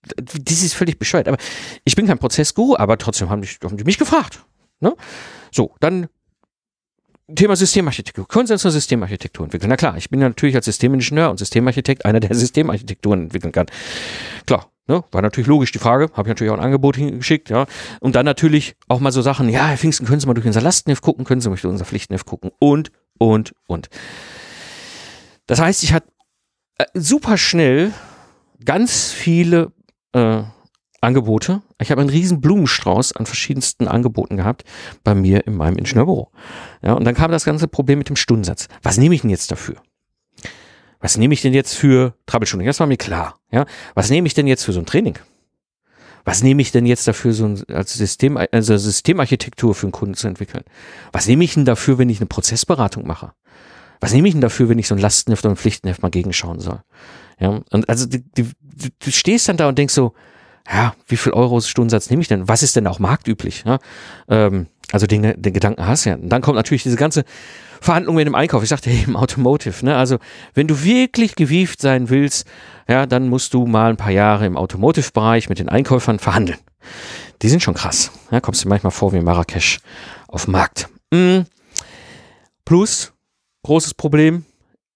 das 0.06 0.64
ist 0.64 0.74
völlig 0.74 0.98
bescheuert. 1.00 1.28
Aber 1.28 1.38
ich 1.86 1.96
bin 1.96 2.08
kein 2.08 2.18
Prozessguru, 2.18 2.76
aber 2.76 2.98
trotzdem 2.98 3.30
haben 3.30 3.42
die, 3.42 3.50
haben 3.64 3.78
die 3.78 3.84
mich 3.84 4.00
gefragt. 4.00 4.44
Ne? 4.80 4.96
So, 5.52 5.76
dann 5.80 6.08
Thema 7.34 7.56
Systemarchitektur. 7.56 8.28
Konsens 8.28 8.62
zur 8.62 8.72
Systemarchitektur 8.72 9.46
entwickeln. 9.46 9.70
Na 9.70 9.78
klar, 9.78 9.98
ich 9.98 10.10
bin 10.10 10.20
ja 10.20 10.28
natürlich 10.28 10.56
als 10.56 10.66
Systemingenieur 10.66 11.30
und 11.30 11.38
Systemarchitekt 11.38 12.06
einer, 12.06 12.20
der 12.20 12.36
Systemarchitekturen 12.36 13.24
entwickeln 13.24 13.52
kann. 13.52 13.68
Klar, 14.46 14.70
ne, 14.88 15.04
war 15.12 15.22
natürlich 15.22 15.48
logisch 15.48 15.72
die 15.72 15.80
Frage. 15.80 16.10
Habe 16.14 16.24
ich 16.24 16.28
natürlich 16.28 16.52
auch 16.52 16.58
ein 16.58 16.64
Angebot 16.64 16.98
hingeschickt. 16.98 17.50
ja. 17.50 17.66
Und 18.02 18.16
dann 18.16 18.26
natürlich 18.26 18.76
auch 18.88 19.00
mal 19.00 19.12
so 19.12 19.22
Sachen, 19.22 19.48
ja, 19.50 19.68
Herr 19.68 19.78
Pfingsten, 19.78 20.06
können 20.06 20.20
Sie 20.20 20.28
mal 20.28 20.34
durch 20.34 20.48
unser 20.48 20.62
Lastenheft 20.62 21.02
gucken, 21.02 21.24
können 21.24 21.42
Sie 21.42 21.50
mal 21.50 21.56
durch 21.56 21.66
unser 21.66 21.86
Pflichtenheft 21.86 22.26
gucken 22.26 22.52
und, 22.60 22.92
und, 23.18 23.54
und. 23.68 23.90
Das 25.48 25.60
heißt, 25.60 25.84
ich 25.84 25.94
hatte 25.94 26.08
äh, 26.78 26.86
super 26.94 27.38
schnell 27.38 27.94
ganz 28.64 29.12
viele 29.12 29.72
äh, 30.14 30.44
Angebote. 31.04 31.62
Ich 31.80 31.92
habe 31.92 32.02
einen 32.02 32.10
riesen 32.10 32.42
Blumenstrauß 32.42 33.14
an 33.14 33.26
verschiedensten 33.26 33.88
Angeboten 33.88 34.38
gehabt 34.38 34.64
bei 35.04 35.14
mir 35.14 35.46
in 35.46 35.56
meinem 35.56 35.78
Ingenieurbüro. 35.78 36.32
Ja, 36.82 36.94
und 36.94 37.04
dann 37.06 37.16
kam 37.16 37.32
das 37.32 37.46
ganze 37.46 37.68
Problem 37.68 38.00
mit 38.00 38.10
dem 38.10 38.16
Stundensatz. 38.16 38.68
Was 38.82 38.98
nehme 38.98 39.16
ich 39.16 39.22
denn 39.22 39.30
jetzt 39.30 39.52
dafür? 39.52 39.76
Was 41.00 41.18
nehme 41.18 41.34
ich 41.34 41.42
denn 41.42 41.54
jetzt 41.54 41.76
für 41.76 42.16
Troubleshooting? 42.26 42.66
Das 42.66 42.80
war 42.80 42.88
mir 42.88 42.98
klar. 42.98 43.38
Ja, 43.52 43.66
was 43.94 44.10
nehme 44.10 44.26
ich 44.26 44.34
denn 44.34 44.48
jetzt 44.48 44.64
für 44.64 44.72
so 44.72 44.80
ein 44.80 44.86
Training? 44.86 45.20
Was 46.26 46.42
nehme 46.42 46.62
ich 46.62 46.72
denn 46.72 46.86
jetzt 46.86 47.06
dafür, 47.08 47.34
so 47.34 47.46
ein, 47.46 47.64
als 47.68 47.94
System, 47.94 48.38
also 48.38 48.78
Systemarchitektur 48.78 49.76
für 49.76 49.88
einen 49.88 49.92
Kunden 49.92 50.16
zu 50.16 50.28
entwickeln? 50.28 50.64
Was 51.12 51.28
nehme 51.28 51.44
ich 51.44 51.54
denn 51.54 51.66
dafür, 51.66 51.98
wenn 51.98 52.10
ich 52.10 52.20
eine 52.20 52.28
Prozessberatung 52.28 53.06
mache? 53.06 53.34
Was 54.00 54.14
nehme 54.14 54.28
ich 54.28 54.34
denn 54.34 54.42
dafür, 54.42 54.70
wenn 54.70 54.80
ich 54.80 54.88
so 54.88 54.96
ein 54.96 55.02
Lastenheft 55.02 55.44
oder 55.44 55.54
ein 55.54 55.58
Pflichtenheft 55.58 56.02
mal 56.02 56.12
gegenschauen 56.12 56.62
soll? 56.62 56.82
Ja, 57.40 57.62
und 57.72 57.90
also 57.90 58.06
die, 58.06 58.24
die, 58.24 58.50
du 59.00 59.12
stehst 59.12 59.50
dann 59.50 59.58
da 59.58 59.68
und 59.68 59.78
denkst 59.78 59.94
so, 59.94 60.14
ja, 60.72 60.94
wie 61.08 61.18
viel 61.18 61.34
Euro 61.34 61.60
Stundensatz 61.62 62.10
nehme 62.10 62.22
ich 62.22 62.28
denn? 62.28 62.48
Was 62.48 62.64
ist 62.64 62.76
denn 62.76 62.88
auch 62.88 63.00
marktüblich? 63.00 63.64
Ja? 63.66 63.80
Ähm, 64.30 64.68
also 64.92 65.08
den, 65.08 65.42
den 65.42 65.54
Gedanken 65.54 65.86
hast 65.86 66.06
du 66.06 66.12
ja. 66.12 66.16
Und 66.16 66.30
dann 66.30 66.42
kommt 66.42 66.56
natürlich 66.56 66.84
diese 66.84 66.96
ganze 66.96 67.26
Verhandlung 67.82 68.16
mit 68.16 68.28
dem 68.28 68.36
Einkauf. 68.36 68.64
Ich 68.64 68.70
sagte, 68.70 68.90
hey, 68.90 69.04
im 69.06 69.16
Automotive, 69.16 69.84
ne? 69.84 69.98
Also, 69.98 70.20
wenn 70.54 70.68
du 70.68 70.84
wirklich 70.84 71.36
gewieft 71.36 71.82
sein 71.82 72.10
willst, 72.10 72.48
ja, 72.88 73.06
dann 73.06 73.28
musst 73.28 73.54
du 73.54 73.66
mal 73.66 73.90
ein 73.90 73.98
paar 73.98 74.12
Jahre 74.12 74.46
im 74.46 74.56
Automotive-Bereich 74.56 75.50
mit 75.50 75.60
den 75.60 75.68
Einkäufern 75.68 76.20
verhandeln. 76.20 76.60
Die 77.42 77.50
sind 77.50 77.62
schon 77.62 77.74
krass. 77.74 78.12
Ja, 78.32 78.40
kommst 78.40 78.64
du 78.64 78.70
manchmal 78.70 78.92
vor 78.92 79.12
wie 79.14 79.20
Marrakesch 79.20 79.80
auf 80.28 80.46
dem 80.46 80.54
Markt. 80.54 80.88
Mhm. 81.12 81.46
Plus, 82.66 83.12
großes 83.64 83.96
Problem, 83.96 84.46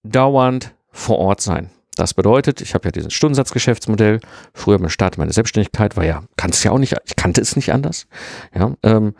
dauernd 0.02 0.72
vor 0.90 1.18
Ort 1.18 1.40
sein. 1.40 1.70
Das 1.98 2.14
bedeutet, 2.14 2.60
ich 2.60 2.74
habe 2.74 2.84
ja 2.86 2.92
dieses 2.92 3.12
Stundensatzgeschäftsmodell. 3.12 4.20
Früher 4.54 4.78
beim 4.78 4.88
Start 4.88 5.18
meiner 5.18 5.32
Selbstständigkeit 5.32 5.96
war 5.96 6.04
ja, 6.04 6.22
kannte 6.36 6.54
es 6.54 6.62
ja 6.62 6.70
auch 6.70 6.78
nicht, 6.78 6.94
ich 7.04 7.16
kannte 7.16 7.40
es 7.40 7.56
nicht 7.56 7.72
anders. 7.72 8.06
Ja, 8.54 8.72
ähm, 8.84 9.14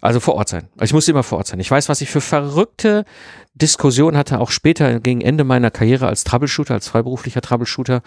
also 0.00 0.18
vor 0.18 0.36
Ort 0.36 0.48
sein. 0.48 0.70
Ich 0.80 0.94
musste 0.94 1.10
immer 1.10 1.24
vor 1.24 1.36
Ort 1.36 1.48
sein. 1.48 1.60
Ich 1.60 1.70
weiß, 1.70 1.90
was 1.90 2.00
ich 2.00 2.08
für 2.08 2.22
verrückte 2.22 3.04
Diskussionen 3.52 4.16
hatte, 4.16 4.40
auch 4.40 4.50
später 4.50 4.98
gegen 4.98 5.20
Ende 5.20 5.44
meiner 5.44 5.70
Karriere 5.70 6.06
als 6.06 6.24
Troubleshooter, 6.24 6.72
als 6.72 6.88
freiberuflicher 6.88 7.42
Troubleshooter, 7.42 8.00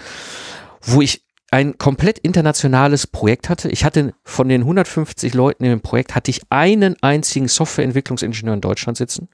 wo 0.81 1.03
ich 1.03 1.23
ein 1.51 1.77
komplett 1.77 2.17
internationales 2.17 3.05
Projekt 3.05 3.49
hatte. 3.49 3.69
Ich 3.69 3.85
hatte 3.85 4.15
von 4.23 4.49
den 4.49 4.61
150 4.61 5.35
Leuten 5.35 5.65
im 5.65 5.81
Projekt 5.81 6.15
hatte 6.15 6.31
ich 6.31 6.41
einen 6.49 6.95
einzigen 7.03 7.47
Softwareentwicklungsingenieur 7.47 8.55
in 8.55 8.61
Deutschland 8.61 8.97
sitzen. 8.97 9.29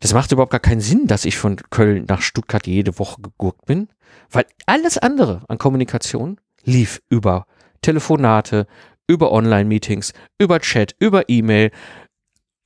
Das 0.00 0.12
macht 0.12 0.32
überhaupt 0.32 0.52
gar 0.52 0.60
keinen 0.60 0.80
Sinn, 0.80 1.06
dass 1.06 1.24
ich 1.24 1.36
von 1.36 1.56
Köln 1.70 2.04
nach 2.08 2.20
Stuttgart 2.20 2.66
jede 2.66 2.98
Woche 2.98 3.22
gegurkt 3.22 3.64
bin, 3.64 3.88
weil 4.30 4.44
alles 4.66 4.98
andere 4.98 5.42
an 5.48 5.58
Kommunikation 5.58 6.38
lief 6.64 7.00
über 7.08 7.46
Telefonate, 7.82 8.66
über 9.06 9.32
Online-Meetings, 9.32 10.12
über 10.38 10.60
Chat, 10.60 10.94
über 10.98 11.28
E-Mail. 11.28 11.70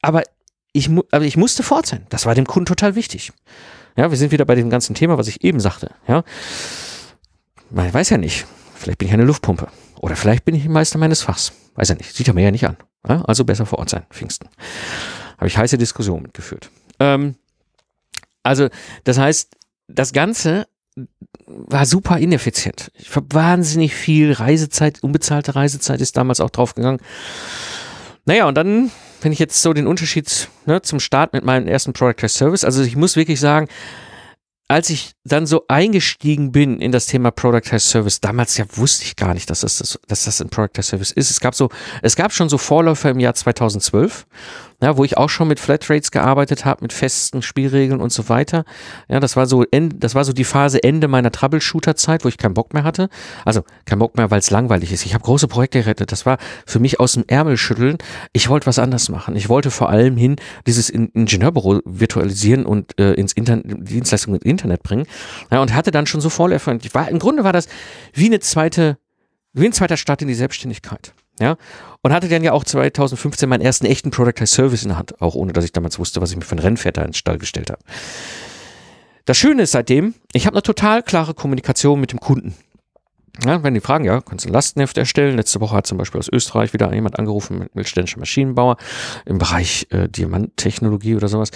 Aber 0.02 0.22
ich, 0.72 0.90
aber 1.10 1.24
ich 1.24 1.36
musste 1.36 1.62
fort 1.62 1.86
sein. 1.86 2.06
Das 2.08 2.26
war 2.26 2.34
dem 2.34 2.46
Kunden 2.46 2.66
total 2.66 2.94
wichtig. 2.94 3.32
Ja, 3.96 4.10
wir 4.10 4.16
sind 4.16 4.32
wieder 4.32 4.44
bei 4.44 4.54
dem 4.54 4.70
ganzen 4.70 4.94
Thema, 4.94 5.18
was 5.18 5.28
ich 5.28 5.44
eben 5.44 5.60
sagte. 5.60 5.90
Ja, 6.08 6.24
man 7.70 7.92
weiß 7.92 8.10
ja 8.10 8.18
nicht. 8.18 8.46
Vielleicht 8.74 8.98
bin 8.98 9.08
ich 9.08 9.14
eine 9.14 9.24
Luftpumpe. 9.24 9.68
Oder 10.00 10.16
vielleicht 10.16 10.44
bin 10.44 10.54
ich 10.54 10.66
Meister 10.68 10.98
meines 10.98 11.22
Fachs. 11.22 11.52
Weiß 11.74 11.90
ja 11.90 11.94
nicht. 11.94 12.16
Sieht 12.16 12.28
er 12.28 12.34
mir 12.34 12.44
ja 12.44 12.50
nicht 12.50 12.66
an. 12.66 12.76
Also 13.02 13.44
besser 13.44 13.66
vor 13.66 13.78
Ort 13.78 13.90
sein. 13.90 14.06
Pfingsten. 14.10 14.48
Habe 15.36 15.48
ich 15.48 15.58
heiße 15.58 15.76
Diskussionen 15.76 16.22
mitgeführt. 16.22 16.70
Ähm, 17.00 17.34
also, 18.42 18.68
das 19.04 19.18
heißt, 19.18 19.56
das 19.88 20.12
Ganze 20.12 20.66
war 21.46 21.86
super 21.86 22.18
ineffizient. 22.18 22.92
Ich 22.94 23.14
habe 23.16 23.26
wahnsinnig 23.30 23.94
viel 23.94 24.32
Reisezeit, 24.32 25.02
unbezahlte 25.02 25.54
Reisezeit 25.54 26.00
ist 26.00 26.16
damals 26.16 26.40
auch 26.40 26.50
draufgegangen. 26.50 27.00
Naja, 28.24 28.46
und 28.46 28.54
dann, 28.54 28.90
wenn 29.22 29.32
ich 29.32 29.38
jetzt 29.38 29.60
so 29.60 29.72
den 29.72 29.86
Unterschied 29.86 30.48
ne, 30.66 30.82
zum 30.82 31.00
Start 31.00 31.32
mit 31.32 31.44
meinem 31.44 31.66
ersten 31.66 31.92
Product 31.92 32.22
as 32.24 32.34
Service, 32.34 32.64
also 32.64 32.82
ich 32.82 32.96
muss 32.96 33.16
wirklich 33.16 33.40
sagen, 33.40 33.68
als 34.68 34.88
ich 34.88 35.14
dann 35.24 35.46
so 35.46 35.64
eingestiegen 35.66 36.52
bin 36.52 36.80
in 36.80 36.92
das 36.92 37.06
Thema 37.06 37.32
Product 37.32 37.72
as 37.72 37.90
Service, 37.90 38.20
damals 38.20 38.56
ja 38.56 38.64
wusste 38.74 39.04
ich 39.04 39.16
gar 39.16 39.34
nicht, 39.34 39.50
dass 39.50 39.60
das, 39.60 39.98
dass 40.06 40.24
das 40.24 40.40
ein 40.40 40.48
Product 40.48 40.78
as 40.78 40.88
Service 40.88 41.10
ist. 41.10 41.30
Es 41.30 41.40
gab 41.40 41.56
so, 41.56 41.70
es 42.02 42.14
gab 42.14 42.32
schon 42.32 42.48
so 42.48 42.56
Vorläufer 42.56 43.10
im 43.10 43.18
Jahr 43.18 43.34
2012 43.34 44.26
ja, 44.82 44.96
wo 44.96 45.04
ich 45.04 45.16
auch 45.16 45.28
schon 45.28 45.48
mit 45.48 45.60
Flatrates 45.60 46.10
gearbeitet 46.10 46.64
habe, 46.64 46.82
mit 46.82 46.92
festen 46.92 47.42
Spielregeln 47.42 48.00
und 48.00 48.12
so 48.12 48.28
weiter. 48.28 48.64
Ja, 49.08 49.20
das 49.20 49.36
war 49.36 49.46
so, 49.46 49.64
das 49.64 50.14
war 50.14 50.24
so 50.24 50.32
die 50.32 50.44
Phase 50.44 50.82
Ende 50.82 51.08
meiner 51.08 51.30
Troubleshooter-Zeit, 51.30 52.24
wo 52.24 52.28
ich 52.28 52.38
keinen 52.38 52.54
Bock 52.54 52.72
mehr 52.72 52.84
hatte. 52.84 53.08
Also 53.44 53.62
keinen 53.84 53.98
Bock 53.98 54.16
mehr, 54.16 54.30
weil 54.30 54.38
es 54.38 54.50
langweilig 54.50 54.92
ist. 54.92 55.04
Ich 55.04 55.14
habe 55.14 55.24
große 55.24 55.48
Projekte 55.48 55.80
gerettet. 55.80 56.12
Das 56.12 56.26
war 56.26 56.38
für 56.66 56.78
mich 56.78 57.00
aus 57.00 57.12
dem 57.12 57.24
Ärmel 57.26 57.56
schütteln. 57.56 57.98
Ich 58.32 58.48
wollte 58.48 58.66
was 58.66 58.78
anders 58.78 59.08
machen. 59.08 59.36
Ich 59.36 59.48
wollte 59.48 59.70
vor 59.70 59.90
allem 59.90 60.16
hin 60.16 60.36
dieses 60.66 60.90
Ingenieurbüro 60.90 61.80
virtualisieren 61.84 62.64
und 62.64 62.98
äh, 62.98 63.12
ins 63.14 63.32
Internet, 63.32 63.66
Dienstleistungen 63.90 64.40
ins 64.40 64.50
Internet 64.50 64.82
bringen. 64.82 65.06
Ja, 65.50 65.60
und 65.60 65.74
hatte 65.74 65.90
dann 65.90 66.06
schon 66.06 66.20
so 66.20 66.30
Vorläufer. 66.30 66.76
War, 66.92 67.08
im 67.08 67.18
Grunde 67.18 67.44
war 67.44 67.52
das 67.52 67.68
wie 68.12 68.26
eine 68.26 68.40
zweite, 68.40 68.98
wie 69.52 69.66
ein 69.66 69.72
zweiter 69.72 69.96
Start 69.96 70.22
in 70.22 70.28
die 70.28 70.34
Selbstständigkeit. 70.34 71.12
Ja, 71.40 71.57
und 72.03 72.12
hatte 72.12 72.29
dann 72.29 72.44
ja 72.44 72.53
auch 72.53 72.64
2015 72.64 73.48
meinen 73.48 73.62
ersten 73.62 73.87
echten 73.87 74.11
Product 74.11 74.42
as 74.42 74.53
Service 74.53 74.83
in 74.83 74.88
der 74.88 74.98
Hand, 74.98 75.20
auch 75.22 75.35
ohne 75.35 75.53
dass 75.53 75.64
ich 75.64 75.72
damals 75.72 75.98
wusste, 75.98 76.20
was 76.20 76.31
ich 76.31 76.37
mir 76.37 76.44
für 76.44 76.57
ein 76.57 76.61
Rennpferd 76.61 76.98
da 76.98 77.03
ins 77.03 77.16
Stall 77.16 77.38
gestellt 77.38 77.70
habe. 77.70 77.83
Das 79.24 79.37
Schöne 79.37 79.62
ist 79.62 79.72
seitdem, 79.72 80.14
ich 80.33 80.46
habe 80.46 80.57
eine 80.57 80.62
total 80.62 81.03
klare 81.03 81.35
Kommunikation 81.35 82.00
mit 82.00 82.12
dem 82.12 82.20
Kunden. 82.20 82.55
Ja, 83.44 83.62
wenn 83.62 83.74
die 83.74 83.81
fragen, 83.81 84.05
ja, 84.05 84.20
kannst 84.20 84.44
du 84.44 84.50
ein 84.50 84.53
Lastenheft 84.53 84.98
erstellen? 84.98 85.37
Letzte 85.37 85.61
Woche 85.61 85.76
hat 85.76 85.87
zum 85.87 85.98
Beispiel 85.98 86.18
aus 86.18 86.29
Österreich 86.29 86.72
wieder 86.72 86.92
jemand 86.92 87.18
angerufen, 87.18 87.61
mit 87.61 87.74
mittelständischer 87.74 88.18
Maschinenbauer 88.18 88.76
im 89.24 89.38
Bereich 89.38 89.87
äh, 89.90 90.09
Diamanttechnologie 90.09 91.14
oder 91.14 91.29
sowas. 91.29 91.50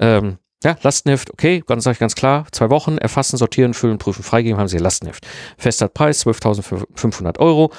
Ähm, 0.00 0.38
ja, 0.62 0.76
Lastenheft, 0.82 1.30
okay, 1.32 1.62
ganz, 1.66 1.84
ganz 1.84 2.14
klar, 2.14 2.46
zwei 2.52 2.68
Wochen, 2.68 2.98
erfassen, 2.98 3.38
sortieren, 3.38 3.72
füllen, 3.72 3.96
prüfen, 3.96 4.22
freigeben, 4.22 4.58
haben 4.58 4.68
Sie 4.68 4.76
Ihr 4.76 4.82
Lastenheft. 4.82 5.26
Fester 5.56 5.88
Preis, 5.88 6.26
12.500 6.26 7.38
Euro. 7.38 7.72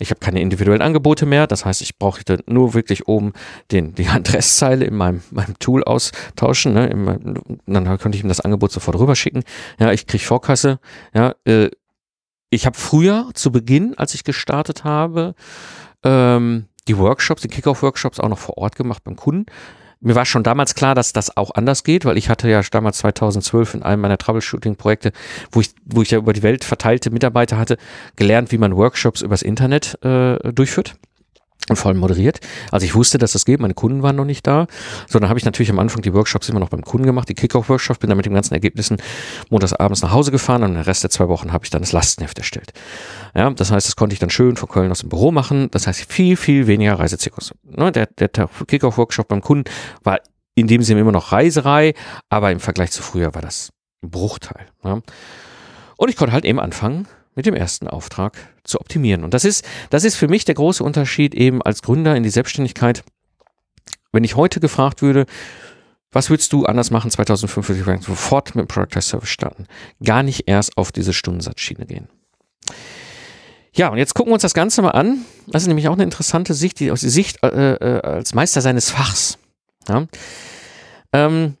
Ich 0.00 0.10
habe 0.10 0.18
keine 0.18 0.40
individuellen 0.40 0.82
Angebote 0.82 1.26
mehr, 1.26 1.46
das 1.46 1.64
heißt, 1.64 1.80
ich 1.80 1.96
brauche 1.96 2.20
nur 2.46 2.74
wirklich 2.74 3.06
oben 3.06 3.34
den, 3.70 3.94
die 3.94 4.08
Adresszeile 4.08 4.84
in 4.84 4.96
meinem, 4.96 5.22
meinem 5.30 5.56
Tool 5.60 5.84
austauschen. 5.84 6.72
Ne? 6.72 6.88
Im, 6.88 7.40
dann 7.66 7.98
könnte 7.98 8.18
ich 8.18 8.24
ihm 8.24 8.28
das 8.28 8.40
Angebot 8.40 8.72
sofort 8.72 8.98
rüberschicken. 8.98 9.44
Ja, 9.78 9.92
ich 9.92 10.08
kriege 10.08 10.24
Vorkasse. 10.24 10.80
Ja, 11.14 11.34
äh, 11.44 11.70
ich 12.50 12.66
habe 12.66 12.76
früher, 12.76 13.30
zu 13.34 13.52
Beginn, 13.52 13.96
als 13.96 14.14
ich 14.14 14.24
gestartet 14.24 14.82
habe, 14.82 15.34
ähm, 16.02 16.66
die 16.88 16.98
Workshops, 16.98 17.42
die 17.42 17.48
Kickoff-Workshops 17.48 18.18
auch 18.18 18.28
noch 18.28 18.38
vor 18.38 18.58
Ort 18.58 18.74
gemacht 18.74 19.04
beim 19.04 19.14
Kunden 19.14 19.46
mir 20.04 20.14
war 20.14 20.24
schon 20.24 20.42
damals 20.42 20.74
klar, 20.74 20.94
dass 20.94 21.12
das 21.12 21.36
auch 21.36 21.50
anders 21.54 21.82
geht, 21.82 22.04
weil 22.04 22.18
ich 22.18 22.28
hatte 22.28 22.48
ja 22.48 22.60
damals 22.70 22.98
2012 22.98 23.74
in 23.74 23.82
einem 23.82 24.02
meiner 24.02 24.18
Troubleshooting-Projekte, 24.18 25.12
wo 25.50 25.60
ich, 25.60 25.70
wo 25.84 26.02
ich 26.02 26.10
ja 26.10 26.18
über 26.18 26.32
die 26.32 26.42
Welt 26.42 26.64
verteilte 26.64 27.10
Mitarbeiter 27.10 27.58
hatte, 27.58 27.78
gelernt, 28.16 28.52
wie 28.52 28.58
man 28.58 28.76
Workshops 28.76 29.22
übers 29.22 29.42
Internet 29.42 29.98
äh, 30.04 30.52
durchführt 30.52 30.96
und 31.68 31.76
vor 31.76 31.90
allem 31.90 31.98
moderiert. 31.98 32.40
Also 32.70 32.84
ich 32.86 32.94
wusste, 32.94 33.18
dass 33.18 33.32
das 33.32 33.44
geht, 33.44 33.60
meine 33.60 33.74
Kunden 33.74 34.02
waren 34.02 34.16
noch 34.16 34.24
nicht 34.24 34.46
da. 34.46 34.66
So, 35.08 35.18
dann 35.18 35.28
habe 35.28 35.38
ich 35.38 35.44
natürlich 35.44 35.70
am 35.70 35.78
Anfang 35.78 36.02
die 36.02 36.12
Workshops 36.12 36.48
immer 36.48 36.60
noch 36.60 36.68
beim 36.68 36.82
Kunden 36.82 37.06
gemacht, 37.06 37.28
die 37.28 37.34
Kickoff-Workshops, 37.34 37.98
bin 37.98 38.08
dann 38.08 38.16
mit 38.16 38.26
den 38.26 38.34
ganzen 38.34 38.54
Ergebnissen 38.54 38.98
montags 39.50 39.72
abends 39.72 40.02
nach 40.02 40.12
Hause 40.12 40.30
gefahren 40.30 40.62
und 40.62 40.74
den 40.74 40.82
Rest 40.82 41.02
der 41.02 41.10
zwei 41.10 41.28
Wochen 41.28 41.52
habe 41.52 41.64
ich 41.64 41.70
dann 41.70 41.82
das 41.82 41.92
Lastenheft 41.92 42.38
erstellt. 42.38 42.72
Ja, 43.34 43.50
das 43.50 43.70
heißt, 43.70 43.86
das 43.86 43.96
konnte 43.96 44.14
ich 44.14 44.20
dann 44.20 44.30
schön 44.30 44.56
von 44.56 44.68
Köln 44.68 44.90
aus 44.90 45.00
dem 45.00 45.08
Büro 45.08 45.32
machen. 45.32 45.68
Das 45.70 45.86
heißt, 45.86 46.12
viel, 46.12 46.36
viel 46.36 46.66
weniger 46.66 46.98
Reisezirkus. 46.98 47.52
Ne, 47.64 47.92
der 47.92 48.06
der 48.06 48.48
Kickoff-Workshop 48.66 49.28
beim 49.28 49.40
Kunden 49.40 49.70
war 50.02 50.20
in 50.54 50.68
dem 50.68 50.82
Sinne 50.82 51.00
immer 51.00 51.12
noch 51.12 51.32
Reiserei, 51.32 51.94
aber 52.28 52.52
im 52.52 52.60
Vergleich 52.60 52.92
zu 52.92 53.02
früher 53.02 53.34
war 53.34 53.42
das 53.42 53.70
ein 54.02 54.10
Bruchteil. 54.10 54.66
Ja. 54.84 55.00
Und 55.96 56.08
ich 56.08 56.16
konnte 56.16 56.32
halt 56.32 56.44
eben 56.44 56.60
anfangen, 56.60 57.08
mit 57.34 57.46
dem 57.46 57.54
ersten 57.54 57.88
Auftrag 57.88 58.36
zu 58.64 58.80
optimieren. 58.80 59.24
Und 59.24 59.34
das 59.34 59.44
ist, 59.44 59.64
das 59.90 60.04
ist 60.04 60.16
für 60.16 60.28
mich 60.28 60.44
der 60.44 60.54
große 60.54 60.82
Unterschied 60.82 61.34
eben 61.34 61.62
als 61.62 61.82
Gründer 61.82 62.16
in 62.16 62.22
die 62.22 62.30
Selbstständigkeit. 62.30 63.04
Wenn 64.12 64.24
ich 64.24 64.36
heute 64.36 64.60
gefragt 64.60 65.02
würde, 65.02 65.26
was 66.12 66.30
würdest 66.30 66.52
du 66.52 66.64
anders 66.64 66.90
machen 66.92 67.10
2005, 67.10 67.68
würde 67.68 68.02
sofort 68.02 68.54
mit 68.54 68.64
dem 68.64 68.68
Product 68.68 69.00
Service 69.00 69.28
starten. 69.28 69.66
Gar 70.02 70.22
nicht 70.22 70.44
erst 70.46 70.76
auf 70.76 70.92
diese 70.92 71.12
Stundensatzschiene 71.12 71.86
gehen. 71.86 72.08
Ja, 73.74 73.88
und 73.88 73.98
jetzt 73.98 74.14
gucken 74.14 74.30
wir 74.30 74.34
uns 74.34 74.42
das 74.42 74.54
Ganze 74.54 74.82
mal 74.82 74.90
an. 74.90 75.24
Das 75.48 75.62
ist 75.62 75.68
nämlich 75.68 75.88
auch 75.88 75.94
eine 75.94 76.04
interessante 76.04 76.54
Sicht, 76.54 76.78
die 76.78 76.92
aus 76.92 77.00
der 77.00 77.10
Sicht 77.10 77.42
äh, 77.42 77.74
äh, 77.74 78.00
als 78.02 78.32
Meister 78.32 78.60
seines 78.60 78.90
Fachs. 78.90 79.38
Ja. 79.88 80.06
Ähm, 81.12 81.56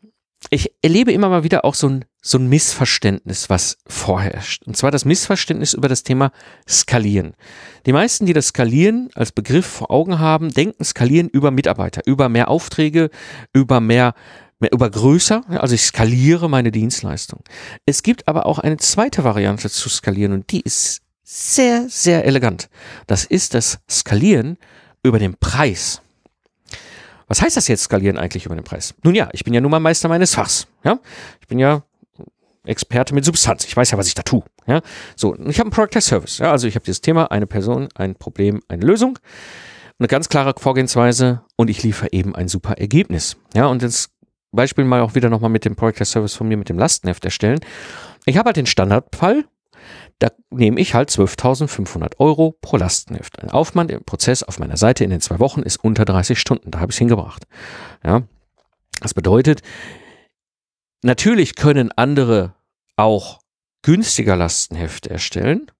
ich 0.54 0.72
erlebe 0.82 1.12
immer 1.12 1.28
mal 1.28 1.42
wieder 1.42 1.64
auch 1.64 1.74
so 1.74 1.88
ein, 1.88 2.04
so 2.22 2.38
ein 2.38 2.48
Missverständnis, 2.48 3.50
was 3.50 3.78
vorherrscht. 3.86 4.62
Und 4.66 4.76
zwar 4.76 4.92
das 4.92 5.04
Missverständnis 5.04 5.74
über 5.74 5.88
das 5.88 6.04
Thema 6.04 6.30
Skalieren. 6.68 7.34
Die 7.86 7.92
meisten, 7.92 8.24
die 8.24 8.32
das 8.32 8.48
Skalieren 8.48 9.10
als 9.14 9.32
Begriff 9.32 9.66
vor 9.66 9.90
Augen 9.90 10.20
haben, 10.20 10.50
denken 10.50 10.84
Skalieren 10.84 11.28
über 11.28 11.50
Mitarbeiter, 11.50 12.02
über 12.06 12.28
mehr 12.28 12.48
Aufträge, 12.48 13.10
über 13.52 13.80
mehr, 13.80 14.14
über 14.72 14.88
größer. 14.88 15.42
Also 15.48 15.74
ich 15.74 15.82
skaliere 15.82 16.48
meine 16.48 16.70
Dienstleistung. 16.70 17.42
Es 17.84 18.04
gibt 18.04 18.28
aber 18.28 18.46
auch 18.46 18.60
eine 18.60 18.76
zweite 18.76 19.24
Variante 19.24 19.68
zu 19.68 19.88
skalieren 19.88 20.32
und 20.32 20.52
die 20.52 20.60
ist 20.60 21.02
sehr, 21.24 21.88
sehr 21.88 22.24
elegant. 22.26 22.68
Das 23.08 23.24
ist 23.24 23.54
das 23.54 23.80
Skalieren 23.90 24.56
über 25.02 25.18
den 25.18 25.34
Preis. 25.34 26.00
Was 27.26 27.42
heißt 27.42 27.56
das 27.56 27.68
jetzt 27.68 27.84
skalieren 27.84 28.18
eigentlich 28.18 28.46
über 28.46 28.54
den 28.54 28.64
Preis? 28.64 28.94
Nun 29.02 29.14
ja, 29.14 29.28
ich 29.32 29.44
bin 29.44 29.54
ja 29.54 29.60
nun 29.60 29.70
mal 29.70 29.80
Meister 29.80 30.08
meines 30.08 30.34
Fachs. 30.34 30.66
Ja, 30.84 30.98
ich 31.40 31.48
bin 31.48 31.58
ja 31.58 31.82
Experte 32.66 33.14
mit 33.14 33.24
Substanz. 33.24 33.64
Ich 33.64 33.76
weiß 33.76 33.90
ja, 33.90 33.98
was 33.98 34.08
ich 34.08 34.14
da 34.14 34.22
tue. 34.22 34.42
Ja, 34.66 34.80
so. 35.16 35.36
ich 35.46 35.58
habe 35.58 35.68
ein 35.68 35.72
Product 35.72 35.96
as 35.96 36.06
Service. 36.06 36.38
Ja, 36.38 36.50
also 36.50 36.66
ich 36.66 36.74
habe 36.74 36.84
dieses 36.84 37.00
Thema, 37.00 37.30
eine 37.30 37.46
Person, 37.46 37.88
ein 37.94 38.14
Problem, 38.14 38.62
eine 38.68 38.84
Lösung, 38.84 39.18
eine 39.98 40.08
ganz 40.08 40.28
klare 40.28 40.54
Vorgehensweise 40.58 41.42
und 41.56 41.68
ich 41.68 41.82
liefere 41.82 42.12
eben 42.12 42.34
ein 42.34 42.48
super 42.48 42.78
Ergebnis. 42.78 43.36
Ja, 43.54 43.66
und 43.66 43.82
jetzt 43.82 44.10
Beispiel 44.52 44.84
mal 44.84 45.00
auch 45.00 45.14
wieder 45.14 45.28
nochmal 45.28 45.50
mit 45.50 45.64
dem 45.64 45.76
Project 45.76 46.06
Service 46.06 46.34
von 46.34 46.48
mir 46.48 46.56
mit 46.56 46.68
dem 46.68 46.78
Lastenheft 46.78 47.24
erstellen. 47.24 47.60
Ich 48.24 48.38
habe 48.38 48.48
halt 48.48 48.56
den 48.56 48.66
Standardfall, 48.66 49.44
da 50.18 50.30
nehme 50.50 50.80
ich 50.80 50.94
halt 50.94 51.10
12.500 51.10 52.18
Euro 52.18 52.56
pro 52.60 52.76
Lastenheft. 52.76 53.40
Ein 53.40 53.50
Aufwand 53.50 53.90
im 53.90 54.04
Prozess 54.04 54.42
auf 54.42 54.58
meiner 54.58 54.76
Seite 54.76 55.04
in 55.04 55.10
den 55.10 55.20
zwei 55.20 55.38
Wochen 55.38 55.62
ist 55.62 55.82
unter 55.82 56.04
30 56.04 56.38
Stunden. 56.38 56.70
Da 56.70 56.80
habe 56.80 56.90
ich 56.90 56.96
es 56.96 56.98
hingebracht. 56.98 57.44
Ja. 58.04 58.22
Das 59.00 59.14
bedeutet, 59.14 59.62
natürlich 61.02 61.56
können 61.56 61.90
andere 61.92 62.54
auch 62.96 63.40
günstiger 63.82 64.36
Lastenhefte 64.36 65.10
erstellen. 65.10 65.70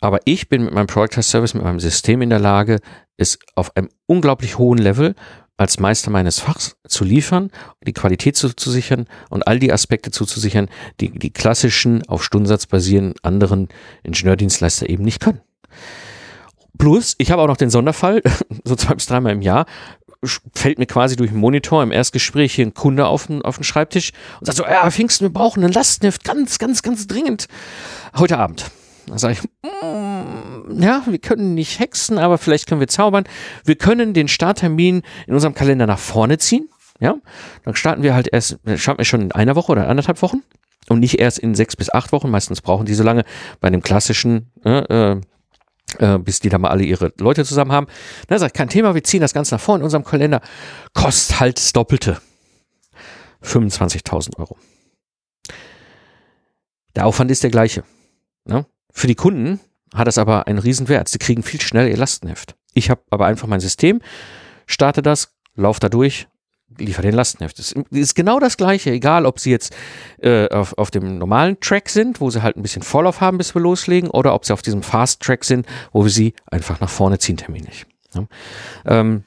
Aber 0.00 0.20
ich 0.24 0.48
bin 0.48 0.64
mit 0.64 0.74
meinem 0.74 0.86
Product 0.86 1.22
Service, 1.22 1.54
mit 1.54 1.64
meinem 1.64 1.80
System 1.80 2.20
in 2.20 2.30
der 2.30 2.38
Lage, 2.38 2.80
es 3.16 3.38
auf 3.54 3.76
einem 3.76 3.88
unglaublich 4.06 4.58
hohen 4.58 4.78
Level 4.78 5.14
als 5.56 5.78
Meister 5.78 6.10
meines 6.10 6.40
Fachs 6.40 6.76
zu 6.86 7.04
liefern, 7.04 7.50
die 7.86 7.92
Qualität 7.92 8.36
zu, 8.36 8.48
sichern 8.48 9.06
und 9.30 9.46
all 9.46 9.58
die 9.58 9.72
Aspekte 9.72 10.10
zuzusichern, 10.10 10.68
die 11.00 11.10
die 11.10 11.30
klassischen 11.30 12.06
auf 12.08 12.24
Stundensatz 12.24 12.66
basierenden 12.66 13.14
anderen 13.22 13.68
Ingenieurdienstleister 14.02 14.88
eben 14.88 15.04
nicht 15.04 15.20
können. 15.20 15.40
Plus, 16.76 17.14
ich 17.18 17.30
habe 17.30 17.40
auch 17.42 17.46
noch 17.46 17.56
den 17.56 17.70
Sonderfall, 17.70 18.22
so 18.64 18.74
zwei 18.74 18.94
bis 18.94 19.06
dreimal 19.06 19.32
im 19.32 19.42
Jahr, 19.42 19.66
fällt 20.54 20.78
mir 20.78 20.86
quasi 20.86 21.16
durch 21.16 21.30
den 21.30 21.38
Monitor 21.38 21.82
im 21.82 21.92
Erstgespräch 21.92 22.54
hier 22.54 22.66
ein 22.66 22.74
Kunde 22.74 23.06
auf 23.06 23.26
den, 23.26 23.42
auf 23.42 23.56
den 23.56 23.64
Schreibtisch 23.64 24.12
und 24.40 24.46
sagt 24.46 24.58
so, 24.58 24.64
ja, 24.64 24.90
Pfingsten, 24.90 25.26
wir 25.26 25.32
brauchen 25.32 25.62
einen 25.62 25.72
Lastenheft, 25.72 26.24
ganz, 26.24 26.58
ganz, 26.58 26.82
ganz 26.82 27.06
dringend. 27.06 27.46
Heute 28.16 28.38
Abend. 28.38 28.70
Dann 29.06 29.18
sage 29.18 29.34
ich, 29.34 29.42
mm, 29.42 30.13
ja, 30.70 31.02
wir 31.06 31.18
können 31.18 31.54
nicht 31.54 31.78
hexen, 31.78 32.18
aber 32.18 32.38
vielleicht 32.38 32.66
können 32.66 32.80
wir 32.80 32.88
zaubern. 32.88 33.24
Wir 33.64 33.76
können 33.76 34.14
den 34.14 34.28
Starttermin 34.28 35.02
in 35.26 35.34
unserem 35.34 35.54
Kalender 35.54 35.86
nach 35.86 35.98
vorne 35.98 36.38
ziehen. 36.38 36.68
Ja, 37.00 37.16
dann 37.64 37.74
starten 37.74 38.02
wir 38.02 38.14
halt 38.14 38.28
erst, 38.32 38.58
starten 38.76 38.98
wir 38.98 39.04
schon 39.04 39.20
in 39.20 39.32
einer 39.32 39.56
Woche 39.56 39.72
oder 39.72 39.88
anderthalb 39.88 40.22
Wochen 40.22 40.42
und 40.88 41.00
nicht 41.00 41.18
erst 41.18 41.38
in 41.38 41.54
sechs 41.54 41.76
bis 41.76 41.92
acht 41.92 42.12
Wochen. 42.12 42.30
Meistens 42.30 42.60
brauchen 42.60 42.86
die 42.86 42.94
so 42.94 43.02
lange 43.02 43.24
bei 43.60 43.68
dem 43.70 43.82
klassischen, 43.82 44.50
äh, 44.64 45.16
äh, 45.98 46.18
bis 46.18 46.40
die 46.40 46.48
da 46.48 46.58
mal 46.58 46.70
alle 46.70 46.84
ihre 46.84 47.12
Leute 47.18 47.44
zusammen 47.44 47.72
haben. 47.72 47.86
Sage 48.28 48.46
ich, 48.46 48.52
kein 48.52 48.68
Thema, 48.68 48.94
wir 48.94 49.04
ziehen 49.04 49.20
das 49.20 49.34
Ganze 49.34 49.54
nach 49.54 49.60
vorne 49.60 49.80
in 49.80 49.84
unserem 49.84 50.04
Kalender. 50.04 50.40
Kostet 50.92 51.40
halt 51.40 51.58
das 51.58 51.72
Doppelte. 51.72 52.20
25.000 53.42 54.38
Euro. 54.38 54.56
Der 56.96 57.06
Aufwand 57.06 57.30
ist 57.30 57.42
der 57.42 57.50
gleiche. 57.50 57.84
Ne? 58.44 58.66
Für 58.92 59.06
die 59.06 59.14
Kunden 59.14 59.60
hat 59.94 60.08
es 60.08 60.18
aber 60.18 60.46
einen 60.46 60.58
Riesenwert. 60.58 61.08
Sie 61.08 61.18
kriegen 61.18 61.42
viel 61.42 61.60
schneller 61.60 61.88
ihr 61.88 61.96
Lastenheft. 61.96 62.56
Ich 62.74 62.90
habe 62.90 63.02
aber 63.10 63.26
einfach 63.26 63.48
mein 63.48 63.60
System, 63.60 64.00
starte 64.66 65.00
das, 65.00 65.32
laufe 65.54 65.80
da 65.80 65.88
durch, 65.88 66.26
liefere 66.78 67.02
den 67.02 67.14
Lastenheft. 67.14 67.58
Das 67.58 67.74
ist 67.90 68.14
genau 68.14 68.40
das 68.40 68.56
Gleiche, 68.56 68.90
egal 68.90 69.26
ob 69.26 69.38
sie 69.38 69.50
jetzt 69.50 69.74
äh, 70.20 70.48
auf, 70.48 70.76
auf 70.76 70.90
dem 70.90 71.18
normalen 71.18 71.58
Track 71.60 71.88
sind, 71.88 72.20
wo 72.20 72.30
sie 72.30 72.42
halt 72.42 72.56
ein 72.56 72.62
bisschen 72.62 72.82
Vorlauf 72.82 73.20
haben, 73.20 73.38
bis 73.38 73.54
wir 73.54 73.62
loslegen, 73.62 74.10
oder 74.10 74.34
ob 74.34 74.44
sie 74.44 74.52
auf 74.52 74.62
diesem 74.62 74.82
Fast 74.82 75.22
Track 75.22 75.44
sind, 75.44 75.66
wo 75.92 76.04
wir 76.04 76.10
sie 76.10 76.34
einfach 76.46 76.80
nach 76.80 76.90
vorne 76.90 77.18
ziehen 77.18 77.36
terminlich. 77.36 77.86
Ja. 78.14 78.26
Ähm, 78.86 79.24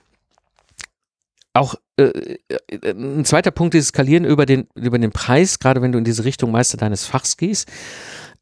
auch 1.53 1.75
äh, 1.97 2.37
äh, 2.49 2.91
ein 2.91 3.25
zweiter 3.25 3.51
Punkt 3.51 3.73
ist 3.75 3.87
Skalieren 3.87 4.25
über 4.25 4.45
den, 4.45 4.67
über 4.75 4.99
den 4.99 5.11
Preis, 5.11 5.59
gerade 5.59 5.81
wenn 5.81 5.91
du 5.91 5.97
in 5.97 6.03
diese 6.03 6.25
Richtung 6.25 6.51
Meister 6.51 6.77
deines 6.77 7.05
Fachs 7.05 7.37
gehst. 7.37 7.69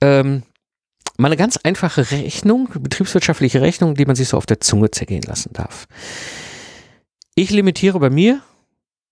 Ähm, 0.02 0.44
Mal 1.18 1.28
eine 1.28 1.38
ganz 1.38 1.58
einfache 1.58 2.12
Rechnung, 2.12 2.70
betriebswirtschaftliche 2.74 3.62
Rechnung, 3.62 3.96
die 3.96 4.06
man 4.06 4.16
sich 4.16 4.30
so 4.30 4.38
auf 4.38 4.46
der 4.46 4.60
Zunge 4.60 4.92
zergehen 4.92 5.24
lassen 5.24 5.54
darf. 5.54 5.88
Ich 7.36 7.52
limitiere 7.52 8.00
bei 8.00 8.10
mir 8.10 8.42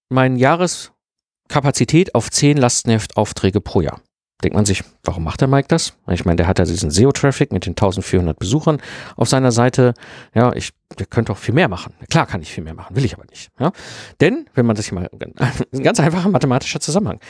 meine 0.09 0.37
Jahreskapazität 0.37 2.15
auf 2.15 2.29
10 2.29 2.57
Lastenheftaufträge 2.57 3.61
pro 3.61 3.81
Jahr. 3.81 4.01
Denkt 4.43 4.55
man 4.55 4.65
sich, 4.65 4.83
warum 5.03 5.23
macht 5.23 5.39
der 5.39 5.47
Mike 5.47 5.69
das? 5.69 5.93
Ich 6.09 6.25
meine, 6.25 6.35
der 6.35 6.47
hat 6.47 6.59
ja 6.59 6.65
diesen 6.65 6.91
SEO-Traffic 6.91 7.53
mit 7.53 7.65
den 7.65 7.71
1400 7.71 8.37
Besuchern 8.37 8.81
auf 9.15 9.29
seiner 9.29 9.53
Seite. 9.53 9.93
Ja, 10.33 10.53
ich, 10.53 10.71
der 10.99 11.05
könnte 11.05 11.31
auch 11.31 11.37
viel 11.37 11.53
mehr 11.53 11.69
machen. 11.69 11.93
Klar 12.09 12.25
kann 12.27 12.41
ich 12.41 12.51
viel 12.51 12.63
mehr 12.63 12.73
machen, 12.73 12.95
will 12.95 13.05
ich 13.05 13.13
aber 13.13 13.23
nicht. 13.29 13.51
Ja? 13.57 13.71
Denn, 14.19 14.49
wenn 14.53 14.65
man 14.65 14.75
das 14.75 14.87
hier 14.87 14.95
mal, 14.95 15.09
ein 15.73 15.83
ganz 15.83 16.01
einfacher 16.01 16.27
mathematischer 16.27 16.81
Zusammenhang. 16.81 17.21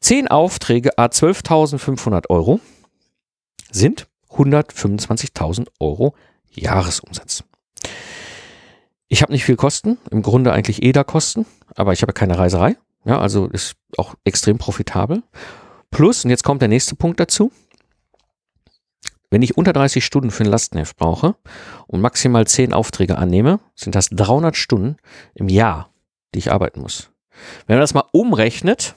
10 0.00 0.28
Aufträge 0.28 0.98
a 0.98 1.06
12.500 1.06 2.28
Euro 2.28 2.60
sind 3.70 4.08
125.000 4.30 5.68
Euro 5.80 6.14
Jahresumsatz. 6.50 7.44
Ich 9.08 9.22
habe 9.22 9.32
nicht 9.32 9.44
viel 9.44 9.56
Kosten, 9.56 9.98
im 10.10 10.22
Grunde 10.22 10.52
eigentlich 10.52 10.82
EDA-Kosten, 10.82 11.46
aber 11.74 11.92
ich 11.92 12.02
habe 12.02 12.12
keine 12.12 12.38
Reiserei. 12.38 12.76
Ja, 13.04 13.18
also 13.18 13.46
ist 13.46 13.76
auch 13.96 14.14
extrem 14.24 14.58
profitabel. 14.58 15.22
Plus, 15.90 16.24
und 16.24 16.30
jetzt 16.30 16.44
kommt 16.44 16.60
der 16.60 16.68
nächste 16.68 16.94
Punkt 16.94 17.18
dazu, 17.18 17.50
wenn 19.30 19.42
ich 19.42 19.56
unter 19.56 19.72
30 19.72 20.04
Stunden 20.04 20.30
für 20.30 20.44
ein 20.44 20.50
Lastenheft 20.50 20.96
brauche 20.96 21.36
und 21.86 22.00
maximal 22.00 22.46
10 22.46 22.72
Aufträge 22.72 23.16
annehme, 23.16 23.60
sind 23.74 23.94
das 23.94 24.08
300 24.10 24.56
Stunden 24.56 24.96
im 25.34 25.48
Jahr, 25.48 25.90
die 26.34 26.38
ich 26.38 26.52
arbeiten 26.52 26.80
muss. 26.80 27.10
Wenn 27.66 27.76
man 27.76 27.82
das 27.82 27.94
mal 27.94 28.04
umrechnet, 28.12 28.94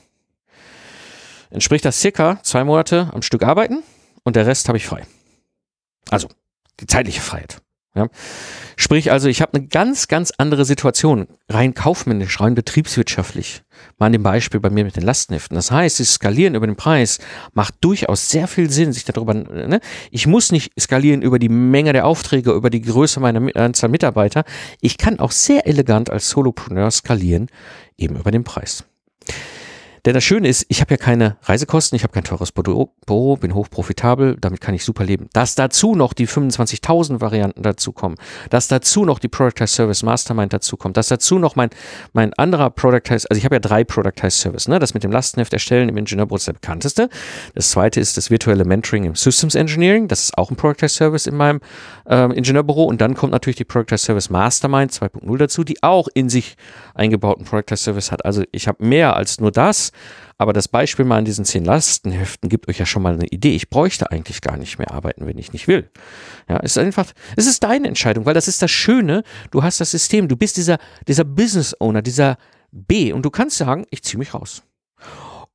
entspricht 1.50 1.84
das 1.84 2.00
circa 2.00 2.42
zwei 2.42 2.64
Monate 2.64 3.10
am 3.12 3.22
Stück 3.22 3.42
arbeiten 3.42 3.82
und 4.24 4.36
der 4.36 4.46
Rest 4.46 4.68
habe 4.68 4.78
ich 4.78 4.86
frei. 4.86 5.06
Also 6.10 6.28
die 6.80 6.86
zeitliche 6.86 7.20
Freiheit. 7.20 7.62
Ja. 7.94 8.08
Sprich 8.76 9.12
also, 9.12 9.28
ich 9.28 9.42
habe 9.42 9.52
eine 9.54 9.66
ganz, 9.66 10.08
ganz 10.08 10.32
andere 10.38 10.64
Situation, 10.64 11.26
rein 11.50 11.74
kaufmännisch, 11.74 12.40
rein 12.40 12.54
betriebswirtschaftlich. 12.54 13.62
Mal 13.98 14.06
an 14.06 14.12
dem 14.12 14.22
Beispiel 14.22 14.60
bei 14.60 14.70
mir 14.70 14.84
mit 14.84 14.96
den 14.96 15.02
Lastenheften. 15.02 15.56
Das 15.56 15.70
heißt, 15.70 16.00
das 16.00 16.14
Skalieren 16.14 16.54
über 16.54 16.66
den 16.66 16.76
Preis 16.76 17.18
macht 17.52 17.74
durchaus 17.82 18.30
sehr 18.30 18.48
viel 18.48 18.70
Sinn, 18.70 18.94
sich 18.94 19.04
darüber, 19.04 19.34
ne? 19.34 19.80
ich 20.10 20.26
muss 20.26 20.52
nicht 20.52 20.72
skalieren 20.80 21.20
über 21.20 21.38
die 21.38 21.50
Menge 21.50 21.92
der 21.92 22.06
Aufträge, 22.06 22.52
über 22.52 22.70
die 22.70 22.80
Größe 22.80 23.20
meiner 23.20 23.54
Anzahl 23.56 23.90
Mitarbeiter. 23.90 24.44
Ich 24.80 24.96
kann 24.96 25.18
auch 25.18 25.32
sehr 25.32 25.66
elegant 25.66 26.08
als 26.08 26.30
Solopreneur 26.30 26.90
skalieren, 26.90 27.48
eben 27.98 28.16
über 28.16 28.30
den 28.30 28.44
Preis. 28.44 28.84
Denn 30.04 30.14
das 30.14 30.24
Schöne 30.24 30.48
ist, 30.48 30.66
ich 30.68 30.80
habe 30.80 30.94
ja 30.94 30.96
keine 30.96 31.36
Reisekosten, 31.44 31.94
ich 31.94 32.02
habe 32.02 32.12
kein 32.12 32.24
teures 32.24 32.50
Büro, 32.50 33.36
bin 33.36 33.54
hochprofitabel, 33.54 34.36
damit 34.40 34.60
kann 34.60 34.74
ich 34.74 34.84
super 34.84 35.04
leben. 35.04 35.28
Dass 35.32 35.54
dazu 35.54 35.94
noch 35.94 36.12
die 36.12 36.26
25.000 36.26 37.20
Varianten 37.20 37.62
dazukommen, 37.62 38.18
dass 38.50 38.66
dazu 38.66 39.04
noch 39.04 39.20
die 39.20 39.28
Productized 39.28 39.76
Service 39.76 40.02
Mastermind 40.02 40.52
dazukommt, 40.52 40.96
dass 40.96 41.06
dazu 41.06 41.38
noch 41.38 41.54
mein, 41.54 41.70
mein 42.14 42.34
anderer 42.34 42.70
Productized, 42.70 43.30
also 43.30 43.38
ich 43.38 43.44
habe 43.44 43.54
ja 43.56 43.60
drei 43.60 43.84
Productized 43.84 44.40
Service, 44.40 44.66
ne? 44.66 44.80
das 44.80 44.92
mit 44.92 45.04
dem 45.04 45.12
Lastenheft 45.12 45.52
erstellen 45.52 45.88
im 45.88 45.96
Ingenieurbüro 45.96 46.34
ist 46.36 46.48
der 46.48 46.54
bekannteste. 46.54 47.08
Das 47.54 47.70
zweite 47.70 48.00
ist 48.00 48.16
das 48.16 48.28
virtuelle 48.28 48.64
Mentoring 48.64 49.04
im 49.04 49.14
Systems 49.14 49.54
Engineering, 49.54 50.08
das 50.08 50.24
ist 50.24 50.38
auch 50.38 50.50
ein 50.50 50.56
Productized 50.56 50.96
Service 50.96 51.28
in 51.28 51.36
meinem 51.36 51.60
ähm, 52.08 52.32
Ingenieurbüro 52.32 52.82
und 52.82 53.00
dann 53.00 53.14
kommt 53.14 53.30
natürlich 53.30 53.56
die 53.56 53.64
Productized 53.64 54.06
Service 54.06 54.30
Mastermind 54.30 54.90
2.0 54.90 55.36
dazu, 55.38 55.62
die 55.62 55.80
auch 55.84 56.08
in 56.12 56.28
sich 56.28 56.56
eingebauten 56.94 57.44
Productized 57.44 57.84
Service 57.84 58.10
hat. 58.10 58.24
Also 58.24 58.42
ich 58.50 58.66
habe 58.66 58.84
mehr 58.84 59.14
als 59.14 59.38
nur 59.38 59.52
das 59.52 59.91
aber 60.38 60.52
das 60.52 60.68
Beispiel 60.68 61.04
mal 61.04 61.18
in 61.18 61.24
diesen 61.24 61.44
zehn 61.44 61.64
Lastenheften 61.64 62.48
gibt 62.48 62.68
euch 62.68 62.78
ja 62.78 62.86
schon 62.86 63.02
mal 63.02 63.14
eine 63.14 63.26
Idee. 63.26 63.54
Ich 63.54 63.70
bräuchte 63.70 64.10
eigentlich 64.10 64.40
gar 64.40 64.56
nicht 64.56 64.78
mehr 64.78 64.90
arbeiten, 64.90 65.26
wenn 65.26 65.38
ich 65.38 65.52
nicht 65.52 65.68
will. 65.68 65.90
Ja, 66.48 66.58
es 66.62 66.72
ist 66.72 66.78
einfach, 66.78 67.12
es 67.36 67.46
ist 67.46 67.62
deine 67.62 67.88
Entscheidung, 67.88 68.26
weil 68.26 68.34
das 68.34 68.48
ist 68.48 68.62
das 68.62 68.70
Schöne. 68.70 69.22
Du 69.50 69.62
hast 69.62 69.80
das 69.80 69.90
System, 69.90 70.28
du 70.28 70.36
bist 70.36 70.56
dieser, 70.56 70.78
dieser 71.06 71.24
Business 71.24 71.76
Owner, 71.80 72.02
dieser 72.02 72.36
B 72.72 73.12
und 73.12 73.22
du 73.22 73.30
kannst 73.30 73.58
sagen, 73.58 73.86
ich 73.90 74.02
ziehe 74.02 74.18
mich 74.18 74.34
raus. 74.34 74.62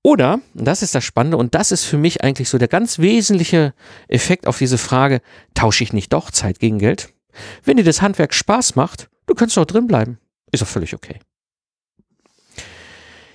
Oder, 0.03 0.39
das 0.53 0.83
ist 0.83 0.95
das 0.95 1.03
Spannende, 1.03 1.35
und 1.35 1.53
das 1.53 1.73
ist 1.73 1.83
für 1.83 1.97
mich 1.97 2.23
eigentlich 2.23 2.47
so 2.47 2.57
der 2.57 2.69
ganz 2.69 2.99
wesentliche 2.99 3.73
Effekt 4.07 4.47
auf 4.47 4.57
diese 4.57 4.77
Frage, 4.77 5.19
tausche 5.53 5.83
ich 5.83 5.91
nicht 5.91 6.13
doch 6.13 6.31
Zeit 6.31 6.59
gegen 6.59 6.79
Geld? 6.79 7.09
Wenn 7.63 7.75
dir 7.75 7.83
das 7.83 8.01
Handwerk 8.01 8.33
Spaß 8.33 8.75
macht, 8.75 9.09
du 9.25 9.33
kannst 9.33 9.57
doch 9.57 9.65
drin 9.65 9.87
bleiben. 9.87 10.17
Ist 10.51 10.61
doch 10.61 10.67
völlig 10.67 10.93
okay. 10.93 11.19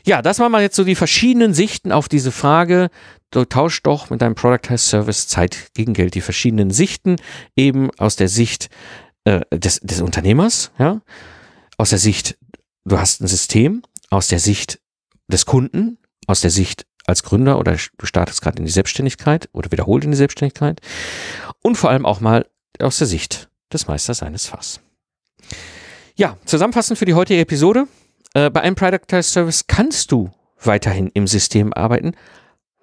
Ja, 0.05 0.23
das 0.23 0.39
waren 0.39 0.53
mal 0.53 0.63
jetzt 0.63 0.77
so 0.77 0.85
die 0.85 0.95
verschiedenen 0.95 1.55
Sichten 1.55 1.93
auf 1.93 2.09
diese 2.09 2.33
Frage. 2.33 2.91
Du 3.31 3.45
tauschst 3.45 3.87
doch 3.87 4.11
mit 4.11 4.21
deinem 4.21 4.35
Productized 4.35 4.89
Service 4.89 5.29
Zeit 5.29 5.69
gegen 5.75 5.95
Geld. 5.95 6.15
Die 6.15 6.21
verschiedenen 6.21 6.71
Sichten 6.71 7.17
eben 7.57 7.91
aus 7.99 8.17
der 8.17 8.29
Sicht 8.29 8.69
äh, 9.25 9.41
des, 9.53 9.81
des 9.81 10.01
Unternehmers, 10.01 10.73
ja, 10.79 11.01
aus 11.79 11.91
der 11.91 11.99
Sicht, 11.99 12.37
du 12.85 12.99
hast 12.99 13.21
ein 13.21 13.29
System, 13.29 13.83
aus 14.11 14.29
der 14.29 14.41
Sicht 14.41 14.81
des 15.29 15.47
Kunden, 15.47 15.99
aus 16.27 16.41
der 16.41 16.51
Sicht 16.51 16.87
als 17.07 17.23
Gründer 17.23 17.59
oder 17.59 17.77
du 17.99 18.07
startest 18.07 18.43
gerade 18.43 18.59
in 18.59 18.65
die 18.65 18.71
Selbstständigkeit 18.73 19.49
oder 19.53 19.73
wiederholt 19.73 20.05
in 20.05 20.11
die 20.11 20.17
Selbstständigkeit 20.17 20.81
und 21.63 21.77
vor 21.77 21.91
allem 21.91 22.07
auch 22.07 22.21
mal 22.21 22.47
aus 22.81 22.99
der 22.99 23.07
Sicht 23.07 23.49
des 23.73 23.87
Meisters 23.87 24.19
seines 24.19 24.47
Fass. 24.47 24.81
Ja, 26.15 26.37
zusammenfassend 26.45 26.99
für 26.99 27.05
die 27.05 27.15
heutige 27.15 27.41
Episode. 27.41 27.87
Äh, 28.35 28.51
bei 28.51 28.61
einem 28.63 28.75
Productized 28.75 29.33
Service 29.33 29.67
kannst 29.67 30.13
du 30.13 30.31
weiterhin 30.61 31.09
im 31.15 31.27
System 31.27 31.73
arbeiten, 31.73 32.13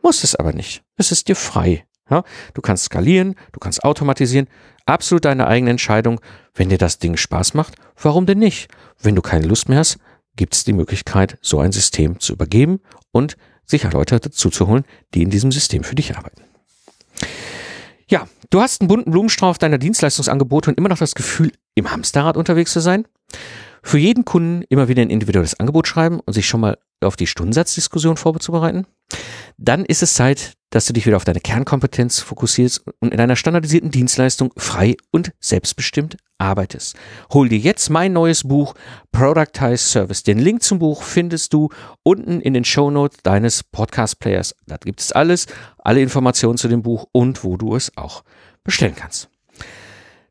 musst 0.02 0.24
es 0.24 0.36
aber 0.36 0.54
nicht. 0.54 0.84
Es 0.98 1.12
ist 1.12 1.28
dir 1.28 1.36
frei. 1.36 1.86
Ja? 2.10 2.24
Du 2.54 2.62
kannst 2.62 2.86
skalieren, 2.86 3.36
du 3.52 3.60
kannst 3.60 3.84
automatisieren. 3.84 4.48
Absolut 4.86 5.26
deine 5.26 5.48
eigene 5.48 5.72
Entscheidung. 5.72 6.20
Wenn 6.54 6.70
dir 6.70 6.78
das 6.78 7.00
Ding 7.00 7.16
Spaß 7.16 7.54
macht, 7.54 7.76
warum 8.02 8.26
denn 8.26 8.40
nicht? 8.40 8.70
Wenn 9.02 9.16
du 9.16 9.22
keine 9.22 9.48
Lust 9.48 9.70
mehr 9.70 9.80
hast, 9.80 9.98
gibt 10.36 10.56
es 10.56 10.64
die 10.64 10.74
Möglichkeit, 10.74 11.38
so 11.42 11.60
ein 11.60 11.72
System 11.72 12.20
zu 12.20 12.34
übergeben 12.34 12.80
und 13.12 13.38
sich 13.66 13.84
Leute 13.84 14.20
dazu 14.20 14.50
zu 14.50 14.68
holen, 14.68 14.84
die 15.14 15.22
in 15.22 15.30
diesem 15.30 15.52
System 15.52 15.84
für 15.84 15.96
dich 15.96 16.18
arbeiten. 16.18 16.44
Ja, 18.08 18.28
du 18.50 18.62
hast 18.62 18.82
einen 18.82 18.88
bunten 18.88 19.12
Blumenstrauß 19.12 19.60
deiner 19.60 19.78
Dienstleistungsangebote 19.78 20.72
und 20.72 20.78
immer 20.78 20.90
noch 20.90 20.98
das 20.98 21.14
Gefühl, 21.14 21.52
im 21.76 21.92
Hamsterrad 21.92 22.38
unterwegs 22.38 22.74
zu 22.74 22.80
sein. 22.80 23.06
Für 23.84 23.98
jeden 23.98 24.26
Kunden 24.26 24.64
immer 24.70 24.88
wieder 24.88 25.02
ein 25.02 25.10
individuelles 25.10 25.60
Angebot 25.60 25.88
schreiben 25.88 26.20
und 26.20 26.34
sich 26.34 26.48
schon 26.48 26.62
mal 26.62 26.78
auf 27.02 27.16
die 27.16 27.28
Stundensatzdiskussion 27.28 28.18
vorzubereiten. 28.18 28.86
Dann 29.58 29.86
ist 29.86 30.04
es 30.04 30.14
Zeit, 30.14 30.54
dass 30.70 30.86
du 30.86 30.94
dich 30.94 31.06
wieder 31.06 31.18
auf 31.18 31.26
deine 31.26 31.40
Kernkompetenz 31.40 32.20
fokussierst 32.20 32.84
und 33.00 33.14
in 33.14 33.20
einer 33.20 33.36
standardisierten 33.36 33.92
Dienstleistung 33.92 34.54
frei 34.56 34.96
und 35.12 35.32
selbstbestimmt 35.40 36.18
arbeitest. 36.38 36.96
Hol 37.34 37.50
dir 37.50 37.58
jetzt 37.58 37.90
mein 37.90 38.14
neues 38.14 38.44
Buch 38.48 38.76
Productize 39.12 39.78
Service. 39.78 40.24
Den 40.24 40.40
Link 40.40 40.62
zum 40.62 40.80
Buch 40.80 41.04
findest 41.04 41.54
du 41.54 41.70
unten 42.04 42.40
in 42.40 42.54
den 42.54 42.66
Show 42.66 42.92
Notes 42.92 43.20
deines 43.24 43.64
Podcast 43.64 44.20
Players. 44.20 44.56
Da 44.68 44.78
gibt 44.78 45.02
es 45.02 45.12
alles, 45.12 45.48
alle 45.80 46.02
Informationen 46.02 46.58
zu 46.58 46.68
dem 46.68 46.84
Buch 46.84 47.08
und 47.12 47.44
wo 47.44 47.58
du 47.58 47.76
es 47.76 47.96
auch 47.98 48.24
bestellen 48.64 48.96
kannst. 48.96 49.30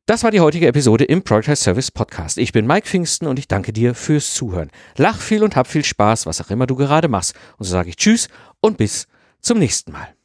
Das 0.09 0.25
war 0.25 0.31
die 0.31 0.41
heutige 0.41 0.67
Episode 0.67 1.05
im 1.05 1.23
Productize 1.23 1.57
Service 1.57 1.91
Podcast. 1.91 2.39
Ich 2.39 2.53
bin 2.53 2.67
Mike 2.67 2.87
Pfingsten 2.87 3.27
und 3.27 3.39
ich 3.39 3.47
danke 3.47 3.75
dir 3.75 3.95
fürs 3.95 4.33
Zuhören. 4.33 4.71
Lach 4.97 5.21
viel 5.21 5.45
und 5.45 5.55
hab 5.55 5.67
viel 5.67 5.85
Spaß, 5.85 6.25
was 6.25 6.41
auch 6.41 6.49
immer 6.49 6.67
du 6.67 6.77
gerade 6.77 7.09
machst. 7.09 7.35
Und 7.59 7.67
so 7.67 7.73
sage 7.73 7.91
ich 7.91 7.97
Tschüss 7.97 8.29
und 8.61 8.79
bis 8.79 9.07
zum 9.43 9.59
nächsten 9.59 9.93
Mal. 9.93 10.18